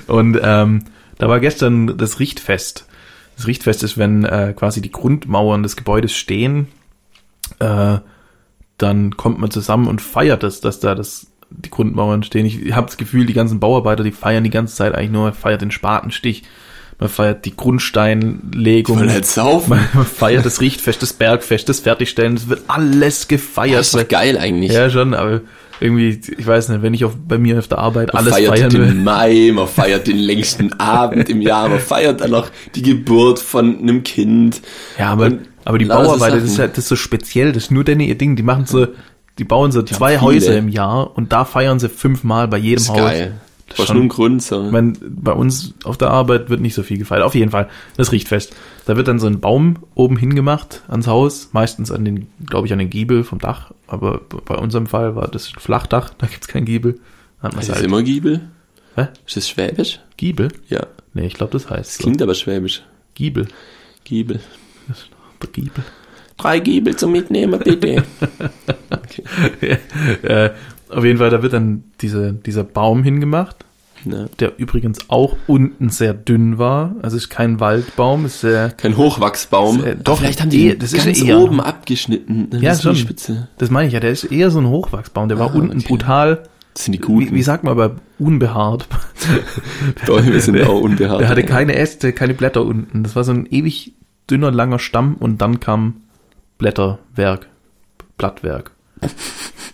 Und 0.07 0.37
ähm, 0.43 0.83
da 1.19 1.29
war 1.29 1.39
gestern 1.39 1.97
das 1.97 2.19
Richtfest. 2.19 2.85
Das 3.37 3.47
Richtfest 3.47 3.81
ist, 3.81 3.97
wenn 3.97 4.25
äh, 4.25 4.53
quasi 4.53 4.81
die 4.81 4.91
Grundmauern 4.91 5.63
des 5.63 5.77
Gebäudes 5.77 6.11
stehen, 6.11 6.67
äh, 7.59 7.99
dann 8.77 9.15
kommt 9.17 9.39
man 9.39 9.51
zusammen 9.51 9.87
und 9.87 10.01
feiert 10.01 10.43
es, 10.43 10.61
dass 10.61 10.79
da 10.79 10.95
das, 10.95 11.27
die 11.49 11.69
Grundmauern 11.69 12.23
stehen. 12.23 12.45
Ich 12.45 12.73
habe 12.73 12.87
das 12.87 12.97
Gefühl, 12.97 13.25
die 13.25 13.33
ganzen 13.33 13.59
Bauarbeiter, 13.59 14.03
die 14.03 14.11
feiern 14.11 14.43
die 14.43 14.49
ganze 14.49 14.75
Zeit 14.75 14.93
eigentlich 14.93 15.11
nur, 15.11 15.23
man 15.23 15.33
feiert 15.33 15.61
den 15.61 15.71
Spatenstich, 15.71 16.43
man 16.99 17.09
feiert 17.09 17.45
die 17.45 17.55
Grundsteinlegung, 17.55 18.99
wollen 18.99 19.11
halt 19.11 19.25
saufen. 19.25 19.69
man, 19.69 19.87
man 19.93 20.05
feiert 20.05 20.45
das 20.45 20.61
Richtfest, 20.61 21.01
das 21.01 21.13
Bergfest, 21.13 21.67
das 21.69 21.81
Fertigstellen, 21.81 22.35
es 22.35 22.47
wird 22.47 22.63
alles 22.67 23.27
gefeiert. 23.27 23.79
Das 23.79 23.87
ist 23.87 23.95
doch 23.95 24.07
geil 24.07 24.37
eigentlich. 24.37 24.71
ja, 24.71 24.89
schon, 24.89 25.13
aber 25.13 25.41
irgendwie, 25.79 26.19
ich 26.37 26.47
weiß 26.47 26.69
nicht, 26.69 26.81
wenn 26.81 26.93
ich 26.93 27.03
auf, 27.03 27.15
bei 27.27 27.37
mir 27.37 27.59
auf 27.59 27.67
der 27.67 27.79
Arbeit 27.79 28.13
Man 28.13 28.23
alles 28.23 28.33
feiert 28.33 28.57
feiern 28.57 28.69
den 28.69 28.81
will. 28.81 28.93
Mai, 28.93 29.51
man 29.53 29.67
feiert 29.73 30.07
den 30.07 30.17
längsten 30.17 30.73
Abend 30.79 31.29
im 31.29 31.41
Jahr, 31.41 31.67
man 31.67 31.79
feiert 31.79 32.21
dann 32.21 32.31
noch 32.31 32.49
die 32.75 32.81
Geburt 32.81 33.39
von 33.39 33.79
einem 33.79 34.03
Kind. 34.03 34.61
Ja, 34.97 35.11
aber, 35.11 35.25
Und 35.25 35.39
aber 35.65 35.77
die 35.77 35.85
Bauarbeiter, 35.85 36.35
das 36.35 36.45
ist, 36.45 36.57
ja, 36.57 36.67
das 36.67 36.77
ist 36.79 36.87
so 36.87 36.95
speziell, 36.95 37.51
das 37.51 37.65
ist 37.65 37.71
nur 37.71 37.83
denn 37.83 37.99
ihr 37.99 38.17
Ding. 38.17 38.35
Die 38.35 38.43
machen 38.43 38.65
so, 38.65 38.87
die 39.37 39.43
bauen 39.43 39.71
so 39.71 39.81
zwei 39.83 40.11
viele. 40.11 40.21
Häuser 40.21 40.57
im 40.57 40.69
Jahr 40.69 41.17
und 41.17 41.33
da 41.33 41.43
feiern 41.43 41.79
sie 41.79 41.89
fünfmal 41.89 42.47
bei 42.47 42.57
jedem 42.57 42.77
ist 42.77 42.89
Haus. 42.89 42.97
geil. 42.97 43.41
Das 43.67 43.79
war 43.79 43.85
schon 43.87 44.03
ein 44.03 44.09
Grund 44.09 44.43
so. 44.43 44.63
ich 44.67 44.71
mein, 44.71 44.95
bei 45.01 45.31
uns 45.31 45.73
auf 45.85 45.97
der 45.97 46.11
Arbeit 46.11 46.51
wird 46.51 46.61
nicht 46.61 46.75
so 46.75 46.83
viel 46.83 46.99
gefeiert. 46.99 47.23
Auf 47.23 47.33
jeden 47.33 47.49
Fall, 47.49 47.67
das 47.97 48.11
riecht 48.11 48.27
fest. 48.27 48.55
Da 48.85 48.95
wird 48.95 49.07
dann 49.07 49.17
so 49.17 49.25
ein 49.25 49.39
Baum 49.39 49.77
oben 49.95 50.17
hingemacht 50.17 50.83
ans 50.87 51.07
Haus, 51.07 51.49
meistens 51.51 51.89
an 51.91 52.05
den, 52.05 52.27
glaube 52.45 52.67
ich, 52.67 52.73
an 52.73 52.79
den 52.79 52.91
Giebel 52.91 53.23
vom 53.23 53.39
Dach. 53.39 53.71
Aber 53.87 54.21
bei 54.45 54.55
unserem 54.55 54.85
Fall 54.85 55.15
war 55.15 55.27
das 55.27 55.51
ein 55.51 55.59
Flachdach, 55.59 56.11
da 56.15 56.27
gibt's 56.27 56.47
kein 56.47 56.63
Giebel. 56.65 56.99
Hat 57.41 57.53
Ist 57.53 57.61
es 57.61 57.67
das 57.69 57.75
halt. 57.77 57.85
immer 57.87 58.03
Giebel? 58.03 58.41
Hä? 58.95 59.07
Ist 59.25 59.35
das 59.35 59.49
Schwäbisch? 59.49 59.99
Giebel? 60.15 60.49
Ja. 60.69 60.85
Nee, 61.15 61.25
ich 61.25 61.33
glaube, 61.33 61.51
das 61.53 61.67
heißt 61.67 61.89
Das 61.89 61.97
so. 61.97 62.03
klingt 62.03 62.21
aber 62.21 62.35
Schwäbisch. 62.35 62.83
Giebel. 63.15 63.47
Giebel. 64.03 64.41
Der 65.45 65.51
Giebel. 65.63 65.83
Drei 66.37 66.59
Giebel 66.59 66.95
zum 66.95 67.11
Mitnehmen, 67.13 67.59
bitte. 67.59 68.03
äh, 70.23 70.49
auf 70.89 71.03
jeden 71.03 71.17
Fall, 71.17 71.29
da 71.29 71.41
wird 71.41 71.53
dann 71.53 71.83
diese, 72.01 72.33
dieser 72.33 72.63
Baum 72.63 73.03
hingemacht, 73.03 73.57
Ja. 74.05 74.25
der 74.39 74.59
übrigens 74.59 74.99
auch 75.09 75.35
unten 75.47 75.89
sehr 75.89 76.13
dünn 76.13 76.57
war. 76.57 76.95
Also 77.01 77.17
ist 77.17 77.29
kein 77.29 77.59
Waldbaum, 77.59 78.25
ist 78.25 78.41
sehr, 78.41 78.69
Kein 78.71 78.97
Hochwachsbaum. 78.97 79.83
Äh, 79.83 79.91
Aber 79.91 79.95
doch, 80.03 80.17
vielleicht 80.19 80.41
haben 80.41 80.49
die 80.49 80.77
das 80.77 80.93
ist 80.93 81.05
ganz 81.05 81.21
eher- 81.23 81.39
oben 81.39 81.61
abgeschnitten. 81.61 82.49
Dann 82.49 82.61
Ja, 82.61 82.73
ist 82.73 82.83
nur 82.83 82.93
die 82.93 82.99
schon. 82.99 83.07
Spitze. 83.07 83.47
das 83.57 83.69
meine 83.71 83.87
ich 83.87 83.93
ja, 83.93 83.99
der 83.99 84.11
ist 84.11 84.25
eher 84.25 84.51
so 84.51 84.59
ein 84.59 84.67
Hochwachsbaum, 84.67 85.29
der 85.29 85.39
war 85.39 85.51
Ah, 85.51 85.57
unten 85.57 85.77
okay. 85.77 85.87
brutal, 85.87 86.43
Das 86.73 86.83
sind 86.85 86.91
die 86.93 86.99
Guten. 86.99 87.31
wie, 87.31 87.35
wie 87.35 87.43
sagt 87.43 87.63
man 87.63 87.71
aber, 87.71 87.95
unbehaart. 88.19 88.87
Bäume 90.05 90.39
sind 90.39 90.61
auch 90.67 90.81
unbehaart. 90.81 91.21
Der 91.21 91.29
hatte 91.29 91.43
keine 91.43 91.75
Äste, 91.75 92.11
keine 92.13 92.33
Blätter 92.33 92.63
unten. 92.65 93.03
Das 93.03 93.15
war 93.15 93.23
so 93.23 93.31
ein 93.31 93.45
ewig 93.49 93.93
dünner, 94.29 94.51
langer 94.51 94.79
Stamm 94.79 95.15
und 95.15 95.39
dann 95.41 95.59
kam 95.59 96.01
Blätterwerk, 96.57 97.47
Blattwerk. 98.17 98.71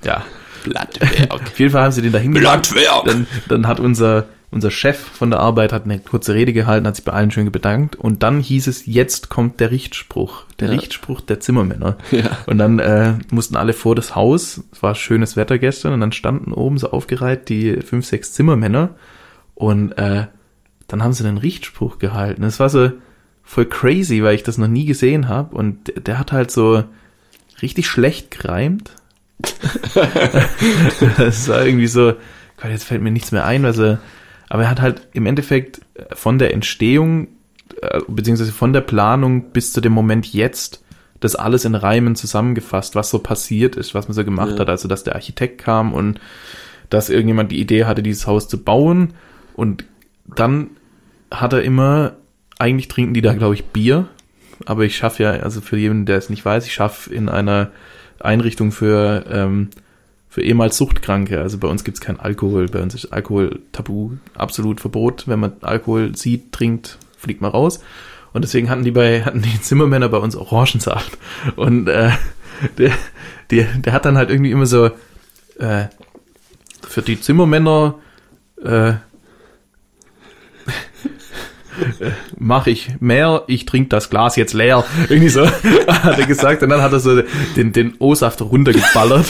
Ja, 0.03 0.23
Blattwerk. 0.63 1.29
auf 1.31 1.59
jeden 1.59 1.71
Fall 1.71 1.83
haben 1.83 1.91
sie 1.91 2.01
den 2.01 2.11
da 2.11 2.17
hingemacht. 2.17 2.71
Blattwerk. 2.73 3.05
Dann, 3.05 3.27
dann 3.47 3.67
hat 3.67 3.79
unser, 3.79 4.25
unser 4.49 4.71
Chef 4.71 4.97
von 4.97 5.29
der 5.29 5.39
Arbeit 5.39 5.71
hat 5.73 5.85
eine 5.85 5.99
kurze 5.99 6.33
Rede 6.33 6.53
gehalten, 6.53 6.87
hat 6.87 6.95
sich 6.95 7.05
bei 7.05 7.13
allen 7.13 7.29
schön 7.29 7.51
bedankt 7.51 7.95
und 7.95 8.23
dann 8.23 8.39
hieß 8.39 8.65
es, 8.65 8.87
jetzt 8.87 9.29
kommt 9.29 9.59
der 9.59 9.69
Richtspruch. 9.69 10.45
Der 10.59 10.69
Ja. 10.69 10.73
Richtspruch 10.73 11.21
der 11.21 11.39
Zimmermänner. 11.39 11.97
Ja. 12.09 12.35
Und 12.47 12.57
dann 12.57 12.79
äh, 12.79 13.13
mussten 13.29 13.55
alle 13.55 13.73
vor 13.73 13.93
das 13.95 14.15
Haus, 14.15 14.63
es 14.71 14.81
war 14.81 14.95
schönes 14.95 15.35
Wetter 15.37 15.59
gestern, 15.59 15.93
und 15.93 15.99
dann 15.99 16.13
standen 16.13 16.51
oben 16.51 16.79
so 16.79 16.89
aufgereiht 16.89 17.47
die 17.49 17.77
fünf, 17.81 18.07
sechs 18.07 18.33
Zimmermänner 18.33 18.95
und 19.53 19.91
äh, 19.99 20.25
dann 20.87 21.03
haben 21.03 21.13
sie 21.13 21.27
einen 21.27 21.37
Richtspruch 21.37 21.99
gehalten. 21.99 22.41
Das 22.41 22.59
war 22.59 22.69
so 22.69 22.89
voll 23.43 23.65
crazy, 23.65 24.23
weil 24.23 24.35
ich 24.35 24.43
das 24.43 24.57
noch 24.57 24.67
nie 24.67 24.85
gesehen 24.85 25.27
habe 25.27 25.55
und 25.55 25.87
der, 25.87 25.99
der 26.01 26.19
hat 26.19 26.31
halt 26.31 26.51
so 26.51 26.83
richtig 27.61 27.87
schlecht 27.87 28.31
gereimt. 28.31 28.91
das 31.17 31.47
war 31.47 31.65
irgendwie 31.65 31.87
so, 31.87 32.13
Gott, 32.61 32.71
jetzt 32.71 32.83
fällt 32.83 33.01
mir 33.01 33.11
nichts 33.11 33.31
mehr 33.31 33.45
ein, 33.45 33.65
also, 33.65 33.97
aber 34.49 34.63
er 34.63 34.69
hat 34.69 34.81
halt 34.81 35.07
im 35.13 35.25
Endeffekt 35.25 35.81
von 36.13 36.37
der 36.39 36.53
Entstehung, 36.53 37.27
äh, 37.81 37.99
beziehungsweise 38.07 38.51
von 38.51 38.73
der 38.73 38.81
Planung 38.81 39.51
bis 39.51 39.73
zu 39.73 39.81
dem 39.81 39.93
Moment 39.93 40.31
jetzt, 40.33 40.83
das 41.19 41.35
alles 41.35 41.65
in 41.65 41.75
Reimen 41.75 42.15
zusammengefasst, 42.15 42.95
was 42.95 43.11
so 43.11 43.19
passiert 43.19 43.75
ist, 43.75 43.93
was 43.93 44.07
man 44.07 44.15
so 44.15 44.23
gemacht 44.25 44.53
Ja. 44.53 44.59
hat, 44.59 44.69
also 44.69 44.87
dass 44.87 45.03
der 45.03 45.15
Architekt 45.15 45.59
kam 45.59 45.93
und 45.93 46.19
dass 46.89 47.09
irgendjemand 47.09 47.51
die 47.51 47.59
Idee 47.59 47.85
hatte, 47.85 48.01
dieses 48.03 48.25
Haus 48.27 48.47
zu 48.47 48.63
bauen 48.63 49.13
und 49.53 49.85
dann 50.35 50.71
hat 51.29 51.53
er 51.53 51.61
immer, 51.61 52.13
eigentlich 52.61 52.87
trinken 52.87 53.13
die 53.13 53.21
da, 53.21 53.33
glaube 53.33 53.55
ich, 53.55 53.65
Bier, 53.65 54.07
aber 54.65 54.83
ich 54.85 54.95
schaffe 54.95 55.23
ja, 55.23 55.31
also 55.31 55.61
für 55.61 55.77
jeden, 55.77 56.05
der 56.05 56.17
es 56.17 56.29
nicht 56.29 56.45
weiß, 56.45 56.65
ich 56.65 56.73
schaffe 56.73 57.13
in 57.13 57.27
einer 57.27 57.71
Einrichtung 58.19 58.71
für, 58.71 59.25
ähm, 59.29 59.69
für 60.29 60.43
ehemals 60.43 60.77
Suchtkranke. 60.77 61.41
Also 61.41 61.57
bei 61.57 61.67
uns 61.67 61.83
gibt's 61.83 62.01
kein 62.01 62.19
Alkohol. 62.19 62.67
Bei 62.67 62.79
uns 62.79 62.93
ist 62.93 63.11
Alkohol 63.11 63.59
tabu, 63.71 64.11
absolut 64.35 64.79
Verbot. 64.79 65.27
Wenn 65.27 65.39
man 65.39 65.53
Alkohol 65.61 66.15
sieht, 66.15 66.51
trinkt, 66.51 66.99
fliegt 67.17 67.41
man 67.41 67.51
raus. 67.51 67.81
Und 68.31 68.43
deswegen 68.43 68.69
hatten 68.69 68.83
die 68.83 68.91
bei, 68.91 69.23
hatten 69.23 69.41
die 69.41 69.59
Zimmermänner 69.59 70.09
bei 70.09 70.19
uns 70.19 70.35
Orangensaft. 70.35 71.17
Und 71.55 71.87
äh, 71.87 72.11
der, 72.77 72.91
der, 73.49 73.65
der 73.65 73.93
hat 73.93 74.05
dann 74.05 74.17
halt 74.17 74.29
irgendwie 74.29 74.51
immer 74.51 74.67
so 74.67 74.91
äh, 75.57 75.85
für 76.87 77.01
die 77.01 77.19
Zimmermänner 77.19 77.95
äh, 78.63 78.93
mache 82.39 82.69
ich 82.71 82.89
mehr, 82.99 83.43
ich 83.47 83.65
trinke 83.65 83.89
das 83.89 84.09
Glas 84.09 84.35
jetzt 84.35 84.53
leer. 84.53 84.83
Irgendwie 85.09 85.29
so 85.29 85.45
hat 85.87 86.19
er 86.19 86.25
gesagt. 86.25 86.63
Und 86.63 86.69
dann 86.69 86.81
hat 86.81 86.93
er 86.93 86.99
so 86.99 87.21
den, 87.55 87.71
den 87.73 87.93
O-Saft 87.99 88.41
runtergeballert. 88.41 89.25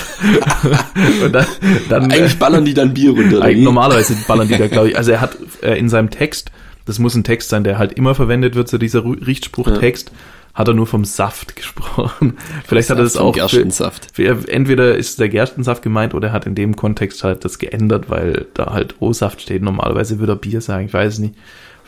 Und 1.23 1.31
dann, 1.33 1.45
dann 1.89 2.11
Eigentlich 2.11 2.37
ballern 2.39 2.65
die 2.65 2.73
dann 2.73 2.93
Bier 2.93 3.11
runter. 3.11 3.41
eigentlich 3.41 3.63
normalerweise 3.63 4.15
ballern 4.27 4.47
die 4.47 4.57
da, 4.57 4.67
glaube 4.67 4.89
ich. 4.89 4.97
Also 4.97 5.11
er 5.11 5.21
hat 5.21 5.37
äh, 5.61 5.77
in 5.77 5.89
seinem 5.89 6.09
Text, 6.09 6.51
das 6.85 6.99
muss 6.99 7.15
ein 7.15 7.23
Text 7.23 7.49
sein, 7.49 7.63
der 7.63 7.77
halt 7.77 7.93
immer 7.93 8.15
verwendet 8.15 8.55
wird, 8.55 8.67
so 8.67 8.77
dieser 8.77 8.99
Ru- 9.01 9.23
Richtspruchtext, 9.25 10.11
hat 10.53 10.67
er 10.67 10.73
nur 10.73 10.85
vom 10.87 11.05
Saft 11.05 11.55
gesprochen. 11.55 12.37
Vielleicht 12.67 12.89
hat 12.89 12.97
er 12.97 13.03
das 13.05 13.15
auch. 13.15 13.33
Für, 13.33 13.39
Gerstensaft. 13.39 14.09
für, 14.13 14.49
entweder 14.49 14.95
ist 14.97 15.17
der 15.19 15.29
Gerstensaft 15.29 15.81
gemeint 15.81 16.13
oder 16.13 16.27
er 16.29 16.33
hat 16.33 16.45
in 16.45 16.55
dem 16.55 16.75
Kontext 16.75 17.23
halt 17.23 17.45
das 17.45 17.57
geändert, 17.57 18.09
weil 18.09 18.47
da 18.53 18.73
halt 18.73 18.95
O-Saft 18.99 19.41
steht. 19.41 19.61
Normalerweise 19.61 20.19
würde 20.19 20.33
er 20.33 20.37
Bier 20.37 20.59
sagen, 20.59 20.87
ich 20.87 20.93
weiß 20.93 21.13
es 21.13 21.19
nicht. 21.19 21.35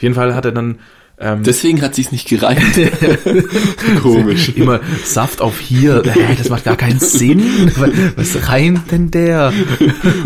Jeden 0.03 0.15
Fall 0.15 0.35
hat 0.35 0.45
er 0.45 0.51
dann 0.51 0.79
ähm, 1.19 1.43
Deswegen 1.43 1.81
hat 1.81 1.95
sich's 1.95 2.11
nicht 2.11 2.27
gereimt. 2.27 2.61
Komisch. 4.01 4.51
immer 4.55 4.81
Saft 5.03 5.41
auf 5.41 5.59
hier. 5.59 6.03
Das 6.37 6.49
macht 6.49 6.65
gar 6.65 6.75
keinen 6.75 6.99
Sinn. 6.99 7.71
Was 8.17 8.49
reimt 8.49 8.91
denn 8.91 9.11
der? 9.11 9.53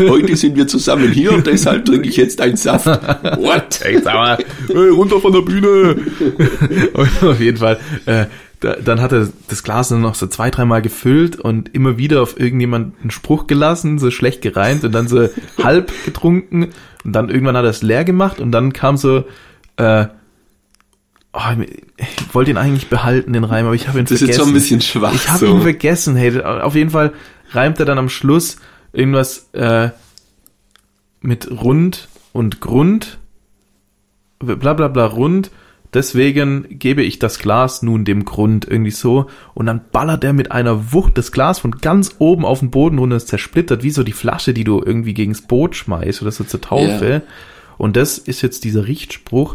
Heute 0.00 0.34
sind 0.36 0.56
wir 0.56 0.66
zusammen 0.66 1.12
hier 1.12 1.32
und 1.32 1.46
deshalb 1.46 1.84
trinke 1.84 2.08
ich 2.08 2.16
jetzt 2.16 2.40
einen 2.40 2.56
Saft. 2.56 2.86
What? 2.86 3.82
Echt, 3.82 4.06
aber, 4.06 4.38
hey, 4.66 4.88
runter 4.88 5.20
von 5.20 5.32
der 5.32 5.42
Bühne. 5.42 5.96
Auf 6.94 7.40
jeden 7.40 7.58
Fall, 7.58 7.78
äh, 8.06 8.24
da, 8.60 8.74
dann 8.74 9.00
hat 9.00 9.12
er 9.12 9.28
das 9.48 9.62
Glas 9.62 9.90
nur 9.90 10.00
noch 10.00 10.16
so 10.16 10.26
zwei, 10.26 10.50
dreimal 10.50 10.82
gefüllt 10.82 11.38
und 11.38 11.72
immer 11.74 11.98
wieder 11.98 12.22
auf 12.22 12.40
irgendjemand 12.40 12.94
einen 13.02 13.12
Spruch 13.12 13.46
gelassen, 13.46 13.98
so 13.98 14.10
schlecht 14.10 14.42
gereimt 14.42 14.82
und 14.82 14.92
dann 14.92 15.06
so 15.06 15.28
halb 15.62 15.92
getrunken 16.04 16.70
und 17.04 17.12
dann 17.12 17.28
irgendwann 17.28 17.56
hat 17.56 17.64
er 17.64 17.70
es 17.70 17.82
leer 17.82 18.04
gemacht 18.04 18.40
und 18.40 18.50
dann 18.50 18.72
kam 18.72 18.96
so, 18.96 19.24
äh, 19.78 20.06
oh, 21.32 21.40
ich 21.96 22.34
wollte 22.34 22.50
ihn 22.50 22.56
eigentlich 22.56 22.88
behalten, 22.88 23.32
den 23.32 23.44
Reim, 23.44 23.66
aber 23.66 23.74
ich 23.74 23.88
habe 23.88 23.98
ihn 23.98 24.04
Das 24.04 24.12
ist 24.12 24.18
vergessen. 24.18 24.38
jetzt 24.38 24.44
schon 24.44 24.50
ein 24.50 24.54
bisschen 24.54 24.80
schwach. 24.80 25.14
Ich 25.14 25.28
habe 25.28 25.38
so. 25.38 25.46
ihn 25.46 25.62
vergessen, 25.62 26.16
hey. 26.16 26.40
Auf 26.42 26.74
jeden 26.74 26.90
Fall 26.90 27.12
reimt 27.50 27.80
er 27.80 27.86
dann 27.86 27.98
am 27.98 28.08
Schluss 28.08 28.58
irgendwas 28.92 29.48
äh, 29.52 29.90
mit 31.20 31.50
rund 31.50 32.08
und 32.32 32.60
Grund, 32.60 33.18
bla 34.38 34.74
bla 34.74 34.88
bla 34.88 35.06
rund. 35.06 35.50
Deswegen 35.94 36.66
gebe 36.68 37.02
ich 37.02 37.18
das 37.18 37.38
Glas 37.38 37.80
nun 37.80 38.04
dem 38.04 38.26
Grund 38.26 38.66
irgendwie 38.68 38.90
so. 38.90 39.26
Und 39.54 39.66
dann 39.66 39.80
ballert 39.90 40.22
er 40.22 40.34
mit 40.34 40.52
einer 40.52 40.92
Wucht 40.92 41.16
das 41.16 41.32
Glas 41.32 41.60
von 41.60 41.70
ganz 41.70 42.16
oben 42.18 42.44
auf 42.44 42.58
den 42.58 42.70
Boden 42.70 42.98
runter, 42.98 43.16
es 43.16 43.24
zersplittert, 43.24 43.82
wie 43.82 43.90
so 43.90 44.02
die 44.02 44.12
Flasche, 44.12 44.52
die 44.52 44.64
du 44.64 44.82
irgendwie 44.84 45.14
gegens 45.14 45.42
Boot 45.42 45.76
schmeißt 45.76 46.20
oder 46.20 46.30
so 46.30 46.44
zur 46.44 46.60
Taufe. 46.60 47.10
Ja. 47.10 47.32
Und 47.78 47.96
das 47.96 48.18
ist 48.18 48.42
jetzt 48.42 48.64
dieser 48.64 48.86
Richtspruch. 48.86 49.54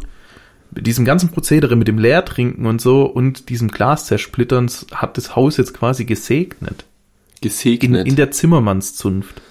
Mit 0.75 0.87
diesem 0.87 1.05
ganzen 1.05 1.29
Prozedere 1.29 1.75
mit 1.75 1.87
dem 1.87 1.97
Leertrinken 1.99 2.65
und 2.65 2.81
so 2.81 3.03
und 3.05 3.49
diesem 3.49 3.67
Glas 3.69 4.05
zersplittern 4.07 4.69
hat 4.93 5.17
das 5.17 5.35
Haus 5.35 5.57
jetzt 5.57 5.73
quasi 5.73 6.05
gesegnet. 6.05 6.85
In, 7.41 7.41
Gesegnet. 7.49 8.07
in 8.07 8.15
der 8.15 8.31
Zimmermannszunft. 8.31 9.41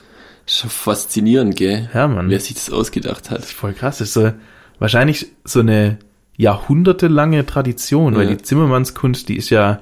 Schon 0.47 0.71
faszinierend, 0.71 1.57
gell? 1.57 1.89
Ja, 1.95 2.09
Mann. 2.09 2.29
Wer 2.31 2.41
sich 2.41 2.55
das 2.55 2.71
ausgedacht 2.71 3.31
hat. 3.31 3.45
Voll 3.45 3.75
krass. 3.75 3.99
Das 3.99 4.09
ist 4.09 4.15
so, 4.15 4.33
wahrscheinlich 4.79 5.27
so 5.45 5.61
eine 5.61 5.99
jahrhundertelange 6.37 7.45
Tradition, 7.47 8.17
weil 8.17 8.25
Ja. 8.31 8.35
die 8.35 8.43
Zimmermannskunst, 8.43 9.29
die 9.29 9.37
ist 9.37 9.51
ja 9.51 9.81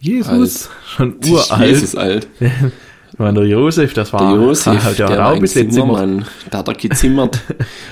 Jesus, 0.00 0.68
Alt. 0.68 0.70
schon 0.86 1.18
ist 1.20 1.30
uralt. 1.30 1.68
Jesus 1.68 1.94
alt. 1.96 2.28
Ich 3.16 3.20
meine, 3.20 3.40
der 3.40 3.48
Josef, 3.48 3.94
das 3.94 4.12
war 4.12 4.34
Der 4.34 4.42
Josef, 4.42 4.98
ja 4.98 5.06
der 5.08 5.16
auch 5.16 5.18
war 5.20 5.28
ein 5.30 5.34
ein 5.36 5.40
bisschen 5.40 5.70
Zimmer. 5.70 5.94
Zimmermann. 5.94 6.26
Da 6.50 6.58
hat 6.58 6.68
er 6.68 6.74
gezimmert. 6.74 7.40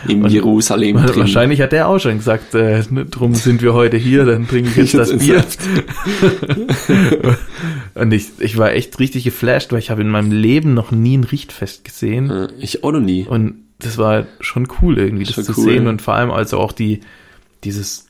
Im 0.06 0.26
Jerusalem 0.28 0.98
drin. 0.98 1.20
Wahrscheinlich 1.20 1.62
hat 1.62 1.72
der 1.72 1.88
auch 1.88 1.98
schon 1.98 2.18
gesagt, 2.18 2.54
äh, 2.54 2.82
ne, 2.90 3.06
drum 3.06 3.34
sind 3.34 3.62
wir 3.62 3.72
heute 3.72 3.96
hier, 3.96 4.26
dann 4.26 4.46
trinke 4.46 4.68
ich 4.82 4.92
jetzt 4.92 4.94
das 5.12 5.18
Bier. 5.18 5.42
Und 7.94 8.12
ich, 8.12 8.26
ich 8.38 8.58
war 8.58 8.72
echt 8.72 8.98
richtig 8.98 9.24
geflasht, 9.24 9.72
weil 9.72 9.78
ich 9.78 9.90
habe 9.90 10.02
in 10.02 10.10
meinem 10.10 10.30
Leben 10.30 10.74
noch 10.74 10.90
nie 10.90 11.16
ein 11.16 11.24
Richtfest 11.24 11.84
gesehen. 11.84 12.48
Ich 12.58 12.84
auch 12.84 12.92
noch 12.92 13.00
nie. 13.00 13.26
Und 13.26 13.62
das 13.78 13.96
war 13.96 14.26
schon 14.40 14.68
cool 14.82 14.98
irgendwie, 14.98 15.24
das 15.24 15.36
Schon 15.36 15.44
zu 15.44 15.54
cool. 15.56 15.64
sehen 15.64 15.86
und 15.86 16.02
vor 16.02 16.14
allem 16.14 16.30
also 16.32 16.58
auch 16.58 16.72
die, 16.72 17.00
dieses 17.64 18.06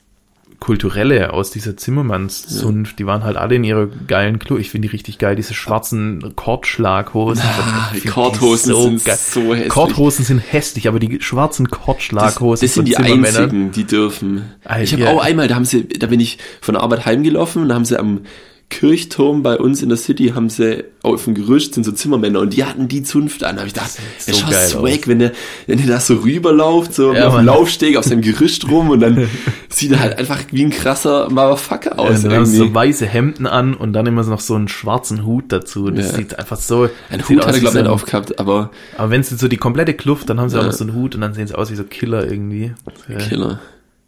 kulturelle 0.59 1.33
aus 1.33 1.51
dieser 1.51 1.77
Zimmermannszunft, 1.77 2.97
die 2.99 3.05
waren 3.05 3.23
halt 3.23 3.37
alle 3.37 3.55
in 3.55 3.63
ihrer 3.63 3.87
geilen 4.07 4.39
Klo. 4.39 4.57
Ich 4.57 4.71
finde 4.71 4.87
die 4.87 4.91
richtig 4.91 5.17
geil, 5.17 5.35
diese 5.35 5.53
schwarzen 5.53 6.33
Kordschlaghosen. 6.35 7.43
Ah, 7.45 7.91
die 7.93 8.07
Kordhosen 8.07 8.75
sind 8.75 9.05
geil. 9.05 9.17
so 9.17 9.53
hässlich. 9.53 9.69
Kordhosen 9.69 10.25
sind 10.25 10.39
hässlich, 10.39 10.87
aber 10.87 10.99
die 10.99 11.21
schwarzen 11.21 11.65
Das, 11.65 11.79
Kordschlaghosen 11.79 12.65
das 12.65 12.73
sind 12.73 12.83
von 12.83 12.85
die 12.85 12.97
einzigen, 12.97 13.71
die 13.71 13.83
dürfen. 13.83 14.43
Alter, 14.63 14.83
ich 14.83 14.93
habe 14.93 15.03
ja. 15.03 15.11
auch 15.11 15.21
einmal, 15.21 15.47
da 15.47 15.55
haben 15.55 15.65
sie, 15.65 15.87
da 15.87 16.07
bin 16.07 16.19
ich 16.19 16.37
von 16.61 16.73
der 16.73 16.83
Arbeit 16.83 17.05
heimgelaufen 17.05 17.61
und 17.61 17.69
da 17.69 17.75
haben 17.75 17.85
sie 17.85 17.99
am 17.99 18.21
Kirchturm 18.69 19.43
bei 19.43 19.57
uns 19.57 19.81
in 19.83 19.89
der 19.89 19.97
City 19.97 20.29
haben 20.35 20.49
sie 20.49 20.83
auf 21.03 21.23
dem 21.25 21.35
Gerüst 21.35 21.75
sind 21.75 21.83
so 21.83 21.91
Zimmermänner 21.91 22.39
und 22.39 22.51
die 22.53 22.65
hatten 22.65 22.87
die 22.87 23.03
Zunft 23.03 23.43
an. 23.43 23.55
Da 23.55 23.61
habe 23.61 23.67
ich 23.67 23.73
gedacht, 23.75 23.91
so 23.91 24.01
das 24.17 24.27
ist 24.27 24.39
schon 24.39 24.49
geil 24.49 24.67
swag, 24.67 25.07
wenn 25.07 25.19
der, 25.19 25.31
wenn 25.67 25.77
der 25.77 25.87
da 25.87 25.99
so 25.99 26.15
rüberlauft, 26.15 26.93
so 26.93 27.13
Ja, 27.13 27.27
auf 27.27 27.35
dem 27.35 27.45
Laufsteg 27.45 27.95
auf 27.95 28.05
seinem 28.05 28.21
Gerüst 28.23 28.67
rum 28.69 28.89
und 28.89 28.99
dann 29.01 29.29
sieht 29.69 29.91
er 29.91 29.99
halt 29.99 30.17
einfach 30.17 30.39
wie 30.51 30.65
ein 30.65 30.71
krasser 30.71 31.29
Motherfucker 31.29 31.91
Ja, 31.91 31.97
aus. 31.97 32.17
und 32.17 32.23
dann 32.25 32.31
irgendwie. 32.31 32.57
so 32.57 32.73
weiße 32.73 33.05
Hemden 33.05 33.45
an 33.45 33.75
und 33.75 33.93
dann 33.93 34.07
immer 34.07 34.23
noch 34.23 34.39
so 34.39 34.55
einen 34.55 34.67
schwarzen 34.67 35.25
Hut 35.25 35.45
dazu. 35.49 35.91
Das 35.91 36.11
Ja. 36.11 36.17
sieht 36.17 36.39
einfach 36.39 36.57
so. 36.57 36.89
Ein 37.11 37.21
Hut 37.29 37.45
hat 37.45 37.53
er 37.53 37.59
glaube 37.59 37.77
ich 37.77 37.83
nicht 37.83 37.87
aufgehabt, 37.91 38.39
aber 38.39 38.71
Aber 38.97 39.09
wenn 39.11 39.21
es 39.21 39.29
so 39.29 39.47
die 39.47 39.57
komplette 39.57 39.93
Kluft, 39.93 40.27
dann 40.29 40.39
haben 40.39 40.49
sie 40.49 40.57
auch 40.57 40.61
Ja. 40.61 40.67
noch 40.69 40.73
so 40.75 40.83
einen 40.85 40.95
Hut 40.95 41.13
und 41.15 41.21
dann 41.21 41.33
sehen 41.35 41.45
sie 41.47 41.55
aus 41.55 41.69
wie 41.71 41.75
so 41.75 41.83
Killer 41.83 42.29
irgendwie. 42.29 42.73
Ja, 43.07 43.17
Killer. 43.19 43.59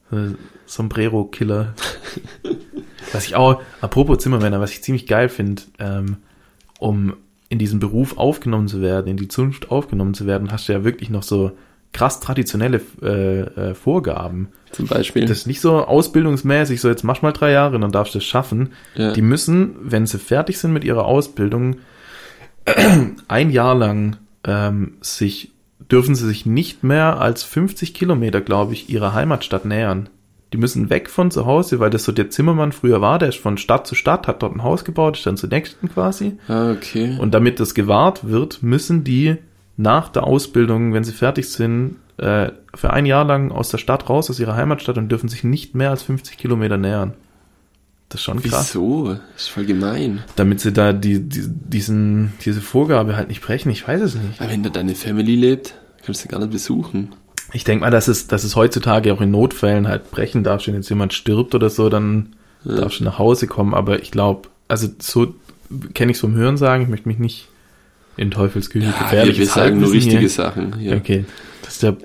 so 0.09 0.17
Sombrero-Killer. 0.67 1.73
Was 3.13 3.25
ich 3.25 3.35
auch, 3.35 3.61
apropos 3.81 4.19
Zimmermänner, 4.19 4.59
was 4.59 4.71
ich 4.71 4.83
ziemlich 4.83 5.07
geil 5.07 5.29
finde, 5.29 5.63
ähm, 5.79 6.17
um 6.79 7.13
in 7.49 7.59
diesen 7.59 7.79
Beruf 7.79 8.17
aufgenommen 8.17 8.67
zu 8.67 8.81
werden, 8.81 9.07
in 9.07 9.17
die 9.17 9.29
Zunft 9.29 9.71
aufgenommen 9.71 10.13
zu 10.13 10.27
werden, 10.27 10.51
hast 10.51 10.67
du 10.67 10.73
ja 10.73 10.83
wirklich 10.83 11.09
noch 11.09 11.23
so 11.23 11.51
krass 11.93 12.19
traditionelle 12.19 12.81
äh, 13.01 13.39
äh, 13.39 13.73
Vorgaben. 13.73 14.49
Zum 14.71 14.87
Beispiel. 14.87 15.25
Das 15.25 15.39
ist 15.39 15.47
nicht 15.47 15.61
so 15.61 15.85
ausbildungsmäßig, 15.85 16.81
so 16.81 16.89
jetzt 16.89 17.03
mach 17.03 17.21
mal 17.21 17.31
drei 17.31 17.51
Jahre, 17.51 17.79
dann 17.79 17.91
darfst 17.91 18.13
du 18.13 18.19
es 18.19 18.25
schaffen. 18.25 18.73
Ja. 18.95 19.13
Die 19.13 19.21
müssen, 19.21 19.75
wenn 19.81 20.05
sie 20.05 20.19
fertig 20.19 20.59
sind 20.59 20.73
mit 20.73 20.83
ihrer 20.83 21.05
Ausbildung, 21.05 21.77
ein 23.27 23.49
Jahr 23.49 23.75
lang 23.75 24.17
ähm, 24.43 24.97
sich, 25.01 25.53
dürfen 25.89 26.15
sie 26.15 26.27
sich 26.27 26.45
nicht 26.45 26.83
mehr 26.83 27.21
als 27.21 27.43
50 27.43 27.93
Kilometer, 27.93 28.41
glaube 28.41 28.73
ich, 28.73 28.89
ihrer 28.89 29.13
Heimatstadt 29.13 29.63
nähern. 29.65 30.09
Die 30.53 30.57
müssen 30.57 30.89
weg 30.89 31.09
von 31.09 31.29
zu 31.29 31.45
Hause, 31.45 31.79
weil 31.79 31.89
das 31.89 32.05
so 32.05 32.11
der 32.11 32.29
Zimmermann 32.29 32.71
früher 32.71 33.01
war, 33.01 33.19
der 33.19 33.29
ist 33.29 33.39
von 33.39 33.57
Stadt 33.57 33.85
zu 33.85 33.95
Stadt, 33.95 34.27
hat 34.27 34.41
dort 34.41 34.55
ein 34.55 34.63
Haus 34.63 34.85
gebaut, 34.85 35.17
ist 35.17 35.25
dann 35.25 35.35
zur 35.35 35.49
nächsten 35.49 35.89
quasi. 35.89 36.37
ah, 36.47 36.71
okay. 36.71 37.17
Und 37.19 37.33
damit 37.33 37.59
das 37.59 37.73
gewahrt 37.73 38.29
wird, 38.29 38.63
müssen 38.63 39.03
die 39.03 39.37
nach 39.75 40.09
der 40.09 40.23
Ausbildung, 40.23 40.93
wenn 40.93 41.03
sie 41.03 41.11
fertig 41.11 41.49
sind, 41.49 41.97
äh, 42.17 42.51
für 42.73 42.91
ein 42.91 43.05
Jahr 43.05 43.25
lang 43.25 43.51
aus 43.51 43.69
der 43.69 43.77
Stadt 43.77 44.09
raus, 44.09 44.29
aus 44.29 44.39
ihrer 44.39 44.55
Heimatstadt 44.55 44.97
und 44.97 45.09
dürfen 45.09 45.29
sich 45.29 45.43
nicht 45.43 45.75
mehr 45.75 45.91
als 45.91 46.03
50 46.03 46.37
Kilometer 46.37 46.77
nähern. 46.77 47.13
Das 48.09 48.21
ist 48.21 48.25
schon 48.25 48.41
krass. 48.41 48.69
Wieso? 48.73 49.13
Das 49.33 49.43
ist 49.43 49.49
voll 49.49 49.65
gemein. 49.65 50.23
Damit 50.37 50.61
sie 50.61 50.71
da 50.71 50.93
die, 50.93 51.19
die, 51.27 51.43
diesen, 51.45 52.33
diese 52.45 52.61
Vorgabe 52.61 53.17
halt 53.17 53.27
nicht 53.27 53.41
brechen, 53.41 53.69
ich 53.69 53.87
weiß 53.87 54.01
es 54.01 54.15
nicht. 54.15 54.39
Aber 54.39 54.49
wenn 54.49 54.63
da 54.63 54.69
deine 54.69 54.95
Family 54.95 55.35
lebt, 55.35 55.75
kannst 56.05 56.23
du 56.23 56.29
gar 56.29 56.39
nicht 56.39 56.51
besuchen. 56.51 57.09
Ich 57.53 57.63
denke 57.63 57.85
mal, 57.85 57.91
dass 57.91 58.07
es, 58.07 58.27
dass 58.27 58.43
es 58.43 58.55
heutzutage 58.55 59.13
auch 59.13 59.21
in 59.21 59.31
Notfällen 59.31 59.87
halt 59.87 60.11
brechen 60.11 60.43
darf, 60.43 60.67
wenn 60.67 60.73
jetzt 60.75 60.89
jemand 60.89 61.13
stirbt 61.13 61.55
oder 61.55 61.69
so, 61.69 61.89
dann 61.89 62.35
Ja. 62.65 62.75
darfst 62.75 62.99
du 62.99 63.03
nach 63.05 63.17
Hause 63.19 63.47
kommen. 63.47 63.73
Aber 63.73 64.01
ich 64.01 64.11
glaube, 64.11 64.49
also 64.67 64.87
so 64.99 65.33
kenne 65.93 66.11
ich 66.11 66.17
vom 66.17 66.33
Hören 66.35 66.57
sagen, 66.57 66.83
ich 66.83 66.89
möchte 66.89 67.07
mich 67.07 67.19
nicht 67.19 67.47
in 68.17 68.31
Teufelsküche 68.31 68.87
Ja, 68.87 68.91
wir, 68.93 68.99
gefährliches 68.99 69.37
wir 69.39 69.45
sagen 69.47 69.79
nur 69.79 69.91
richtige 69.91 70.19
hier. 70.19 70.29
Sachen. 70.29 70.75
Ja. 70.81 70.95
Okay. 70.97 71.25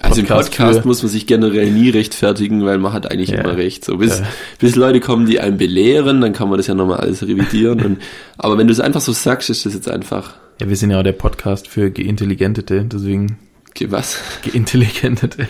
Also 0.01 0.21
im 0.21 0.27
Podcast 0.27 0.81
für, 0.81 0.87
muss 0.89 1.03
man 1.03 1.11
sich 1.11 1.27
generell 1.29 1.71
nie 1.71 1.89
rechtfertigen, 1.91 2.65
weil 2.65 2.79
man 2.79 2.93
hat 2.93 3.11
eigentlich 3.11 3.31
Ja. 3.31 3.41
immer 3.43 3.57
recht. 3.57 3.85
So 3.85 3.97
bis, 3.97 4.19
Ja. 4.19 4.27
bis 4.59 4.75
Leute 4.75 4.99
kommen, 5.01 5.25
die 5.27 5.39
einen 5.41 5.57
belehren, 5.57 6.21
dann 6.21 6.33
kann 6.33 6.49
man 6.49 6.57
das 6.59 6.67
ja 6.67 6.75
nochmal 6.75 6.99
alles 6.99 7.23
revidieren. 7.27 7.81
und, 7.81 7.99
aber 8.39 8.59
wenn 8.59 8.67
du 8.67 8.73
es 8.73 8.81
einfach 8.81 9.01
so 9.01 9.13
sagst, 9.13 9.51
ist 9.51 9.65
das 9.65 9.75
jetzt 9.75 9.89
einfach, 9.89 10.35
Ja, 10.61 10.69
wir 10.69 10.77
sind 10.77 10.91
ja 10.91 10.99
auch 10.99 11.05
der 11.05 11.13
Podcast 11.13 11.69
für 11.69 11.91
Geintelligentete, 11.93 12.85
deswegen 12.85 13.39
okay, 13.75 13.91
was? 13.91 14.19
Geintelligentete. 14.43 15.49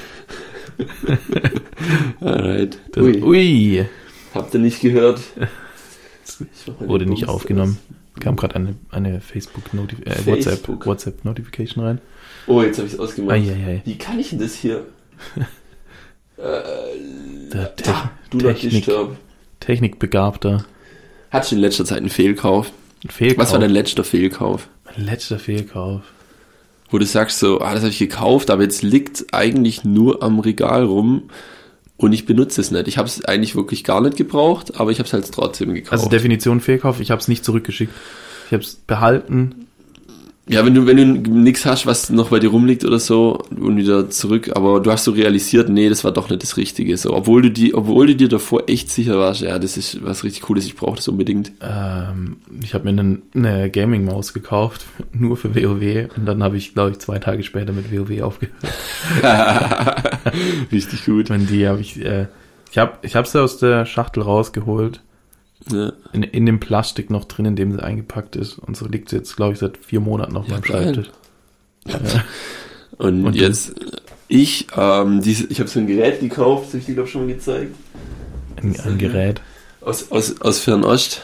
Alright. 2.20 2.78
Das, 2.92 3.04
Ui, 3.04 3.22
ui, 3.22 3.86
habt 4.34 4.54
ihr 4.54 4.60
nicht 4.60 4.80
gehört? 4.80 5.20
wurde 6.80 7.06
nicht 7.06 7.28
aufgenommen. 7.28 7.78
Kam 8.20 8.36
gerade 8.36 8.56
eine, 8.56 8.76
eine 8.90 9.20
Facebook 9.20 9.72
Notif 9.74 10.00
äh, 10.04 10.12
Facebook. 10.12 10.86
WhatsApp 10.86 11.24
Notification 11.24 11.84
rein. 11.84 12.00
Oh, 12.46 12.62
jetzt 12.62 12.78
habe 12.78 12.86
ich 12.86 12.94
es 12.94 13.00
ausgemacht. 13.00 13.34
Eieiei. 13.36 13.82
Wie 13.84 13.96
kann 13.98 14.18
ich 14.18 14.30
denn 14.30 14.38
das 14.38 14.54
hier? 14.54 14.86
Der 16.36 17.76
Te 17.76 17.90
Ah, 17.90 18.10
du 18.30 18.38
Technik. 18.38 18.88
Technikbegabter. 19.60 20.64
Hattest 21.30 21.52
du 21.52 21.56
in 21.56 21.62
letzter 21.62 21.84
Zeit 21.84 21.98
einen 21.98 22.10
Fehlkauf? 22.10 22.72
Ein 23.04 23.10
Fehlkauf. 23.10 23.38
Was 23.38 23.52
war 23.52 23.58
dein 23.60 23.70
letzter 23.70 24.04
Fehlkauf? 24.04 24.68
mein 24.84 25.06
letzter 25.06 25.38
Fehlkauf? 25.38 26.02
Wo 26.92 26.98
du 26.98 27.06
sagst 27.06 27.38
so, 27.38 27.60
ah, 27.60 27.72
das 27.72 27.80
habe 27.80 27.90
ich 27.90 27.98
gekauft, 27.98 28.50
aber 28.50 28.62
jetzt 28.62 28.82
liegt 28.82 29.32
eigentlich 29.32 29.82
nur 29.82 30.22
am 30.22 30.38
Regal 30.40 30.84
rum 30.84 31.30
und 31.96 32.12
ich 32.12 32.26
benutze 32.26 32.60
es 32.60 32.70
nicht. 32.70 32.86
Ich 32.86 32.98
habe 32.98 33.08
es 33.08 33.24
eigentlich 33.24 33.56
wirklich 33.56 33.82
gar 33.82 34.02
nicht 34.02 34.18
gebraucht, 34.18 34.78
aber 34.78 34.90
ich 34.90 34.98
habe 34.98 35.06
es 35.06 35.12
halt 35.14 35.32
trotzdem 35.32 35.72
gekauft. 35.72 35.92
Also 35.92 36.08
Definition 36.10 36.60
Fehlkauf, 36.60 37.00
ich 37.00 37.10
habe 37.10 37.20
es 37.20 37.28
nicht 37.28 37.46
zurückgeschickt. 37.46 37.94
Ich 38.46 38.52
habe 38.52 38.62
es 38.62 38.74
behalten. 38.74 39.68
Ja, 40.48 40.66
wenn 40.66 40.74
du 40.74 40.86
wenn 40.86 41.22
du 41.22 41.30
nichts 41.30 41.64
hast, 41.64 41.86
was 41.86 42.10
noch 42.10 42.30
bei 42.30 42.40
dir 42.40 42.50
rumliegt 42.50 42.84
oder 42.84 42.98
so 42.98 43.44
und 43.50 43.76
wieder 43.76 44.10
zurück, 44.10 44.50
aber 44.56 44.80
du 44.80 44.90
hast 44.90 45.04
so 45.04 45.12
realisiert, 45.12 45.68
nee, 45.68 45.88
das 45.88 46.02
war 46.02 46.10
doch 46.10 46.30
nicht 46.30 46.42
das 46.42 46.56
Richtige. 46.56 46.96
So, 46.96 47.14
obwohl 47.14 47.42
du 47.42 47.50
die, 47.52 47.74
obwohl 47.74 48.08
du 48.08 48.16
dir 48.16 48.28
davor 48.28 48.68
echt 48.68 48.90
sicher 48.90 49.18
warst, 49.18 49.42
ja, 49.42 49.60
das 49.60 49.76
ist 49.76 50.04
was 50.04 50.24
richtig 50.24 50.42
Cooles, 50.42 50.66
ich 50.66 50.74
brauche 50.74 50.96
das 50.96 51.06
unbedingt. 51.06 51.52
Ähm, 51.60 52.38
ich 52.60 52.74
habe 52.74 52.90
mir 52.90 53.00
eine, 53.00 53.22
eine 53.36 53.70
Gaming-Maus 53.70 54.32
gekauft, 54.32 54.84
nur 55.12 55.36
für 55.36 55.54
WoW. 55.54 56.08
Und 56.16 56.26
dann 56.26 56.42
habe 56.42 56.56
ich, 56.56 56.74
glaube 56.74 56.90
ich, 56.90 56.98
zwei 56.98 57.20
Tage 57.20 57.44
später 57.44 57.72
mit 57.72 57.92
WoW 57.92 58.22
aufgehört. 58.22 58.56
richtig 60.72 61.04
gut. 61.04 61.30
Und 61.30 61.50
die 61.50 61.68
habe 61.68 61.80
ich, 61.80 62.04
äh, 62.04 62.26
ich 62.72 62.78
habe 62.78 62.98
ich 63.02 63.12
sie 63.12 63.40
aus 63.40 63.58
der 63.58 63.86
Schachtel 63.86 64.24
rausgeholt. 64.24 65.02
Ja. 65.70 65.92
In, 66.12 66.22
in 66.22 66.46
dem 66.46 66.58
Plastik 66.60 67.10
noch 67.10 67.24
drin, 67.24 67.44
in 67.46 67.56
dem 67.56 67.72
sie 67.72 67.82
eingepackt 67.82 68.34
ist. 68.36 68.58
Und 68.58 68.76
so 68.76 68.86
liegt 68.86 69.08
sie 69.10 69.16
jetzt, 69.16 69.36
glaube 69.36 69.52
ich, 69.52 69.58
seit 69.60 69.76
vier 69.78 70.00
Monaten 70.00 70.36
auf 70.36 70.46
Ja, 70.48 70.54
meinem. 70.54 70.64
Schreibtisch. 70.64 71.10
Ja. 71.86 71.98
Und, 72.98 73.24
Und 73.24 73.34
jetzt 73.36 73.72
ich, 74.28 74.66
ähm, 74.76 75.20
diese, 75.22 75.46
ich 75.48 75.60
habe 75.60 75.68
so 75.68 75.78
ein 75.80 75.86
Gerät 75.86 76.20
gekauft, 76.20 76.64
das 76.64 76.68
habe 76.70 76.78
ich 76.78 76.86
dir 76.86 76.94
glaube 76.94 77.08
schon 77.08 77.26
mal 77.26 77.34
gezeigt. 77.34 77.74
Ein, 78.62 78.76
ein 78.84 78.98
Gerät. 78.98 79.40
Aus, 79.80 80.10
aus, 80.10 80.40
aus 80.40 80.58
Fernost. 80.60 81.22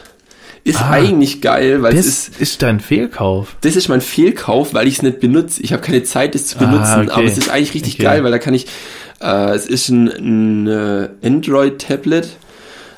Ist 0.65 0.81
Ah. 0.81 0.89
eigentlich 0.91 1.41
geil, 1.41 1.81
weil 1.81 1.95
es 1.95 2.05
Das 2.05 2.27
ist, 2.29 2.41
ist 2.41 2.61
dein 2.61 2.79
Fehlkauf. 2.81 3.55
das 3.61 3.75
ist 3.77 3.87
mein 3.87 4.01
Fehlkauf, 4.01 4.73
weil 4.73 4.87
ich 4.87 4.97
es 4.97 5.01
nicht 5.03 5.21
benutze. 5.21 5.63
Ich 5.63 5.71
habe 5.71 5.81
keine 5.81 6.03
Zeit, 6.03 6.35
es 6.35 6.47
zu 6.47 6.57
Ah, 6.57 6.65
benutzen, 6.65 7.01
okay. 7.03 7.11
aber 7.11 7.23
es 7.23 7.37
ist 7.37 7.49
eigentlich 7.49 7.73
richtig 7.75 7.93
Okay. 7.95 8.03
geil, 8.03 8.23
weil 8.25 8.31
da 8.31 8.39
kann 8.39 8.53
ich, 8.53 8.67
äh, 9.21 9.51
es 9.55 9.65
ist 9.67 9.87
ein, 9.89 10.07
ein 10.09 10.67
äh, 10.67 11.09
Android-Tablet 11.25 12.27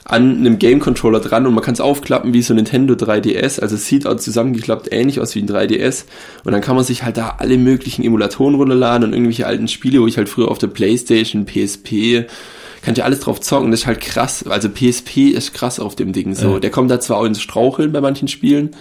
an 0.04 0.38
einem 0.38 0.58
Game-Controller 0.60 1.20
dran 1.20 1.46
und 1.46 1.54
man 1.54 1.64
kann 1.64 1.74
es 1.76 1.82
aufklappen 1.82 2.34
wie 2.34 2.42
so 2.42 2.54
ein 2.54 2.58
Nintendo 2.58 2.96
3DS, 2.96 3.60
also 3.60 3.76
es 3.76 3.86
sieht 3.88 4.08
auch 4.08 4.16
zusammengeklappt 4.16 4.92
ähnlich 4.92 5.20
aus 5.20 5.36
wie 5.36 5.40
ein 5.42 5.48
3DS 5.48 6.06
und 6.44 6.52
dann 6.54 6.62
kann 6.62 6.76
man 6.76 6.84
sich 6.84 7.04
halt 7.04 7.18
da 7.18 7.36
alle 7.38 7.58
möglichen 7.58 8.04
Emulatoren 8.04 8.56
runterladen 8.56 9.08
und 9.08 9.14
irgendwelche 9.14 9.46
alten 9.46 9.68
Spiele, 9.68 10.02
wo 10.02 10.08
ich 10.08 10.18
halt 10.18 10.28
früher 10.30 10.50
auf 10.50 10.58
der 10.58 10.68
Playstation, 10.68 11.46
PSP, 11.46 12.26
kann 12.82 12.96
ja 12.96 13.04
alles 13.06 13.20
drauf 13.20 13.40
zocken, 13.42 13.70
das 13.70 13.82
ist 13.82 13.86
halt 13.86 14.02
krass, 14.02 14.44
also 14.48 14.70
PSP 14.70 15.30
ist 15.30 15.54
krass 15.54 15.80
auf 15.80 15.96
dem 15.96 16.14
Ding. 16.14 16.34
So, 16.34 16.54
Ja. 16.54 16.60
der 16.60 16.72
kommt 16.72 16.90
da 16.90 17.00
zwar 17.00 17.18
auch 17.18 17.26
ins 17.26 17.40
Straucheln 17.40 17.92
bei 17.92 18.02
manchen 18.02 18.28
Spielen, 18.28 18.72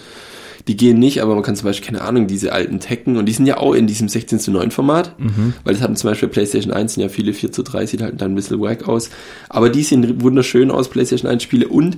die 0.67 0.77
gehen 0.77 0.99
nicht, 0.99 1.21
aber 1.21 1.33
man 1.33 1.43
kann 1.43 1.55
zum 1.55 1.65
Beispiel, 1.65 1.87
keine 1.87 2.01
Ahnung, 2.01 2.27
diese 2.27 2.53
alten 2.53 2.79
Tekken, 2.79 3.17
und 3.17 3.25
die 3.25 3.33
sind 3.33 3.45
ja 3.45 3.57
auch 3.57 3.73
in 3.73 3.87
diesem 3.87 4.07
16 4.09 4.39
zu 4.39 4.51
9 4.51 4.71
Format, 4.71 5.15
weil 5.63 5.73
das 5.73 5.81
hatten 5.81 5.95
zum 5.95 6.09
Beispiel 6.09 6.29
PlayStation 6.29 6.73
1 6.73 6.93
sind 6.93 7.03
ja 7.03 7.09
viele 7.09 7.33
4 7.33 7.51
zu 7.51 7.63
3, 7.63 7.85
sieht 7.85 8.01
halt 8.01 8.21
dann 8.21 8.33
ein 8.33 8.35
bisschen 8.35 8.59
wack 8.61 8.87
aus, 8.87 9.09
aber 9.49 9.69
die 9.69 9.83
sehen 9.83 10.21
wunderschön 10.21 10.71
aus, 10.71 10.89
PlayStation 10.89 11.29
1 11.29 11.43
Spiele, 11.43 11.67
und 11.67 11.97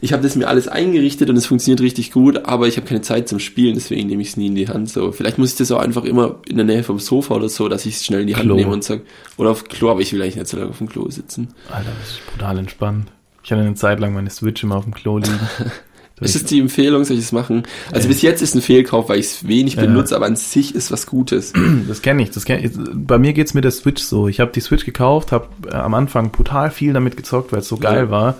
ich 0.00 0.12
habe 0.12 0.22
das 0.22 0.34
mir 0.34 0.48
alles 0.48 0.68
eingerichtet 0.68 1.30
und 1.30 1.36
es 1.36 1.46
funktioniert 1.46 1.80
richtig 1.80 2.10
gut, 2.10 2.44
aber 2.44 2.66
ich 2.66 2.76
habe 2.76 2.86
keine 2.86 3.02
Zeit 3.02 3.28
zum 3.28 3.38
Spielen, 3.38 3.74
deswegen 3.74 4.08
nehme 4.08 4.22
ich 4.22 4.30
es 4.30 4.36
nie 4.36 4.48
in 4.48 4.54
die 4.56 4.68
Hand, 4.68 4.90
so. 4.90 5.12
Vielleicht 5.12 5.38
muss 5.38 5.52
ich 5.52 5.56
das 5.58 5.70
auch 5.70 5.78
einfach 5.78 6.04
immer 6.04 6.40
in 6.48 6.56
der 6.56 6.66
Nähe 6.66 6.82
vom 6.82 6.98
Sofa 6.98 7.34
oder 7.34 7.48
so, 7.48 7.68
dass 7.68 7.86
ich 7.86 7.96
es 7.96 8.04
schnell 8.04 8.22
in 8.22 8.26
die 8.26 8.34
Hand 8.34 8.46
Klo. 8.46 8.56
nehme 8.56 8.72
und 8.72 8.82
sag, 8.82 9.02
oder 9.36 9.50
auf 9.50 9.64
Klo, 9.64 9.90
aber 9.90 10.00
ich 10.00 10.12
will 10.12 10.20
eigentlich 10.20 10.36
nicht 10.36 10.48
so 10.48 10.56
lange 10.56 10.70
auf 10.70 10.78
dem 10.78 10.88
Klo 10.88 11.08
sitzen. 11.08 11.48
Alter, 11.70 11.90
das 12.00 12.10
ist 12.10 12.26
brutal 12.26 12.58
entspannt. 12.58 13.12
Ich 13.44 13.50
hatte 13.52 13.62
eine 13.62 13.74
Zeit 13.74 14.00
lang 14.00 14.14
meine 14.14 14.30
Switch 14.30 14.62
immer 14.62 14.76
auf 14.76 14.84
dem 14.84 14.94
Klo 14.94 15.18
liegen. 15.18 15.38
Das 16.22 16.34
ist 16.36 16.50
die 16.50 16.60
Empfehlung, 16.60 17.04
soll 17.04 17.16
ich 17.18 17.24
es 17.24 17.32
machen? 17.32 17.64
Also 17.92 18.08
bis 18.08 18.22
jetzt 18.22 18.40
ist 18.42 18.54
ein 18.54 18.62
Fehlkauf, 18.62 19.08
weil 19.08 19.18
ich 19.18 19.26
es 19.26 19.46
wenig 19.48 19.74
Ja. 19.74 19.82
benutze, 19.82 20.16
aber 20.16 20.26
an 20.26 20.36
sich 20.36 20.74
ist 20.74 20.90
was 20.90 21.06
Gutes. 21.06 21.52
Das 21.88 22.02
kenne 22.02 22.22
ich, 22.22 22.30
das 22.30 22.44
kenn 22.44 22.64
ich. 22.64 22.72
Bei 22.94 23.18
mir 23.18 23.32
geht's 23.32 23.54
mit 23.54 23.64
der 23.64 23.70
Switch 23.72 24.02
so. 24.02 24.28
Ich 24.28 24.40
habe 24.40 24.52
die 24.52 24.60
Switch 24.60 24.84
gekauft, 24.84 25.32
habe 25.32 25.48
äh, 25.68 25.74
am 25.74 25.94
Anfang 25.94 26.30
brutal 26.30 26.70
viel 26.70 26.92
damit 26.92 27.16
gezockt, 27.16 27.52
weil 27.52 27.60
es 27.60 27.68
so 27.68 27.76
geil 27.76 28.04
Ja. 28.04 28.10
war. 28.10 28.34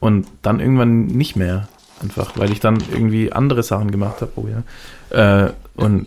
Und 0.00 0.26
dann 0.42 0.60
irgendwann 0.60 1.06
nicht 1.06 1.36
mehr. 1.36 1.68
Einfach, 2.02 2.36
weil 2.36 2.50
ich 2.52 2.60
dann 2.60 2.78
irgendwie 2.92 3.32
andere 3.32 3.62
Sachen 3.62 3.90
gemacht 3.90 4.20
habe. 4.20 4.32
Oh 4.36 4.46
ja. 4.48 5.46
Äh, 5.46 5.52
und 5.76 6.06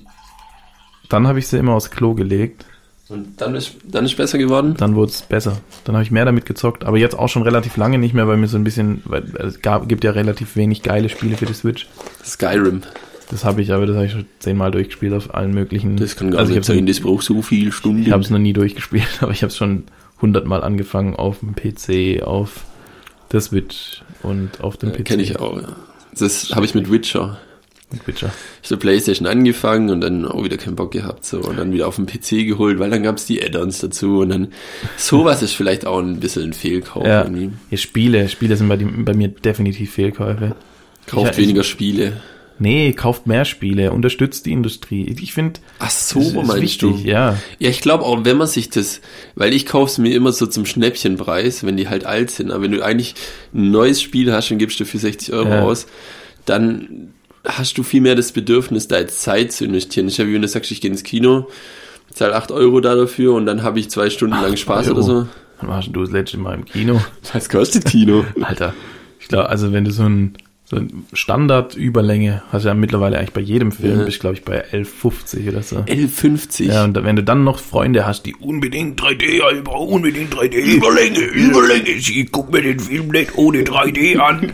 dann 1.10 1.28
habe 1.28 1.40
ich 1.40 1.48
sie 1.48 1.58
immer 1.58 1.74
aufs 1.74 1.90
Klo 1.90 2.14
gelegt. 2.14 2.66
Und 3.10 3.40
dann 3.40 3.56
ist, 3.56 3.76
dann 3.86 4.06
ist 4.06 4.18
besser 4.18 4.38
geworden. 4.38 4.76
Dann 4.78 4.96
wurde 4.96 5.12
es 5.12 5.22
besser. 5.22 5.62
Dann 5.86 5.96
habe 5.96 6.04
ich 6.04 6.12
mehr 6.12 6.26
damit 6.26 6.46
gezockt. 6.46 6.84
Aber 6.84 6.98
jetzt 6.98 7.18
auch 7.18 7.30
schon 7.30 7.44
relativ 7.44 7.78
lange 7.78 7.98
nicht 7.98 8.14
mehr, 8.14 8.28
weil 8.28 8.38
mir 8.38 8.48
so 8.48 8.58
ein 8.58 8.66
bisschen, 8.66 9.02
weil 9.06 9.24
es 9.38 9.62
gab, 9.62 9.88
gibt 9.88 10.04
ja 10.04 10.12
relativ 10.12 10.58
wenig 10.58 10.84
geile 10.84 11.08
Spiele 11.08 11.38
für 11.38 11.46
die 11.46 11.54
Switch. 11.54 11.88
Skyrim. 12.26 12.82
Das 13.30 13.44
habe 13.44 13.62
ich, 13.62 13.74
aber 13.74 13.86
das 13.86 13.96
habe 13.96 14.06
ich 14.06 14.12
schon 14.12 14.26
zehnmal 14.40 14.72
durchgespielt 14.72 15.14
auf 15.14 15.34
allen 15.34 15.54
möglichen. 15.54 15.98
Das 15.98 16.16
kann 16.16 16.32
gar 16.32 16.40
also 16.40 16.52
ich 16.52 16.58
nicht 16.58 16.66
sein, 16.66 16.86
das 16.86 17.00
braucht 17.02 17.24
so 17.24 17.42
viel 17.42 17.72
Stunden. 17.72 18.04
Ich 18.04 18.12
habe 18.12 18.24
es 18.24 18.30
noch 18.30 18.40
nie 18.40 18.54
durchgespielt, 18.54 19.08
aber 19.22 19.32
ich 19.32 19.42
habe 19.42 19.52
es 19.52 19.58
schon 19.58 19.84
hundertmal 20.22 20.64
angefangen 20.64 21.16
auf 21.16 21.40
dem 21.40 21.56
PC, 21.56 22.24
auf 22.24 22.66
der 23.32 23.42
Switch 23.42 24.02
und 24.24 24.62
auf 24.62 24.78
dem 24.78 24.90
ja, 24.90 24.96
PC. 24.96 25.06
Kenne 25.06 25.24
ich 25.24 25.40
auch, 25.40 25.62
ja. 25.62 25.76
Das 26.18 26.52
habe 26.56 26.66
ich 26.66 26.74
mit 26.74 26.92
Witcher. 26.92 27.38
Witcher. 28.06 28.32
Ich 28.62 28.70
habe 28.70 28.80
Playstation 28.82 29.28
angefangen 29.28 29.90
und 29.90 30.02
dann 30.02 30.26
auch 30.26 30.44
wieder 30.44 30.58
keinen 30.58 30.76
Bock 30.76 30.92
gehabt 30.92 31.26
so 31.26 31.40
und 31.40 31.58
dann 31.58 31.72
wieder 31.72 31.88
auf 31.88 31.96
den 31.96 32.06
PC 32.06 32.46
geholt, 32.46 32.80
weil 32.80 32.90
dann 32.90 33.02
gab's 33.04 33.26
die 33.26 33.42
Add-ons 33.42 33.80
dazu 33.80 34.20
und 34.20 34.30
dann 34.30 34.50
sowas 34.98 35.42
ist 35.42 35.54
vielleicht 35.54 35.86
auch 35.86 36.00
ein 36.00 36.20
bisschen 36.20 36.44
ein 36.44 36.54
Fehlkauf 36.54 37.06
Ja. 37.06 37.24
irgendwie. 37.24 37.52
Ja, 37.72 37.78
Spiele, 37.78 38.28
Spiele 38.28 38.58
sind 38.58 38.68
bei, 38.68 38.76
die, 38.76 38.86
bei 38.86 39.14
mir 39.14 39.30
definitiv 39.30 39.94
Fehlkäufe. 39.94 40.56
Kauft 41.06 41.32
Ich- 41.34 41.38
weniger 41.38 41.64
Spiele. 41.64 42.22
Nee, 42.60 42.92
kauft 42.94 43.28
mehr 43.28 43.46
Spiele, 43.46 43.92
unterstützt 43.92 44.48
die 44.48 44.52
Industrie. 44.52 45.16
Ich 45.22 45.32
finde, 45.32 45.60
Ach 45.78 45.92
so, 45.92 46.20
das 46.20 46.34
meinst 46.34 46.56
wichtig, 46.64 46.80
du? 46.80 46.98
ja. 47.08 47.38
Ja, 47.60 47.70
ich 47.70 47.82
glaube 47.82 48.04
auch, 48.04 48.26
wenn 48.26 48.36
man 48.36 48.48
sich 48.48 48.72
das, 48.72 49.00
weil 49.36 49.54
ich 49.54 49.68
kaufe 49.68 49.92
es 49.92 49.98
mir 50.00 50.14
immer 50.16 50.32
so 50.32 50.48
zum 50.48 50.66
Schnäppchenpreis, 50.66 51.64
wenn 51.66 51.78
die 51.78 51.88
halt 51.88 52.06
alt 52.06 52.32
sind. 52.32 52.50
Aber 52.52 52.64
wenn 52.64 52.72
du 52.72 52.82
eigentlich 52.84 53.14
ein 53.54 53.70
neues 53.70 54.02
Spiel 54.02 54.34
hast 54.34 54.50
und 54.52 54.58
gibst 54.58 54.80
du 54.80 54.86
für 54.86 54.98
60 54.98 55.34
Euro 55.34 55.50
Ja. 55.50 55.62
aus, 55.62 55.86
dann 56.46 57.14
hast 57.48 57.78
du 57.78 57.84
viel 57.84 58.02
mehr 58.02 58.16
das 58.16 58.32
Bedürfnis, 58.32 58.88
da 58.88 59.00
jetzt 59.00 59.22
Zeit 59.22 59.52
zu 59.52 59.66
investieren. 59.66 60.08
Ich 60.08 60.20
habe, 60.20 60.30
wie 60.30 60.34
wenn 60.36 60.42
du 60.42 60.48
sagst, 60.48 60.72
ich 60.72 60.82
gehe 60.82 60.92
ins 60.92 61.04
Kino, 61.04 61.48
zahle 62.14 62.36
8 62.36 62.52
Euro 62.52 62.80
da 62.82 62.96
dafür 62.96 63.34
und 63.34 63.46
dann 63.46 63.64
habe 63.64 63.80
ich 63.80 63.90
zwei 63.90 64.10
Stunden 64.10 64.40
lang 64.42 64.58
Spaß 64.58 64.88
Euro. 64.88 64.98
oder 64.98 65.04
so. 65.04 65.28
Wann 65.60 65.70
warst 65.70 65.90
du 65.92 66.02
das 66.02 66.12
letzte 66.12 66.38
Mal 66.38 66.56
im 66.56 66.66
Kino? 66.66 67.02
Was 67.34 67.50
kostet 67.50 67.86
Kino? 67.86 68.26
Alter, 68.42 68.74
ich 69.20 69.28
glaube, 69.28 69.50
also 69.50 69.72
wenn 69.72 69.86
du 69.86 69.92
so 69.92 70.04
ein, 70.04 70.34
so 70.70 70.82
Standard-Überlänge 71.14 72.42
hast 72.52 72.66
du 72.66 72.68
ja 72.68 72.74
mittlerweile 72.74 73.18
eigentlich 73.18 73.32
bei 73.32 73.40
jedem 73.42 73.72
Film, 73.72 74.00
Ja. 74.00 74.06
bist 74.06 74.20
glaube 74.20 74.36
ich 74.36 74.44
bei 74.44 74.66
11,50 74.74 75.48
oder 75.50 75.64
so. 75.64 75.78
L50. 75.78 76.66
Ja, 76.66 76.84
und 76.84 77.02
wenn 77.02 77.16
du 77.16 77.24
dann 77.24 77.46
noch 77.46 77.60
Freunde 77.60 78.06
hast, 78.06 78.26
die 78.26 78.36
unbedingt 78.36 79.00
3D, 79.02 79.38
ja, 79.40 79.50
ich 79.52 79.64
brauche 79.64 79.94
unbedingt 79.94 80.34
3D. 80.34 80.58
Überlänge, 80.58 81.20
Überlänge. 81.20 81.88
Ich 81.90 82.28
guck 82.32 82.52
mir 82.52 82.62
den 82.62 82.80
Film 82.82 83.08
nicht 83.10 83.38
ohne 83.38 83.60
3D 83.64 84.18
an. 84.18 84.42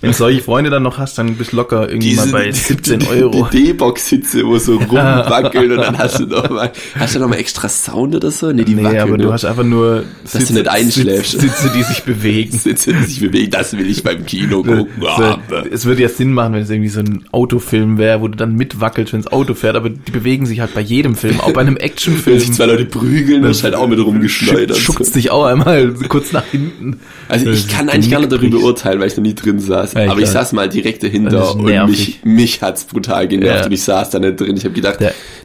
Wenn 0.00 0.10
du 0.10 0.16
solche 0.16 0.40
Freunde 0.42 0.70
dann 0.70 0.82
noch 0.82 0.96
hast, 0.98 1.18
dann 1.18 1.34
bist 1.36 1.52
du 1.52 1.56
locker 1.56 1.88
irgendwie 1.88 2.14
mal 2.16 2.28
bei 2.28 2.50
17 2.50 3.06
Euro. 3.06 3.48
Die 3.52 3.64
D-Box-Sitze, 3.64 4.46
wo 4.46 4.58
so 4.58 4.76
rumwackeln 4.78 5.70
und 5.72 5.78
dann 5.78 5.98
hast 5.98 6.18
du 6.20 6.26
noch 6.26 6.48
mal, 6.48 6.72
hast 6.98 7.14
du 7.14 7.18
noch 7.20 7.28
mal 7.28 7.36
extra 7.36 7.68
Sound 7.68 8.14
oder 8.14 8.30
so? 8.30 8.52
Nee, 8.52 8.64
die 8.64 8.74
Nee, 8.74 8.84
wackeln 8.84 9.00
aber 9.00 9.10
nur. 9.18 9.18
du 9.18 9.32
hast 9.34 9.44
einfach 9.44 9.64
nur 9.64 10.04
Dass 10.32 10.46
du 10.46 10.54
nicht 10.54 10.68
einschläfst. 10.68 11.32
Sitze, 11.32 11.46
Sitze, 11.48 11.72
die 11.76 11.82
sich 11.82 12.02
bewegen. 12.04 12.52
Sitze, 12.56 12.92
die 12.94 13.02
sich 13.04 13.20
bewegen, 13.20 13.50
das 13.50 13.76
will 13.76 13.88
ich 13.88 14.02
beim 14.02 14.24
Kino 14.24 14.62
gucken. 14.62 14.86
So, 15.00 15.36
es 15.70 15.84
würde 15.86 16.02
ja 16.02 16.08
Sinn 16.08 16.32
machen, 16.32 16.54
wenn 16.54 16.62
es 16.62 16.70
irgendwie 16.70 16.88
so 16.88 17.00
ein 17.00 17.24
Autofilm 17.32 17.98
wäre, 17.98 18.20
wo 18.20 18.28
du 18.28 18.36
dann 18.36 18.54
mitwackelst, 18.54 19.12
wenn 19.12 19.22
das 19.22 19.32
Auto 19.32 19.54
fährt, 19.54 19.76
aber 19.76 19.90
die 19.90 20.10
bewegen 20.12 20.46
sich 20.46 20.60
halt 20.60 20.74
bei 20.74 20.80
jedem 20.80 21.14
Film, 21.16 21.40
auch 21.40 21.52
bei 21.52 21.60
einem 21.62 21.74
Wenn 21.78 21.82
Actionfilm. 21.82 22.38
sich 22.38 22.52
zwei 22.52 22.66
Leute 22.66 22.84
prügeln, 22.84 23.42
dann 23.42 23.50
ist 23.50 23.64
halt 23.64 23.74
auch 23.74 23.88
mit 23.88 23.98
rumgeschleudert. 23.98 24.76
Schubst 24.76 25.14
dich 25.14 25.30
auch 25.30 25.44
einmal 25.44 25.92
kurz 26.08 26.32
nach 26.32 26.44
hinten. 26.46 27.00
Also 27.28 27.50
ich 27.50 27.68
kann 27.68 27.88
eigentlich 27.88 28.10
gar 28.10 28.20
nicht 28.20 28.32
darüber 28.32 28.58
urteilen, 28.58 29.00
weil 29.00 29.08
ich 29.08 29.16
noch 29.16 29.22
nie 29.24 29.34
drin 29.34 29.58
saß. 29.58 29.94
Ja, 29.94 30.10
aber 30.10 30.20
ich 30.20 30.28
saß 30.28 30.52
mal 30.52 30.68
direkt 30.68 31.02
Das 31.02 31.10
dahinter 31.10 31.54
und 31.56 31.64
mich, 31.90 32.20
mich 32.24 32.62
hat's 32.62 32.84
brutal 32.84 33.26
genervt 33.28 33.60
Ja. 33.60 33.66
und 33.66 33.72
ich 33.72 33.82
saß 33.82 34.10
da 34.10 34.18
nicht 34.18 34.40
drin. 34.40 34.56
Ich 34.56 34.64
habe 34.64 34.74
gedacht, 34.74 34.98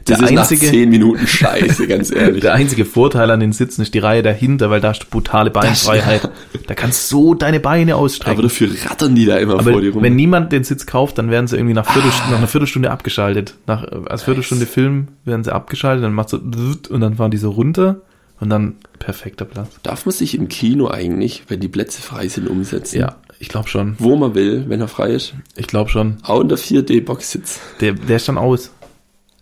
das 0.04 0.18
der 0.18 0.28
ist 0.28 0.34
nach 0.34 0.42
einzige- 0.42 0.66
zehn 0.66 0.88
Minuten 0.90 1.26
scheiße, 1.26 1.86
ganz 1.86 2.10
ehrlich. 2.14 2.40
Der 2.40 2.54
einzige 2.54 2.84
Vorteil 2.84 3.30
an 3.30 3.40
den 3.40 3.52
Sitzen 3.52 3.82
ist 3.82 3.94
die 3.94 3.98
Reihe 3.98 4.22
dahinter, 4.22 4.70
weil 4.70 4.80
da 4.80 4.88
hast 4.90 5.00
du 5.00 5.06
brutale 5.10 5.50
Beinfreiheit. 5.50 6.28
Da 6.66 6.74
kannst 6.74 7.10
du 7.12 7.16
so 7.16 7.34
deine 7.34 7.60
Beine 7.60 7.94
aber 7.94 8.02
ausstrecken. 8.02 8.42
dafür 8.42 8.68
rattern 8.88 9.14
die 9.14 9.26
da 9.26 9.36
immer 9.38 9.54
Aber 9.60 9.72
vor 9.72 9.80
dir 9.80 9.92
rum. 9.92 10.02
wenn 10.02 10.16
niemand 10.16 10.52
den 10.52 10.64
Sitz 10.64 10.86
kauft, 10.86 11.18
dann 11.18 11.30
werden 11.30 11.46
sie 11.46 11.56
irgendwie 11.56 11.74
nach, 11.74 11.90
Viertelstunde, 11.90 12.30
nach 12.32 12.38
einer 12.38 12.48
Viertelstunde 12.48 12.90
abgeschaltet. 12.90 13.54
Nach 13.66 13.84
als 14.06 14.22
Viertelstunde 14.24 14.66
Film 14.66 15.08
werden 15.24 15.44
sie 15.44 15.52
abgeschaltet, 15.52 16.04
dann 16.04 16.14
macht 16.14 16.28
so 16.30 16.38
und 16.38 17.00
dann 17.00 17.16
fahren 17.16 17.30
die 17.30 17.36
so 17.36 17.50
runter 17.50 18.00
und 18.40 18.48
dann 18.50 18.76
perfekter 18.98 19.44
Platz. 19.44 19.68
Darf 19.82 20.06
man 20.06 20.12
sich 20.14 20.34
im 20.34 20.48
Kino 20.48 20.88
eigentlich, 20.88 21.44
wenn 21.48 21.60
die 21.60 21.68
Plätze 21.68 22.00
frei 22.02 22.28
sind, 22.28 22.48
umsetzen? 22.48 22.98
Ja, 22.98 23.16
ich 23.38 23.48
glaube 23.48 23.68
schon. 23.68 23.96
Wo 23.98 24.16
man 24.16 24.34
will, 24.34 24.64
wenn 24.68 24.80
er 24.80 24.88
frei 24.88 25.10
ist. 25.10 25.34
Ich 25.56 25.66
glaube 25.66 25.90
schon. 25.90 26.16
Auch 26.22 26.40
in 26.40 26.48
der 26.48 26.58
4D-Box-Sitz. 26.58 27.60
Der, 27.80 27.92
der 27.92 28.16
ist 28.16 28.28
dann 28.28 28.38
aus. 28.38 28.70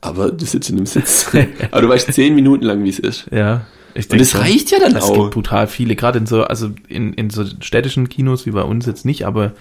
Aber 0.00 0.30
du 0.30 0.44
sitzt 0.44 0.70
in 0.70 0.76
einem 0.76 0.86
Sitz. 0.86 1.30
Aber 1.70 1.82
du 1.82 1.88
weißt 1.88 2.12
zehn 2.12 2.34
Minuten 2.34 2.64
lang, 2.64 2.84
wie 2.84 2.88
es 2.90 2.98
ist. 2.98 3.26
Ja. 3.32 3.66
Ich 3.94 4.04
Und 4.06 4.12
denk 4.12 4.22
es 4.22 4.36
reicht 4.36 4.70
ja 4.70 4.78
dann 4.78 4.94
Es 4.94 5.04
auch. 5.04 5.14
gibt 5.14 5.30
brutal 5.34 5.66
viele, 5.66 5.96
gerade 5.96 6.18
in 6.18 6.26
so, 6.26 6.44
also 6.44 6.70
in, 6.88 7.12
in 7.14 7.30
so 7.30 7.44
städtischen 7.60 8.08
Kinos 8.08 8.46
wie 8.46 8.50
bei 8.52 8.62
uns 8.62 8.86
jetzt 8.86 9.04
nicht, 9.04 9.26
aber 9.26 9.52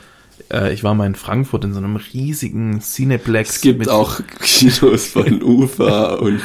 äh, 0.54 0.72
ich 0.74 0.84
war 0.84 0.94
mal 0.94 1.08
in 1.08 1.16
Frankfurt 1.16 1.64
in 1.64 1.74
so 1.74 1.80
einem 1.80 1.96
riesigen 1.96 2.80
Cineplex. 2.82 3.56
Es 3.56 3.62
gibt 3.62 3.90
auch 3.90 4.20
Kinos 4.42 5.08
von 5.08 5.42
UFA 5.44 6.16
und 6.16 6.40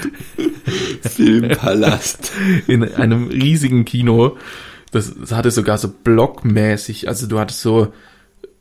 Filmpalast. 1.03 2.33
in 2.67 2.85
einem 2.95 3.29
riesigen 3.29 3.85
Kino. 3.85 4.37
Das, 4.91 5.13
das 5.19 5.33
hatte 5.33 5.51
sogar 5.51 5.79
so 5.79 5.89
blockmäßig, 5.89 7.09
also 7.09 7.27
du 7.27 7.39
hattest 7.39 7.63
so 7.63 7.93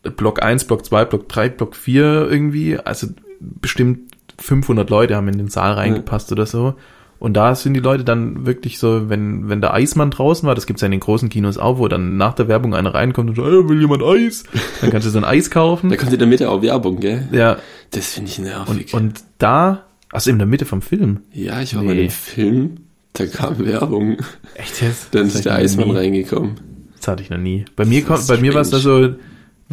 Block 0.03 0.41
1, 0.41 0.65
Block 0.65 0.86
2, 0.86 1.05
Block 1.05 1.29
3, 1.29 1.49
Block 1.49 1.75
4 1.75 2.27
irgendwie, 2.29 2.77
also 2.77 3.07
bestimmt 3.39 4.11
500 4.39 4.89
Leute 4.89 5.15
haben 5.15 5.27
in 5.27 5.38
den 5.38 5.47
Saal 5.49 5.73
reingepasst 5.73 6.32
oder 6.32 6.45
so. 6.45 6.75
Und 7.19 7.36
da 7.36 7.53
sind 7.53 7.75
die 7.75 7.79
Leute 7.79 8.03
dann 8.03 8.47
wirklich 8.47 8.79
so, 8.79 9.07
wenn, 9.09 9.47
wenn 9.47 9.61
der 9.61 9.75
Eismann 9.75 10.09
draußen 10.09 10.47
war, 10.47 10.55
das 10.55 10.65
gibt's 10.65 10.82
ja 10.82 10.88
in 10.88 10.91
den 10.91 10.99
großen 11.01 11.29
Kinos 11.29 11.59
auch, 11.59 11.77
wo 11.77 11.88
dann 11.88 12.17
nach 12.17 12.34
der 12.34 12.47
Werbung 12.47 12.73
einer 12.73 12.95
reinkommt 12.95 13.29
und 13.29 13.36
so, 13.36 13.43
"Äh, 13.45 13.69
will 13.69 13.79
jemand 13.79 14.01
Eis? 14.01 14.43
Dann 14.82 14.89
kannst 14.89 15.05
du 15.05 15.11
so 15.11 15.19
ein 15.19 15.23
Eis 15.23 15.51
kaufen. 15.51 15.91
Da 15.91 15.97
kommt 15.97 16.11
in 16.13 16.17
der 16.19 16.27
Mitte 16.27 16.49
auch 16.49 16.63
Werbung, 16.63 16.99
gell? 16.99 17.27
Ja, 17.32 17.57
Das 17.91 18.13
finde 18.13 18.32
ich 18.32 18.39
und, 18.39 18.45
nervig. 18.45 18.93
und 18.95 19.19
da, 19.38 19.84
also 20.11 20.32
in 20.32 20.39
der 20.39 20.47
Mitte 20.47 20.65
vom 20.65 20.82
Film. 20.82 21.19
ja, 21.32 21.61
ich 21.61 21.75
war 21.75 21.84
Nee. 21.84 21.88
bei 21.89 21.93
dem 21.95 22.09
Film, 22.09 22.77
da 23.13 23.27
kam 23.27 23.59
Werbung. 23.63 24.17
Echt 24.55 24.82
jetzt? 24.82 25.13
Dann 25.13 25.27
ist 25.27 25.45
der 25.45 25.53
Eismann 25.55 25.89
nie. 25.89 25.95
reingekommen. 25.97 26.55
Das 26.97 27.07
hatte 27.07 27.21
ich 27.21 27.29
noch 27.29 27.38
nie. 27.38 27.65
Bei 27.75 27.86
mir, 27.86 28.01
kommt, 28.03 28.25
bei 28.27 28.38
mir 28.38 28.53
war 28.55 28.61
es 28.61 28.71
da 28.71 28.79
so 28.79 29.09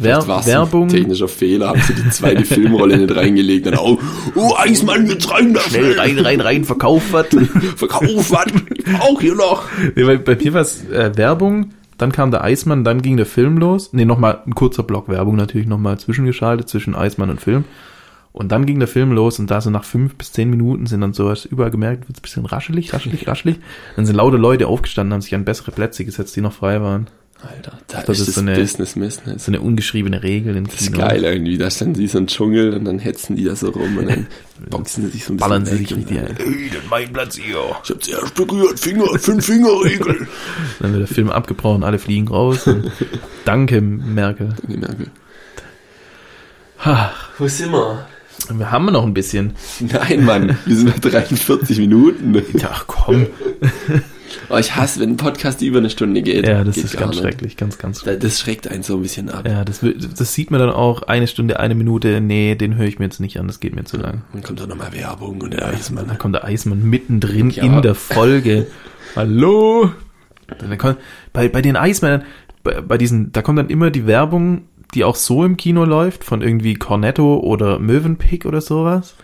Wer 0.01 0.27
Werbung. 0.27 0.87
Technischer 0.87 1.27
Fehler, 1.27 1.69
haben 1.69 1.81
sie 1.81 1.93
die 1.93 2.09
zweite 2.09 2.45
Filmrolle 2.45 2.97
nicht 2.97 3.15
reingelegt. 3.15 3.65
Dann 3.65 3.75
auch, 3.75 3.97
Oh, 4.35 4.55
Eismann, 4.57 5.07
jetzt 5.07 5.29
rein 5.31 5.53
da 5.53 5.59
Schnell 5.61 5.99
rein, 5.99 6.17
rein, 6.19 6.41
rein, 6.41 6.63
verkauft 6.63 7.11
was. 7.11 7.27
Verkauf 7.75 8.31
was. 8.31 8.47
Brauch 8.97 9.19
hier 9.21 9.35
noch. 9.35 9.63
nee, 9.95 10.03
bei, 10.03 10.17
bei 10.17 10.35
mir 10.35 10.53
war 10.53 10.61
es 10.61 10.89
äh, 10.89 11.11
Werbung, 11.15 11.71
dann 11.97 12.11
kam 12.13 12.31
der 12.31 12.43
Eismann, 12.43 12.83
dann 12.83 13.01
ging 13.01 13.17
der 13.17 13.25
Film 13.25 13.57
los. 13.57 13.89
Nee, 13.91 14.05
nochmal 14.05 14.41
ein 14.45 14.55
kurzer 14.55 14.83
Block 14.83 15.09
Werbung 15.09 15.35
natürlich 15.35 15.67
nochmal 15.67 15.99
zwischengeschaltet 15.99 16.69
zwischen 16.69 16.95
Eismann 16.95 17.29
und 17.29 17.41
Film. 17.41 17.65
Und 18.31 18.51
dann 18.51 18.65
ging 18.65 18.79
der 18.79 18.87
Film 18.87 19.11
los 19.11 19.39
und 19.39 19.51
da 19.51 19.59
so 19.59 19.69
nach 19.69 19.83
fünf 19.83 20.15
bis 20.15 20.31
zehn 20.31 20.49
Minuten 20.49 20.85
sind 20.85 21.01
dann 21.01 21.13
sowas 21.13 21.45
überall 21.45 21.71
gemerkt, 21.71 22.07
wird 22.07 22.19
ein 22.19 22.21
bisschen 22.21 22.45
raschelig, 22.45 22.93
raschelig, 22.93 23.27
raschelig. 23.27 23.57
Dann 23.95 24.05
sind 24.05 24.15
lauter 24.15 24.37
Leute 24.37 24.67
aufgestanden, 24.67 25.13
haben 25.13 25.21
sich 25.21 25.35
an 25.35 25.45
bessere 25.45 25.71
Plätze 25.71 26.05
gesetzt, 26.05 26.35
die 26.35 26.41
noch 26.41 26.53
frei 26.53 26.79
waren. 26.81 27.07
Alter, 27.41 27.77
da 27.87 28.01
Das 28.01 28.19
ist 28.19 28.27
ist 28.27 28.35
so 28.35 28.41
eine- 28.41 28.53
Business 28.55 28.95
Business. 28.95 29.45
So 29.45 29.51
eine 29.51 29.61
ungeschriebene 29.61 30.21
Regel 30.23 30.57
im 30.57 30.65
Das 30.65 30.81
ist 30.81 30.87
Kino. 30.91 30.99
geil 31.07 31.23
irgendwie. 31.23 31.57
Da 31.57 31.71
stand 31.71 31.95
die 31.95 32.07
so 32.07 32.17
ein 32.17 32.27
Dschungel 32.27 32.73
und 32.73 32.83
dann 32.83 32.99
hetzen 32.99 33.37
die 33.37 33.45
da 33.45 33.55
so 33.55 33.69
rum 33.69 33.97
und 33.97 34.09
dann 34.09 34.27
boxen 34.69 35.05
sie 35.05 35.11
sich 35.11 35.23
so 35.23 35.31
ein 35.33 35.37
bisschen 35.37 35.49
Ballern 35.49 35.65
sie 35.65 35.77
sich 35.77 35.95
richtig 35.95 36.17
dann- 36.17 36.27
ein. 36.27 36.35
Hey, 36.35 36.69
das 36.73 36.83
ist 36.83 36.89
mein 36.89 37.13
Platz 37.13 37.35
hier. 37.37 37.57
Ich 37.83 37.89
hab's 37.91 38.07
erst 38.09 38.35
berührt. 38.35 38.77
Finger, 38.79 39.17
Fünf-Finger-Regel. 39.17 40.27
Dann 40.81 40.91
wird 40.93 41.01
der 41.09 41.15
Film 41.15 41.29
abgebrochen, 41.29 41.83
alle 41.85 41.97
fliegen 41.97 42.27
raus. 42.27 42.69
Danke, 43.45 43.79
Merkel. 43.79 44.49
Die 44.67 44.75
Merkel. 44.77 45.07
Ha, 46.85 47.11
Wo 47.37 47.47
sind 47.47 47.71
wir? 47.71 48.05
wir 48.51 48.71
haben 48.71 48.85
noch 48.87 49.03
ein 49.05 49.13
bisschen. 49.13 49.53
Nein, 49.79 50.25
Mann, 50.25 50.57
wir 50.65 50.75
sind 50.75 51.01
bei 51.01 51.09
43 51.09 51.77
Minuten. 51.77 52.41
Ach 52.63 52.85
komm. 52.87 53.27
Oh, 54.51 54.57
ich 54.57 54.75
hasse, 54.75 54.99
wenn 54.99 55.11
ein 55.11 55.17
Podcast 55.17 55.61
über 55.61 55.77
eine 55.77 55.89
Stunde 55.91 56.21
geht. 56.23 56.47
Ja, 56.47 56.63
das 56.63 56.75
geht 56.75 56.85
ist 56.85 56.97
ganz 56.97 57.11
nicht. 57.15 57.21
schrecklich, 57.21 57.55
ganz, 57.57 57.77
ganz 57.77 58.01
Da- 58.03 58.15
Das 58.15 58.39
schreckt 58.39 58.67
einen 58.67 58.81
so 58.83 58.95
ein 58.95 59.01
bisschen 59.03 59.29
ab. 59.29 59.47
Ja, 59.47 59.63
das, 59.63 59.81
das 60.17 60.33
sieht 60.33 60.49
man 60.49 60.59
dann 60.59 60.71
auch 60.71 61.03
eine 61.03 61.27
Stunde, 61.27 61.59
eine 61.59 61.75
Minute. 61.75 62.19
Nee, 62.19 62.55
den 62.55 62.75
höre 62.75 62.87
ich 62.87 62.97
mir 62.97 63.05
jetzt 63.05 63.19
nicht 63.19 63.39
an, 63.39 63.47
das 63.47 63.59
geht 63.59 63.75
mir 63.75 63.83
zu 63.83 63.97
lang. 63.97 64.23
Dann 64.33 64.41
kommt 64.41 64.59
auch 64.61 64.67
nochmal 64.67 64.91
Werbung 64.93 65.41
und 65.41 65.53
der 65.53 65.67
Eismann. 65.67 66.07
Dann 66.07 66.17
kommt 66.17 66.33
der 66.35 66.45
Eismann 66.45 66.83
mittendrin 66.83 67.51
Ja. 67.51 67.63
in 67.63 67.81
der 67.83 67.93
Folge. 67.95 68.65
Hallo? 69.15 69.91
Dann 70.57 70.77
kommt, 70.79 70.97
bei, 71.31 71.47
bei 71.47 71.61
den 71.61 71.75
Eismännern, 71.75 72.23
bei, 72.63 72.81
bei 72.81 72.97
diesen, 72.97 73.31
da 73.31 73.43
kommt 73.43 73.59
dann 73.59 73.69
immer 73.69 73.91
die 73.91 74.07
Werbung, 74.07 74.63
die 74.95 75.03
auch 75.03 75.15
so 75.15 75.45
im 75.45 75.57
Kino 75.57 75.85
läuft, 75.85 76.23
von 76.23 76.41
irgendwie 76.41 76.73
Cornetto 76.73 77.37
oder 77.37 77.77
Mövenpick 77.77 78.45
oder 78.47 78.61
sowas. 78.61 79.15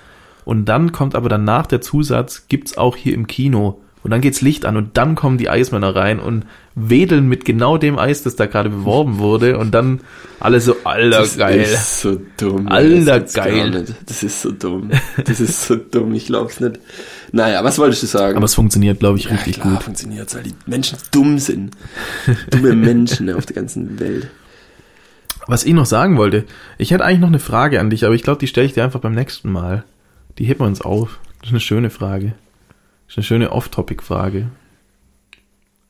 Und 0.44 0.66
dann 0.66 0.92
kommt 0.92 1.16
aber 1.16 1.30
danach 1.30 1.66
der 1.66 1.82
Zusatz, 1.82 2.46
gibt's 2.48 2.78
auch 2.78 2.96
hier 2.96 3.16
im 3.16 3.26
Kino. 3.26 3.82
Und 4.06 4.12
dann 4.12 4.22
geht's 4.22 4.42
Licht 4.42 4.66
an 4.66 4.78
und 4.78 4.98
dann 4.98 5.16
kommen 5.16 5.40
die 5.40 5.50
Eismänner 5.50 5.96
rein 5.96 6.20
und 6.20 6.46
wedeln 6.76 7.28
mit 7.28 7.44
genau 7.44 7.80
dem 7.80 7.98
Eis, 7.98 8.22
das 8.22 8.36
da 8.36 8.46
gerade 8.46 8.70
beworben 8.70 9.18
wurde. 9.18 9.58
Und 9.58 9.72
dann 9.74 10.02
alle 10.40 10.62
so, 10.62 10.76
alter, 10.84 11.22
Das 11.22 11.38
geil. 11.40 11.62
ist 11.62 12.02
so 12.02 12.22
dumm. 12.38 12.68
Alter, 12.68 13.22
Das 13.22 13.34
geil. 13.34 13.84
Das 14.06 14.22
ist 14.22 14.44
so 14.44 14.52
dumm. 14.52 14.92
Das 15.26 15.40
ist 15.40 15.66
so 15.66 15.76
dumm, 15.76 16.14
ich 16.14 16.28
glaub's 16.28 16.60
nicht. 16.60 16.80
Naja, 17.32 17.64
was 17.64 17.80
wolltest 17.80 18.04
du 18.04 18.08
sagen? 18.08 18.38
Aber 18.38 18.46
es 18.46 18.54
funktioniert, 18.54 19.00
glaube 19.00 19.18
ich, 19.18 19.26
ja, 19.26 19.32
richtig 19.32 19.56
klar, 19.60 19.74
gut. 19.74 19.84
funktioniert's, 19.84 20.36
weil 20.36 20.44
die 20.44 20.54
Menschen 20.68 21.00
dumm 21.12 21.40
sind. 21.40 21.72
Dumme 22.52 22.74
Menschen 22.76 23.34
auf 23.34 23.48
der 23.48 23.56
ganzen 23.56 24.00
Welt. 24.00 24.30
Was 25.48 25.64
ich 25.66 25.74
noch 25.74 25.88
sagen 25.88 26.16
wollte, 26.18 26.44
ich 26.78 26.92
hätte 26.92 27.04
eigentlich 27.04 27.22
noch 27.22 27.28
eine 27.30 27.40
Frage 27.40 27.80
an 27.80 27.90
dich, 27.90 28.06
aber 28.06 28.14
ich 28.14 28.22
glaube, 28.22 28.40
die 28.40 28.48
stelle 28.48 28.68
ich 28.68 28.74
dir 28.74 28.84
einfach 28.84 29.00
beim 29.00 29.14
nächsten 29.16 29.52
Mal. 29.52 29.84
Die 30.38 30.46
heben 30.46 30.60
wir 30.60 30.68
uns 30.68 30.82
auf. 30.82 31.20
Das 31.40 31.48
ist 31.50 31.54
eine 31.54 31.60
schöne 31.60 31.90
Frage. 31.90 32.34
Das 33.08 33.14
ist 33.14 33.18
eine 33.18 33.24
schöne 33.24 33.52
Off-Topic-Frage. 33.52 34.48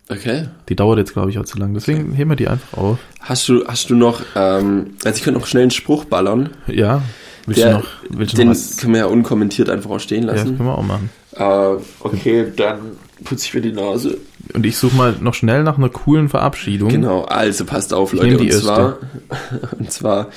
Okay. 0.10 0.48
Die 0.70 0.76
dauert 0.76 1.00
jetzt, 1.00 1.14
glaube 1.14 1.32
ich, 1.32 1.40
auch 1.40 1.46
zu 1.46 1.58
lang. 1.58 1.74
Deswegen 1.74 2.14
heben 2.14 2.30
wir 2.30 2.36
die 2.36 2.48
einfach 2.48 2.78
auf. 2.78 3.00
Hast 3.22 3.50
du, 3.50 3.66
hast 3.68 3.90
du 3.90 3.96
noch, 3.96 4.22
ähm, 4.36 4.92
also 5.04 5.18
ich 5.18 5.24
könnte 5.24 5.40
noch 5.40 5.48
schnell 5.48 5.64
einen 5.64 5.72
Spruch 5.72 6.06
ballern. 6.06 6.52
Ja. 6.68 7.02
Willst 7.48 7.62
Der- 7.62 7.72
du 7.74 7.78
noch, 7.80 7.88
willst 8.12 8.34
du 8.34 8.38
Den 8.38 8.48
noch 8.50 8.56
was? 8.56 8.78
können 8.78 8.94
wir 8.94 9.00
ja 9.02 9.06
unkommentiert 9.08 9.70
einfach 9.70 9.90
auch 9.90 10.00
stehen 10.00 10.24
Ja, 10.26 10.34
das 10.34 10.42
lassen. 10.42 10.58
können 10.58 10.70
wir 10.70 10.78
auch 10.78 10.84
machen. 10.84 11.10
Äh, 11.34 11.84
okay, 12.02 12.52
dann 12.56 12.80
putze 13.24 13.46
ich 13.46 13.54
mir 13.54 13.62
die 13.62 13.72
Nase. 13.72 14.18
Und 14.54 14.66
ich 14.66 14.78
suche 14.78 14.96
mal 14.96 15.16
noch 15.20 15.34
schnell 15.34 15.64
nach 15.64 15.78
einer 15.78 15.90
coolen 15.90 16.30
Verabschiedung. 16.30 16.90
Genau, 16.90 17.24
also 17.24 17.66
passt 17.66 17.94
auf, 17.94 18.14
Ich 18.14 18.20
Leute. 18.20 18.38
Und 18.38 18.52
zwar, 18.52 18.98
und 19.80 19.92
zwar, 19.92 20.30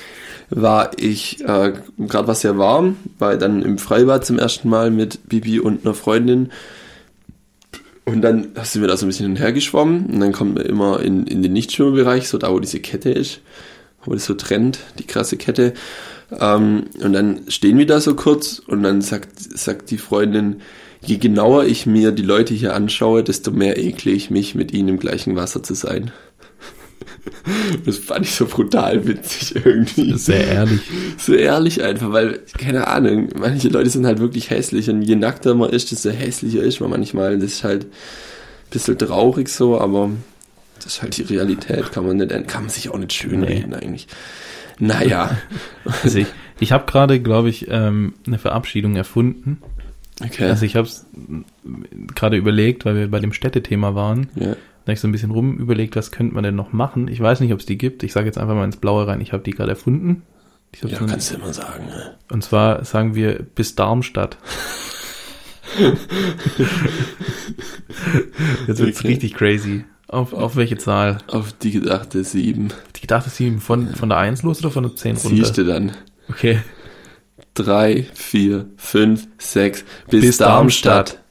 war 0.50 0.92
ich, 0.98 1.40
äh, 1.44 1.74
gerade 1.98 2.26
war 2.26 2.32
es 2.32 2.40
sehr 2.40 2.56
warm, 2.56 2.96
war 3.18 3.36
dann 3.36 3.62
im 3.62 3.78
Freibad 3.78 4.24
zum 4.24 4.38
ersten 4.38 4.68
Mal 4.68 4.90
mit 4.90 5.28
Bibi 5.28 5.60
und 5.60 5.84
einer 5.84 5.94
Freundin. 5.94 6.50
Und 8.04 8.22
dann 8.22 8.48
sind 8.62 8.80
wir 8.80 8.88
da 8.88 8.96
so 8.96 9.04
ein 9.04 9.08
bisschen 9.08 9.26
hin 9.26 9.32
und 9.32 9.40
her 9.40 9.52
geschwommen 9.52 10.06
und 10.06 10.20
dann 10.20 10.32
kommt 10.32 10.54
man 10.54 10.64
immer 10.64 11.00
in, 11.00 11.26
in 11.26 11.42
den 11.42 11.52
Nichtschwimmerbereich, 11.52 12.26
so 12.26 12.38
da, 12.38 12.50
wo 12.50 12.58
diese 12.58 12.80
Kette 12.80 13.10
ist, 13.10 13.42
wo 14.02 14.14
das 14.14 14.24
so 14.24 14.32
trennt, 14.32 14.78
die 14.98 15.06
krasse 15.06 15.36
Kette. 15.36 15.74
Ähm, 16.40 16.84
und 17.02 17.12
dann 17.12 17.42
stehen 17.48 17.76
wir 17.76 17.86
da 17.86 18.00
so 18.00 18.14
kurz 18.14 18.60
und 18.60 18.82
dann 18.82 19.02
sagt, 19.02 19.38
sagt 19.38 19.90
die 19.90 19.98
Freundin, 19.98 20.62
je 21.01 21.16
genauer 21.16 21.64
ich 21.64 21.86
mir 21.86 22.12
die 22.12 22.22
Leute 22.22 22.55
hier 22.55 22.74
anschaue, 22.74 23.22
desto 23.22 23.51
mehr 23.51 23.78
ekle 23.78 24.12
ich 24.12 24.30
mich, 24.30 24.55
mit 24.55 24.72
ihnen 24.72 24.88
im 24.88 24.99
gleichen 24.99 25.36
Wasser 25.36 25.62
zu 25.62 25.74
sein. 25.74 26.11
Das 27.84 27.99
fand 27.99 28.24
ich 28.24 28.32
so 28.32 28.46
brutal 28.46 29.07
witzig 29.07 29.55
irgendwie. 29.57 30.16
Sehr 30.18 30.46
ehrlich. 30.46 30.80
So 31.18 31.34
ehrlich 31.34 31.82
einfach, 31.82 32.12
weil, 32.12 32.40
keine 32.59 32.86
Ahnung, 32.88 33.28
manche 33.38 33.68
Leute 33.68 33.90
sind 33.90 34.07
halt 34.07 34.18
wirklich 34.18 34.51
hässlich 34.51 34.88
und 34.90 35.03
je 35.03 35.14
nackter 35.14 35.55
man 35.55 35.70
ist, 35.70 35.90
desto 35.90 36.11
hässlicher 36.11 36.62
ist 36.62 36.80
man 36.80 36.90
manchmal. 36.90 37.38
Das 37.38 37.53
ist 37.53 37.64
halt 37.64 37.84
ein 37.84 37.90
bisschen 38.70 38.99
traurig 38.99 39.49
so, 39.49 39.80
aber 39.80 40.11
das 40.76 40.86
ist 40.86 41.03
halt 41.03 41.16
die 41.16 41.22
Realität, 41.22 41.92
kann 41.92 42.07
man 42.07 42.16
nicht, 42.16 42.30
kann 42.49 42.62
man 42.62 42.70
sich 42.70 42.88
auch 42.90 42.99
nicht 42.99 43.12
schönreden 43.12 43.74
eigentlich. 43.74 44.09
Naja. 44.78 45.38
Also 46.03 46.18
ich 46.18 46.28
ich 46.61 46.72
habe 46.72 46.90
gerade, 46.90 47.20
glaube 47.20 47.49
ich, 47.49 47.66
ähm, 47.68 48.14
eine 48.26 48.38
Verabschiedung 48.38 48.96
erfunden. 48.96 49.59
Okay. 50.24 50.44
Also 50.46 50.64
ich 50.66 50.74
habe 50.76 50.86
es 50.86 51.06
gerade 52.14 52.36
überlegt, 52.36 52.84
weil 52.84 52.96
wir 52.96 53.10
bei 53.10 53.20
dem 53.20 53.32
Städtethema 53.32 53.94
waren. 53.94 54.28
ja. 54.36 54.54
Da 54.84 54.92
habe 54.92 54.94
ich 54.94 55.00
so 55.00 55.08
ein 55.08 55.12
bisschen 55.12 55.32
rum 55.32 55.58
überlegt, 55.58 55.96
was 55.96 56.10
könnte 56.12 56.34
man 56.34 56.44
denn 56.44 56.54
noch 56.56 56.72
machen. 56.72 57.08
Ich 57.08 57.20
weiß 57.20 57.40
nicht, 57.40 57.52
ob 57.52 57.60
es 57.60 57.66
die 57.66 57.76
gibt. 57.76 58.02
Ich 58.04 58.14
sage 58.14 58.24
jetzt 58.24 58.38
einfach 58.38 58.54
mal 58.54 58.64
ins 58.64 58.78
Blaue 58.78 59.06
rein. 59.06 59.20
Ich 59.20 59.34
habe 59.34 59.42
die 59.42 59.50
gerade 59.50 59.72
erfunden. 59.72 60.22
Ich 60.72 60.82
ja, 60.82 60.96
kannst 60.98 61.30
du 61.30 61.34
immer 61.36 61.52
sagen. 61.52 61.84
Ne? 61.86 62.14
und 62.30 62.42
zwar 62.42 62.82
sagen 62.86 63.14
wir 63.14 63.34
bis 63.54 63.74
Darmstadt. 63.74 64.38
Jetzt 68.66 68.80
wird's 68.80 68.98
Okay. 69.00 69.08
richtig 69.08 69.34
crazy. 69.34 69.84
Auf, 70.06 70.32
auf 70.32 70.56
welche 70.56 70.78
Zahl? 70.78 71.18
Auf 71.26 71.52
die 71.52 71.72
gedachte 71.72 72.24
sieben. 72.24 72.68
Ich 72.98 73.06
dachte, 73.06 73.28
sie 73.30 73.50
von, 73.58 73.88
von 73.94 74.08
der 74.08 74.18
1 74.18 74.42
los 74.42 74.60
oder 74.60 74.70
von 74.70 74.84
der 74.84 74.96
10 74.96 75.16
runter? 75.18 75.36
Siehst 75.36 75.58
du 75.58 75.64
dann. 75.64 75.92
Okay. 76.30 76.60
Drei, 77.59 78.06
vier, 78.14 78.66
fünf, 78.76 79.26
sechs, 79.38 79.84
bis, 80.09 80.20
Bis 80.20 80.36
Darmstadt. 80.38 81.09
Darmstadt. 81.09 81.27